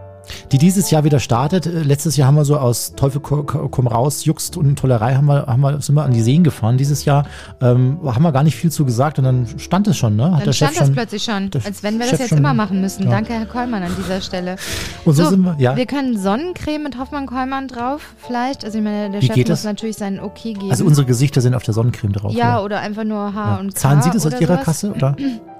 die 0.53 0.59
dieses 0.59 0.91
Jahr 0.91 1.05
wieder 1.05 1.21
startet. 1.21 1.67
Äh, 1.67 1.83
letztes 1.83 2.17
Jahr 2.17 2.29
haben 2.29 2.37
wir 2.37 2.45
so 2.45 2.57
aus 2.57 2.95
Teufel 2.97 3.21
komm 3.21 3.87
raus, 3.87 4.25
Juxt 4.25 4.57
und 4.57 4.77
Tollerei 4.77 5.15
haben 5.15 5.27
wir, 5.27 5.47
haben 5.47 5.61
wir, 5.61 5.81
sind 5.81 5.95
wir 5.95 6.05
an 6.05 6.13
die 6.13 6.23
Seen 6.23 6.45
gefahren. 6.45 6.77
Dieses 6.77 7.05
Jahr 7.05 7.27
ähm, 7.61 7.99
haben 8.05 8.23
wir 8.23 8.33
gar 8.33 8.43
nicht 8.43 8.57
viel 8.57 8.71
zu 8.71 8.85
gesagt 8.85 9.19
und 9.19 9.25
dann 9.25 9.47
stand 9.59 9.89
es 9.89 9.97
schon, 9.97 10.17
ne? 10.17 10.37
Hat 10.37 10.47
dann 10.47 10.53
stand 10.53 10.73
Chef 10.73 10.79
das 10.79 10.87
schon, 10.87 10.95
plötzlich 10.95 11.25
schon, 11.25 11.51
als 11.65 11.83
wenn 11.83 11.99
wir 11.99 12.05
Chef 12.05 12.13
das 12.13 12.21
jetzt 12.21 12.29
schon, 12.31 12.39
immer 12.39 12.55
machen 12.55 12.81
müssen. 12.81 13.05
Ja. 13.05 13.11
Danke, 13.11 13.33
Herr 13.33 13.47
Kollmann, 13.47 13.83
an 13.83 13.93
dieser 13.97 14.21
Stelle. 14.21 14.57
Und 15.05 15.15
so, 15.15 15.25
so, 15.25 15.31
sind 15.31 15.43
wir, 15.43 15.57
ja. 15.59 15.77
Wir 15.77 15.87
können 15.87 16.19
Sonnencreme 16.19 16.83
mit 16.83 16.99
Hoffmann-Kollmann 16.99 17.69
drauf, 17.69 18.15
vielleicht. 18.19 18.65
Also 18.65 18.79
ich 18.79 18.85
meine, 18.85 19.11
der 19.11 19.23
Wie 19.23 19.27
Chef 19.27 19.37
muss 19.37 19.47
das? 19.47 19.65
natürlich 19.65 19.97
seinen 19.97 20.21
Okay 20.21 20.55
geben. 20.55 20.71
Also 20.71 20.85
unsere 20.85 21.07
Gesichter 21.07 21.41
sind 21.41 21.55
auf 21.55 21.63
der 21.63 21.75
Sonnencreme 21.75 22.13
drauf. 22.13 22.33
Ja, 22.33 22.57
oder, 22.57 22.65
oder 22.65 22.81
einfach 22.81 23.05
nur 23.05 23.35
Haar 23.35 23.57
ja. 23.57 23.61
und 23.61 23.75
K 23.75 23.81
Zahlen 23.81 24.03
Sie 24.03 24.11
das 24.11 24.27
aus 24.27 24.41
Ihrer 24.41 24.55
sowas? 24.55 24.65
Kasse, 24.65 24.93
oder? 24.93 25.17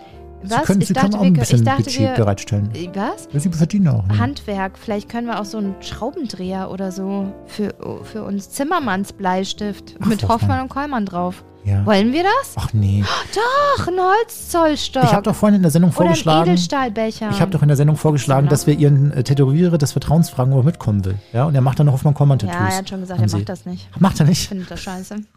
Was? 0.49 0.61
Sie 0.61 0.65
können, 0.65 0.81
ich 0.81 0.89
Sie 0.89 0.95
dachte, 0.95 1.11
können 1.11 1.21
auch 1.21 1.27
ein 1.27 1.33
bisschen 1.33 1.65
dachte, 1.65 1.85
Budget 1.85 2.01
wir, 2.01 2.15
bereitstellen. 2.15 2.71
Was? 2.95 3.29
Sie 3.33 3.51
verdienen 3.51 3.89
auch. 3.89 4.07
Ne? 4.07 4.19
Handwerk. 4.19 4.79
Vielleicht 4.79 5.09
können 5.09 5.27
wir 5.27 5.41
auch 5.41 5.45
so 5.45 5.59
einen 5.59 5.75
Schraubendreher 5.81 6.71
oder 6.71 6.93
so 6.93 7.33
für, 7.47 7.75
für 8.03 8.25
uns 8.25 8.51
Zimmermanns 8.51 9.13
Bleistift 9.13 9.97
Ach, 10.01 10.07
mit 10.07 10.29
Hoffmann 10.29 10.61
und 10.61 10.69
Kollmann 10.69 11.07
drauf. 11.07 11.45
Ja. 11.65 11.85
Wollen 11.87 12.13
wir 12.13 12.23
das? 12.23 12.55
Ach 12.57 12.73
nee. 12.73 13.03
Doch, 13.35 13.89
ein 13.89 13.95
Holzzollstock. 13.99 15.05
Ich 15.05 15.13
habe 15.13 15.23
doch 15.23 15.35
vorhin 15.35 15.57
in 15.57 15.63
der 15.63 15.71
Sendung 15.71 15.93
vorgeschlagen. 15.93 16.43
Oder 16.43 16.51
ein 16.51 16.55
Edelstahlbecher. 16.57 17.31
Ich 17.31 17.41
habe 17.41 17.51
doch 17.51 17.63
in 17.63 17.69
der 17.69 17.77
Sendung 17.77 17.97
vorgeschlagen, 17.97 18.49
dass 18.49 18.67
wir 18.67 18.75
ihren 18.75 19.13
äh, 19.13 19.23
Tätowierer 19.23 19.79
des 19.79 19.93
Vertrauens 19.93 20.29
fragen, 20.29 20.53
ob 20.53 20.59
er 20.61 20.65
mitkommen 20.65 21.05
will. 21.05 21.15
Ja, 21.33 21.45
und 21.45 21.55
er 21.55 21.63
macht 21.63 21.81
dann 21.81 21.91
Hoffmann 21.91 22.15
Kommand 22.15 22.43
Tattoos. 22.43 22.59
Ja, 22.61 22.69
er 22.69 22.77
hat 22.79 22.89
schon 22.89 23.01
gesagt, 23.01 23.21
er 23.21 23.31
macht 23.31 23.49
das 23.49 23.67
nicht. 23.67 24.01
Macht 24.01 24.21
er 24.21 24.27
nicht? 24.27 24.49
Findet 24.49 24.71
das 24.71 24.81
scheiße. 24.81 25.17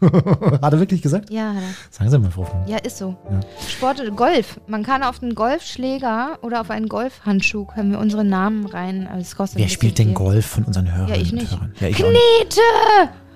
hat 0.62 0.72
er 0.72 0.80
wirklich 0.80 1.00
gesagt? 1.00 1.30
Ja, 1.30 1.48
hat 1.48 1.62
er. 1.62 1.74
Sagen 1.90 2.10
Sie 2.10 2.18
mal, 2.18 2.30
Frau 2.30 2.42
Hoffmann. 2.42 2.68
Ja, 2.68 2.78
ist 2.78 2.98
so. 2.98 3.16
Ja. 3.30 3.40
Sport, 3.66 4.02
Golf. 4.16 4.60
Man 4.66 4.82
kann 4.82 5.02
auf 5.02 5.20
den 5.20 5.34
Golfschläger 5.34 6.38
oder 6.42 6.60
auf 6.60 6.70
einen 6.70 6.88
Golfhandschuh 6.88 7.64
können 7.64 7.92
wir 7.92 7.98
unsere 7.98 8.24
Namen 8.24 8.66
rein. 8.66 9.08
Also 9.12 9.44
Wer 9.54 9.68
spielt 9.68 9.98
denn 9.98 10.14
Golf 10.14 10.46
von 10.46 10.64
unseren 10.64 10.94
Hörern? 10.94 11.08
Ja, 11.08 11.16
ich 11.16 11.32
nicht. 11.32 11.58
Ja, 11.80 11.88
ich 11.88 11.96
Knete! 11.96 12.60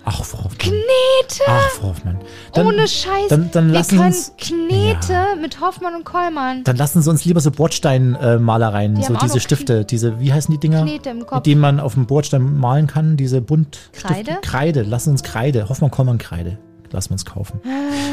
Ach, 0.05 0.25
Frau 0.25 0.39
Hoffmann. 0.45 0.59
Knete! 0.59 1.43
Ach, 1.47 1.69
Frau 1.71 1.89
Hoffmann. 1.89 2.19
Dann, 2.55 2.67
Ohne 2.67 2.89
Scheiß. 2.89 3.29
Dann, 3.29 3.51
dann 3.53 3.69
Wir 3.69 3.75
lassen 3.75 3.97
können 3.97 4.07
uns, 4.09 4.33
Knete 4.37 5.37
mit 5.41 5.61
Hoffmann 5.61 5.95
und 5.95 6.05
Kollmann. 6.05 6.65
dann 6.65 6.77
lassen 6.77 7.03
Sie 7.03 7.11
uns 7.11 7.25
lieber 7.25 7.41
so 7.41 7.51
Bordsteinmalereien, 7.51 8.95
Die 8.97 9.03
so 9.05 9.15
diese 9.15 9.41
Stifte, 9.41 9.85
diese, 9.85 10.19
wie 10.21 10.33
heißen 10.33 10.53
die 10.53 10.59
Dinger? 10.59 10.83
Knete 10.83 11.11
im 11.11 11.21
Kopf. 11.21 11.37
Mit 11.37 11.47
denen 11.47 11.61
man 11.61 11.81
auf 11.81 11.95
dem 11.95 12.07
Bordstein 12.07 12.59
malen 12.59 12.87
kann, 12.87 13.17
diese 13.17 13.41
bunt 13.41 13.79
Kreide? 13.93 14.39
Kreide, 14.43 14.83
lassen 14.83 15.11
uns 15.11 15.23
Kreide. 15.23 15.69
Hoffmann, 15.69 15.91
Kollmann, 15.91 16.19
Kreide. 16.19 16.59
Lassen 16.93 17.11
wir 17.11 17.15
uns 17.15 17.25
kaufen. 17.25 17.61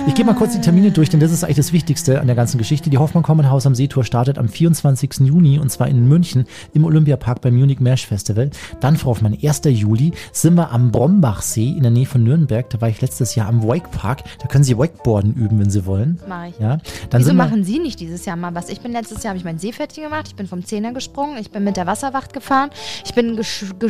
Ich 0.07 0.15
gehe 0.15 0.25
mal 0.25 0.33
kurz 0.35 0.53
die 0.53 0.61
Termine 0.61 0.91
durch, 0.91 1.09
denn 1.09 1.19
das 1.19 1.31
ist 1.31 1.43
eigentlich 1.43 1.57
das 1.57 1.73
Wichtigste 1.73 2.21
an 2.21 2.27
der 2.27 2.35
ganzen 2.35 2.57
Geschichte. 2.57 2.89
Die 2.89 2.97
Hoffmann 2.97 3.23
Common 3.23 3.49
Haus 3.49 3.65
am 3.65 3.75
Seetour 3.75 4.03
startet 4.03 4.37
am 4.37 4.47
24. 4.47 5.19
Juni 5.19 5.59
und 5.59 5.69
zwar 5.69 5.87
in 5.87 6.07
München 6.07 6.45
im 6.73 6.85
Olympiapark 6.85 7.41
beim 7.41 7.57
Munich 7.57 7.79
Mesh 7.79 8.07
Festival. 8.07 8.49
Dann, 8.79 8.95
Frau 8.97 9.11
Hoffmann, 9.11 9.37
1. 9.41 9.61
Juli 9.65 10.13
sind 10.31 10.55
wir 10.55 10.71
am 10.71 10.91
Brombachsee 10.91 11.71
in 11.71 11.81
der 11.81 11.91
Nähe 11.91 12.05
von 12.05 12.23
Nürnberg. 12.23 12.69
Da 12.69 12.79
war 12.81 12.89
ich 12.89 13.01
letztes 13.01 13.35
Jahr 13.35 13.47
am 13.47 13.63
Wake 13.63 13.91
Park. 13.91 14.23
Da 14.39 14.47
können 14.47 14.63
Sie 14.63 14.77
Wakeboarden 14.77 15.33
üben, 15.33 15.59
wenn 15.59 15.69
Sie 15.69 15.85
wollen. 15.85 16.17
Das 16.19 16.29
mache 16.29 16.47
ich. 16.49 16.59
Ja, 16.59 16.77
dann 17.09 17.21
Wieso 17.21 17.33
machen 17.33 17.63
Sie 17.63 17.79
nicht 17.79 17.99
dieses 17.99 18.25
Jahr 18.25 18.35
mal 18.35 18.55
was? 18.55 18.69
Ich 18.69 18.81
bin 18.81 18.91
letztes 18.91 19.23
Jahr, 19.23 19.31
habe 19.31 19.37
ich 19.37 19.45
mein 19.45 19.59
Seepferdchen 19.59 20.05
gemacht, 20.05 20.27
ich 20.27 20.35
bin 20.35 20.47
vom 20.47 20.63
Zehner 20.63 20.93
gesprungen, 20.93 21.37
ich 21.39 21.51
bin 21.51 21.63
mit 21.63 21.77
der 21.77 21.87
Wasserwacht 21.87 22.33
gefahren, 22.33 22.69
ich 23.05 23.13
bin 23.13 23.35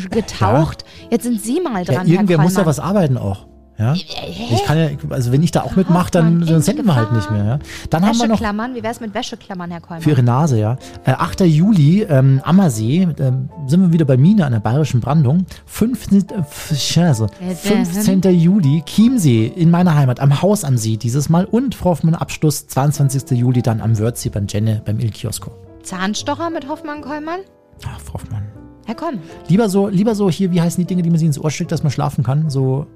getaucht. 0.10 0.86
Jetzt 1.10 1.24
sind 1.24 1.42
Sie 1.42 1.60
mal 1.62 1.84
ja, 1.84 1.94
dran, 1.94 2.08
irgendwer 2.08 2.38
Herr 2.38 2.44
muss 2.44 2.56
ja 2.56 2.66
was 2.66 2.80
arbeiten 2.80 3.18
auch. 3.18 3.49
Ja? 3.80 3.94
Ich 3.94 4.64
kann 4.66 4.78
ja, 4.78 4.90
also 5.10 5.32
wenn 5.32 5.42
ich 5.42 5.52
da 5.52 5.62
auch 5.62 5.76
mitmache, 5.78 6.12
dann, 6.12 6.46
dann 6.46 6.62
senden 6.62 6.86
wir 6.86 6.96
halt 6.96 7.14
nicht 7.14 7.32
mehr. 7.32 7.46
Ja? 7.46 7.60
Dann 7.90 8.06
haben 8.06 8.18
wir 8.20 8.28
noch 8.28 8.34
Wäscheklammern, 8.34 8.76
wie 8.76 8.84
wär's 8.84 9.00
mit 9.00 9.14
Wäscheklammern, 9.14 9.72
Herr 9.72 9.80
Kollmann? 9.80 10.02
Für 10.02 10.10
ihre 10.10 10.24
Nase, 10.24 10.60
ja. 10.60 10.78
Äh, 11.06 11.12
8. 11.14 11.42
Juli, 11.42 12.04
ähm, 12.04 12.42
Ammersee, 12.44 13.08
ähm, 13.20 13.50
sind 13.68 13.82
wir 13.82 13.94
wieder 13.94 14.04
bei 14.06 14.18
Mine 14.18 14.46
an 14.46 14.52
der 14.52 14.60
bayerischen 14.60 15.00
Brandung. 15.00 15.46
15. 15.66 16.30
Äh, 16.30 16.40
f- 16.40 16.74
Scheiße. 16.78 17.28
15. 17.56 18.22
Juli, 18.34 18.84
Chiemsee 18.86 19.48
in 19.48 19.72
meiner 19.72 19.96
Heimat, 19.96 20.20
am 20.20 20.42
Haus 20.42 20.64
am 20.66 20.78
See 20.78 20.98
dieses 20.98 21.30
Mal. 21.30 21.46
Und 21.46 21.74
Frau 21.74 21.92
Hoffmann, 21.92 22.16
Abschluss 22.16 22.68
22. 22.68 23.32
Juli 23.38 23.62
dann 23.62 23.80
am 23.82 23.98
Wörthsee 23.98 24.30
beim 24.30 24.46
Jenne, 24.48 24.82
beim 24.84 25.00
Il 25.00 25.12
Kiosko. 25.12 25.52
Zahnstocher 25.84 26.50
mit 26.50 26.68
Hoffmann 26.68 27.02
Kollmann? 27.02 27.40
Ach, 27.88 28.00
Frau 28.02 28.16
Hoffmann. 28.16 28.44
Herr 28.86 28.96
Komm. 28.96 29.20
Lieber 29.48 29.70
so, 29.70 29.88
lieber 29.88 30.16
so 30.16 30.30
hier, 30.30 30.52
wie 30.52 30.60
heißen 30.62 30.82
die 30.84 30.88
Dinge, 30.88 31.04
die 31.04 31.10
man 31.10 31.20
sich 31.20 31.28
ins 31.28 31.40
Ohr 31.40 31.52
steckt, 31.52 31.72
dass 31.72 31.84
man 31.84 31.92
schlafen 31.92 32.24
kann? 32.24 32.50
So, 32.50 32.88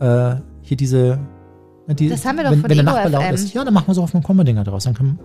äh, 0.00 0.36
hier 0.62 0.76
diese. 0.76 1.18
ne, 1.86 1.94
Die, 1.94 2.08
Das 2.08 2.24
haben 2.24 2.36
wir 2.36 2.44
doch 2.44 2.50
wenn, 2.52 2.60
von 2.60 2.70
wenn 2.70 2.76
der 2.76 2.84
Nachbar 2.84 3.08
laut 3.08 3.32
ist. 3.32 3.52
Ja, 3.54 3.64
dann 3.64 3.74
machen 3.74 3.86
wir 3.88 3.94
so 3.94 4.02
Hoffmann 4.02 4.22
Komma-Dinger 4.22 4.64
draus. 4.64 4.84
Dann 4.84 4.94
kann, 4.94 5.18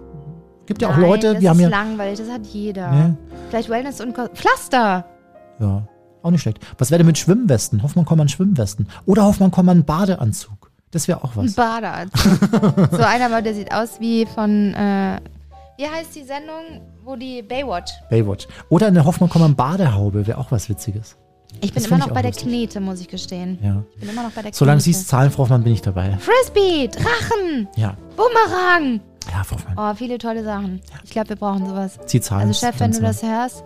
gibt 0.66 0.82
ja 0.82 0.90
auch 0.90 0.98
Nein, 0.98 1.02
Leute, 1.02 1.34
das 1.34 1.42
wir 1.42 1.50
haben 1.50 1.60
ist 1.60 1.64
ja. 1.64 1.70
langweilig, 1.70 2.20
das 2.20 2.30
hat 2.30 2.46
jeder. 2.48 2.92
Nee. 2.92 3.14
Vielleicht 3.50 3.70
Wellness 3.70 4.02
und 4.02 4.16
Pflaster. 4.16 5.06
Ja, 5.60 5.88
auch 6.22 6.32
nicht 6.32 6.42
schlecht. 6.42 6.60
Was 6.78 6.92
wäre 6.92 7.00
denn 7.00 7.08
mit 7.08 7.18
Schwimmwesten? 7.18 7.84
Hoffmann 7.84 8.06
kommt 8.06 8.20
man 8.20 8.30
Schwimmwesten. 8.30 8.88
Oder 9.06 9.26
Hoffmann 9.26 9.52
kommt 9.52 9.68
man 9.68 9.84
Badeanzug. 9.84 10.72
Das 10.92 11.08
wäre 11.08 11.24
auch 11.24 11.36
Ein 11.36 11.48
was. 11.48 11.54
Badeanzug. 11.54 12.40
so 12.92 13.04
einer, 13.04 13.26
aber 13.28 13.42
der 13.42 13.54
sieht 13.54 13.74
aus 13.74 14.00
wie 14.00 14.26
von, 14.26 14.74
äh, 14.74 15.20
wie 15.78 15.86
heißt 15.88 16.16
die 16.16 16.24
Sendung, 16.24 16.82
wo 17.04 17.16
die 17.16 17.42
Baywatch. 17.42 17.92
Baywatch. 18.10 18.48
Oder 18.70 18.88
eine 18.88 19.06
Hoffmann 19.06 19.30
kommt 19.30 19.44
man 19.44 19.56
Badehaube 19.56 20.26
wäre 20.28 20.38
auch 20.38 20.52
was 20.52 20.68
Witziges. 20.70 21.16
Ich 21.62 21.74
bin 21.74 21.84
Das 21.84 21.88
immer 21.92 21.98
noch 22.00 22.10
bei 22.12 22.22
der 22.22 22.32
lustig. 22.32 22.48
Knete, 22.48 22.80
muss 22.80 23.02
ich 23.02 23.08
gestehen. 23.08 23.58
Ja. 23.62 23.84
Ich 23.96 24.00
bin 24.02 24.10
immer 24.10 24.24
noch 24.24 24.32
bei 24.32 24.42
der 24.42 24.54
Solange 24.54 24.80
sie 24.82 24.92
Knete. 24.92 25.02
es 25.02 25.08
zahlen, 25.08 25.32
Frau 25.32 25.44
Hoffmann, 25.44 25.64
bin 25.64 25.74
ich 25.74 25.82
dabei. 25.82 26.18
Frisbee, 26.20 26.88
Drachen, 26.88 27.68
Ja. 27.76 27.96
Bumerang. 28.16 29.02
Ja, 29.32 29.44
Frau 29.44 29.56
Hoffmann. 29.58 29.76
Oh, 29.78 29.96
viele 29.96 30.18
tolle 30.18 30.44
Sachen. 30.44 30.82
Ich 31.04 31.12
glaube, 31.12 31.30
wir 31.30 31.36
brauchen 31.36 31.66
sowas. 31.68 32.00
Sie 32.06 32.22
zahlen 32.22 32.48
Also 32.48 32.66
Chef, 32.66 32.80
wenn 32.80 32.92
du 32.92 33.02
das 33.02 33.22
hörst, 33.24 33.64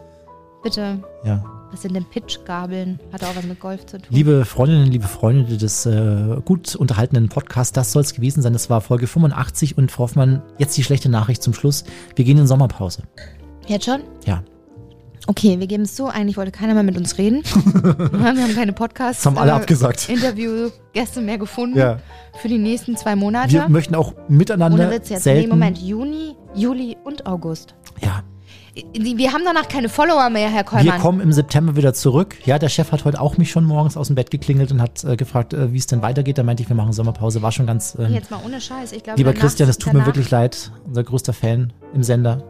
bitte. 0.64 1.00
Ja. 1.24 1.44
Was 1.72 1.82
sind 1.82 1.96
denn 1.96 2.06
Pitchgabeln? 2.06 3.00
Hat 3.12 3.24
auch 3.24 3.36
was 3.36 3.46
mit 3.46 3.60
Golf 3.60 3.86
zu 3.88 3.98
tun. 3.98 4.08
Liebe 4.12 4.46
Freundinnen, 4.46 4.92
liebe 4.92 5.08
Freunde 5.08 5.58
des 5.58 5.88
äh, 5.88 6.38
gut 6.46 6.76
unterhaltenen 6.76 7.30
Podcasts, 7.30 7.74
das 7.74 7.92
soll 7.92 8.04
es 8.04 8.14
gewesen 8.14 8.44
sein. 8.44 8.54
Das 8.54 8.70
war 8.70 8.80
Folge 8.82 9.08
85 9.08 9.76
und 9.78 9.92
Frau 9.92 10.04
Hoffmann, 10.04 10.44
jetzt 10.60 10.78
die 10.78 10.84
schlechte 10.84 11.10
Nachricht 11.10 11.42
zum 11.42 11.54
Schluss. 11.56 11.84
Wir 12.16 12.26
gehen 12.26 12.38
in 12.38 12.46
Sommerpause. 12.46 13.04
Jetzt 13.66 13.86
schon? 13.86 14.02
Ja. 14.26 14.44
Okay, 15.28 15.60
wir 15.60 15.68
geben 15.68 15.84
es 15.84 15.96
zu. 15.96 16.08
Eigentlich 16.08 16.36
wollte 16.38 16.52
keiner 16.52 16.74
mehr 16.74 16.84
mit 16.84 16.98
uns 16.98 17.18
reden. 17.18 17.44
wir 17.44 18.20
haben 18.26 18.56
keine 18.56 18.74
Podcasts. 18.74 19.24
Das 19.24 19.32
haben 19.32 19.38
alle 19.38 19.52
äh, 19.52 19.56
abgesagt. 19.56 20.10
Interviewgäste 20.10 21.22
mehr 21.22 21.38
gefunden 21.38 21.78
Ja. 21.78 22.00
für 22.42 22.50
die 22.50 22.58
nächsten 22.58 22.98
zwei 22.98 23.16
Monate. 23.16 23.54
Wir 23.54 23.70
möchten 23.70 23.96
auch 23.96 24.14
miteinander 24.28 24.84
Ohne 24.86 24.92
Witz 24.96 25.10
jetzt. 25.10 25.24
selten. 25.24 25.44
Nee, 25.44 25.48
Moment. 25.48 25.78
Juni, 25.78 26.36
Juli 26.54 26.98
und 27.06 27.26
August. 27.26 27.74
Ja. 28.02 28.22
Wir 28.92 29.32
haben 29.32 29.44
danach 29.46 29.68
keine 29.68 29.88
Follower 29.88 30.32
mehr, 30.32 30.50
Herr 30.50 30.62
Wir 30.62 30.64
Kollmann. 30.64 31.00
kommen 31.00 31.22
im 31.22 31.32
September 31.32 31.76
wieder 31.76 31.94
zurück. 31.94 32.36
Ja, 32.44 32.58
der 32.58 32.70
Chef 32.70 32.92
hat 32.92 33.06
heute 33.06 33.22
auch 33.22 33.38
mich 33.38 33.52
schon 33.52 33.66
morgens 33.66 33.96
aus 33.98 34.08
dem 34.08 34.16
Bett 34.16 34.32
geklingelt 34.32 34.72
und 34.72 34.82
hat 34.82 35.04
äh, 35.04 35.16
gefragt, 35.16 35.54
äh, 35.54 35.72
wie 35.72 35.78
es 35.78 35.86
denn 35.86 36.02
weitergeht. 36.02 36.40
Da 36.40 36.44
meinte 36.44 36.64
ich, 36.64 36.70
wir 36.70 36.76
machen 36.76 36.92
Sommerpause. 36.92 37.42
War 37.44 37.52
schon 37.52 37.68
ganz. 37.68 37.96
Ähm, 38.00 38.12
Jetzt 38.14 38.32
mal 38.32 38.40
ohne 38.44 38.60
Scheiß. 38.60 38.92
Ich 38.92 39.04
glaube, 39.04 39.18
lieber 39.20 39.30
danach- 39.32 39.42
Christian, 39.44 39.70
es 39.70 39.78
tut 39.78 39.94
mir 39.94 40.06
wirklich 40.08 40.30
leid. 40.32 40.72
Unser 40.88 41.04
größter 41.04 41.34
Fan 41.34 41.72
im 41.94 42.02
Sender. 42.04 42.44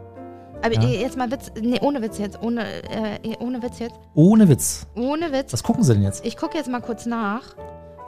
Aber 0.64 0.74
Ja. 0.74 0.88
jetzt 0.88 1.16
mal 1.16 1.30
Witz. 1.30 1.52
Nee, 1.60 1.78
ohne 1.80 2.00
Witz 2.02 2.18
jetzt. 2.18 2.38
Ohne, 2.42 2.64
äh, 2.64 3.36
ohne 3.40 3.62
Witz 3.62 3.78
jetzt. 3.80 3.94
Ohne 4.14 4.48
Witz. 4.48 4.86
Ohne 4.96 5.30
Witz. 5.32 5.52
Was 5.52 5.62
gucken 5.62 5.82
Sie 5.84 5.92
denn 5.92 6.02
jetzt? 6.02 6.24
Ich 6.24 6.36
gucke 6.36 6.56
jetzt 6.56 6.68
mal 6.70 6.80
kurz 6.80 7.04
nach. 7.06 7.42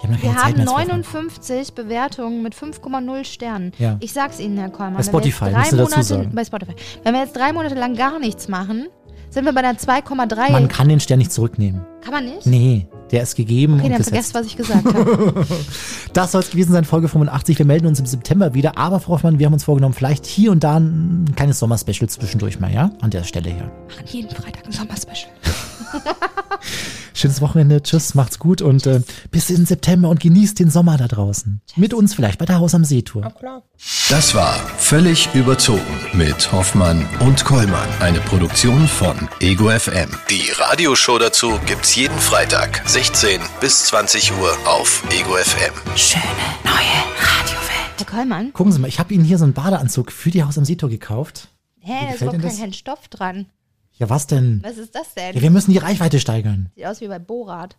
Wir 0.01 0.11
haben 0.11 0.23
Wir 0.23 0.35
haben 0.35 0.57
mehr. 0.57 0.67
Frau 0.67 0.73
Hoffmann. 0.79 0.87
59 0.89 1.75
Bewertungen 1.75 2.43
mit 2.43 2.55
5,0 2.55 3.25
Sternen. 3.25 3.73
Ja. 3.79 3.97
Ich 4.01 4.13
sag's 4.13 4.41
Ihnen, 4.41 4.59
Herr 4.59 4.71
Kollmann. 4.71 4.97
Bei 4.97 5.03
Spotify, 5.03 5.51
drei 5.51 5.71
Monate. 5.77 6.31
Bei 6.33 6.45
Spotify. 6.45 6.75
Wenn 7.03 7.15
wir 7.15 7.21
jetzt 7.23 7.37
drei 7.37 7.53
Monate 7.53 7.75
lang 7.75 7.95
gar 7.95 8.19
nichts 8.19 8.49
machen, 8.49 8.89
sind 9.31 9.45
wir 9.45 9.53
bei 9.53 9.61
einer 9.61 9.77
2,3. 9.79 10.53
Man 10.53 10.69
kann 10.69 10.89
den 10.89 11.01
Stern 11.01 11.19
nicht 11.19 11.33
zurücknehmen. 11.33 11.81
Kann 12.03 12.13
man 12.13 12.25
nicht? 12.25 12.47
Nee, 12.47 12.87
der 13.11 13.23
ist 13.23 13.35
gegeben 13.37 13.75
Okay, 13.75 13.85
und 13.85 13.91
dann 13.91 13.99
gesetzt. 13.99 14.33
vergesst, 14.33 14.35
was 14.35 14.47
ich 14.47 14.57
gesagt 14.57 14.85
habe. 14.85 15.47
Das 16.13 16.33
soll 16.33 16.41
es 16.41 16.51
gewesen 16.51 16.73
sein, 16.73 16.85
Folge 16.85 17.09
85. 17.09 17.59
Wir 17.59 17.67
melden 17.67 17.87
uns 17.87 18.01
im 18.01 18.07
September 18.07 18.55
wieder. 18.55 18.79
Aber, 18.79 19.01
Frau 19.01 19.15
Hoffmann, 19.15 19.39
wir 19.39 19.47
haben 19.47 19.53
uns 19.53 19.65
vorgenommen, 19.65 19.95
vielleicht 19.95 20.25
hier 20.25 20.51
und 20.51 20.65
da 20.65 20.79
ein 20.79 21.27
kleines 21.37 21.59
Sommerspecial 21.59 22.09
zwischendurch 22.09 22.59
mal, 22.59 22.73
ja? 22.73 22.91
An 23.03 23.11
der 23.11 23.23
Stelle 23.25 23.51
hier. 23.51 23.65
machen 23.89 24.07
jeden 24.07 24.31
Freitag 24.31 24.65
ein 24.65 24.73
Sommerspecial. 24.73 25.31
Schönes 27.15 27.41
Wochenende. 27.41 27.83
Tschüss, 27.83 28.15
macht's 28.15 28.39
gut 28.39 28.61
und 28.61 28.87
äh, 28.87 29.01
bis 29.31 29.49
in 29.51 29.65
September 29.65 30.11
und 30.11 30.21
genießt 30.21 30.59
den 30.59 30.71
Sommer 30.71 30.97
da 30.99 31.09
draußen. 31.09 31.63
Mit 31.77 31.95
uns 31.95 32.15
vielleicht 32.15 32.39
bei 32.39 32.45
der 32.45 32.59
Haus 32.59 32.75
am 32.75 32.85
See-Tour. 32.85 33.33
Das 34.11 34.35
war 34.35 34.55
Völlig 34.79 35.35
überzogen 35.35 35.83
mit 36.13 36.53
Hoffmann 36.53 37.09
und 37.21 37.45
Kollmann. 37.45 37.89
Eine 38.01 38.21
Produktion 38.21 38.87
von 38.87 39.29
Ego 39.41 39.69
FM. 39.69 40.09
Die 40.31 40.51
Radioshow 40.53 41.19
dazu 41.19 41.59
gibt's 41.67 41.97
jeden 41.97 42.17
Freitag, 42.19 42.83
16 42.87 43.41
bis 43.61 43.87
20 43.87 44.33
Uhr 44.39 44.57
auf 44.67 45.03
Ego 45.11 45.35
FM. 45.35 45.73
Schöne 45.97 46.23
neue 46.63 46.75
Radiowelt. 47.19 47.99
Herr 47.99 48.07
Kollmann? 48.07 48.53
Gucken 48.53 48.73
Sie 48.73 48.79
mal, 48.79 48.87
ich 48.89 49.01
habe 49.01 49.13
Ihnen 49.13 49.25
hier 49.25 49.39
so 49.39 49.45
einen 49.45 49.55
Badeanzug 49.55 50.13
für 50.13 50.31
die 50.31 50.45
Haus 50.45 50.57
am 50.57 50.65
See-Tour 50.65 50.89
gekauft. 50.91 51.49
Hä, 51.81 51.93
da 52.03 52.15
ist 52.15 52.21
überhaupt 52.23 52.59
kein 52.59 52.73
Stoff 52.73 53.09
dran. 53.09 53.47
Ja, 53.99 54.11
was 54.11 54.27
denn? 54.27 54.61
Was 54.63 54.77
ist 54.77 54.95
das 54.95 55.15
denn? 55.15 55.35
Ja, 55.35 55.43
wir 55.43 55.51
müssen 55.51 55.73
die 55.73 55.79
Reichweite 55.79 56.21
steigern. 56.21 56.71
Sieht 56.75 56.87
aus 56.87 57.01
wie 57.01 57.09
bei 57.09 57.19
Borat. 57.19 57.77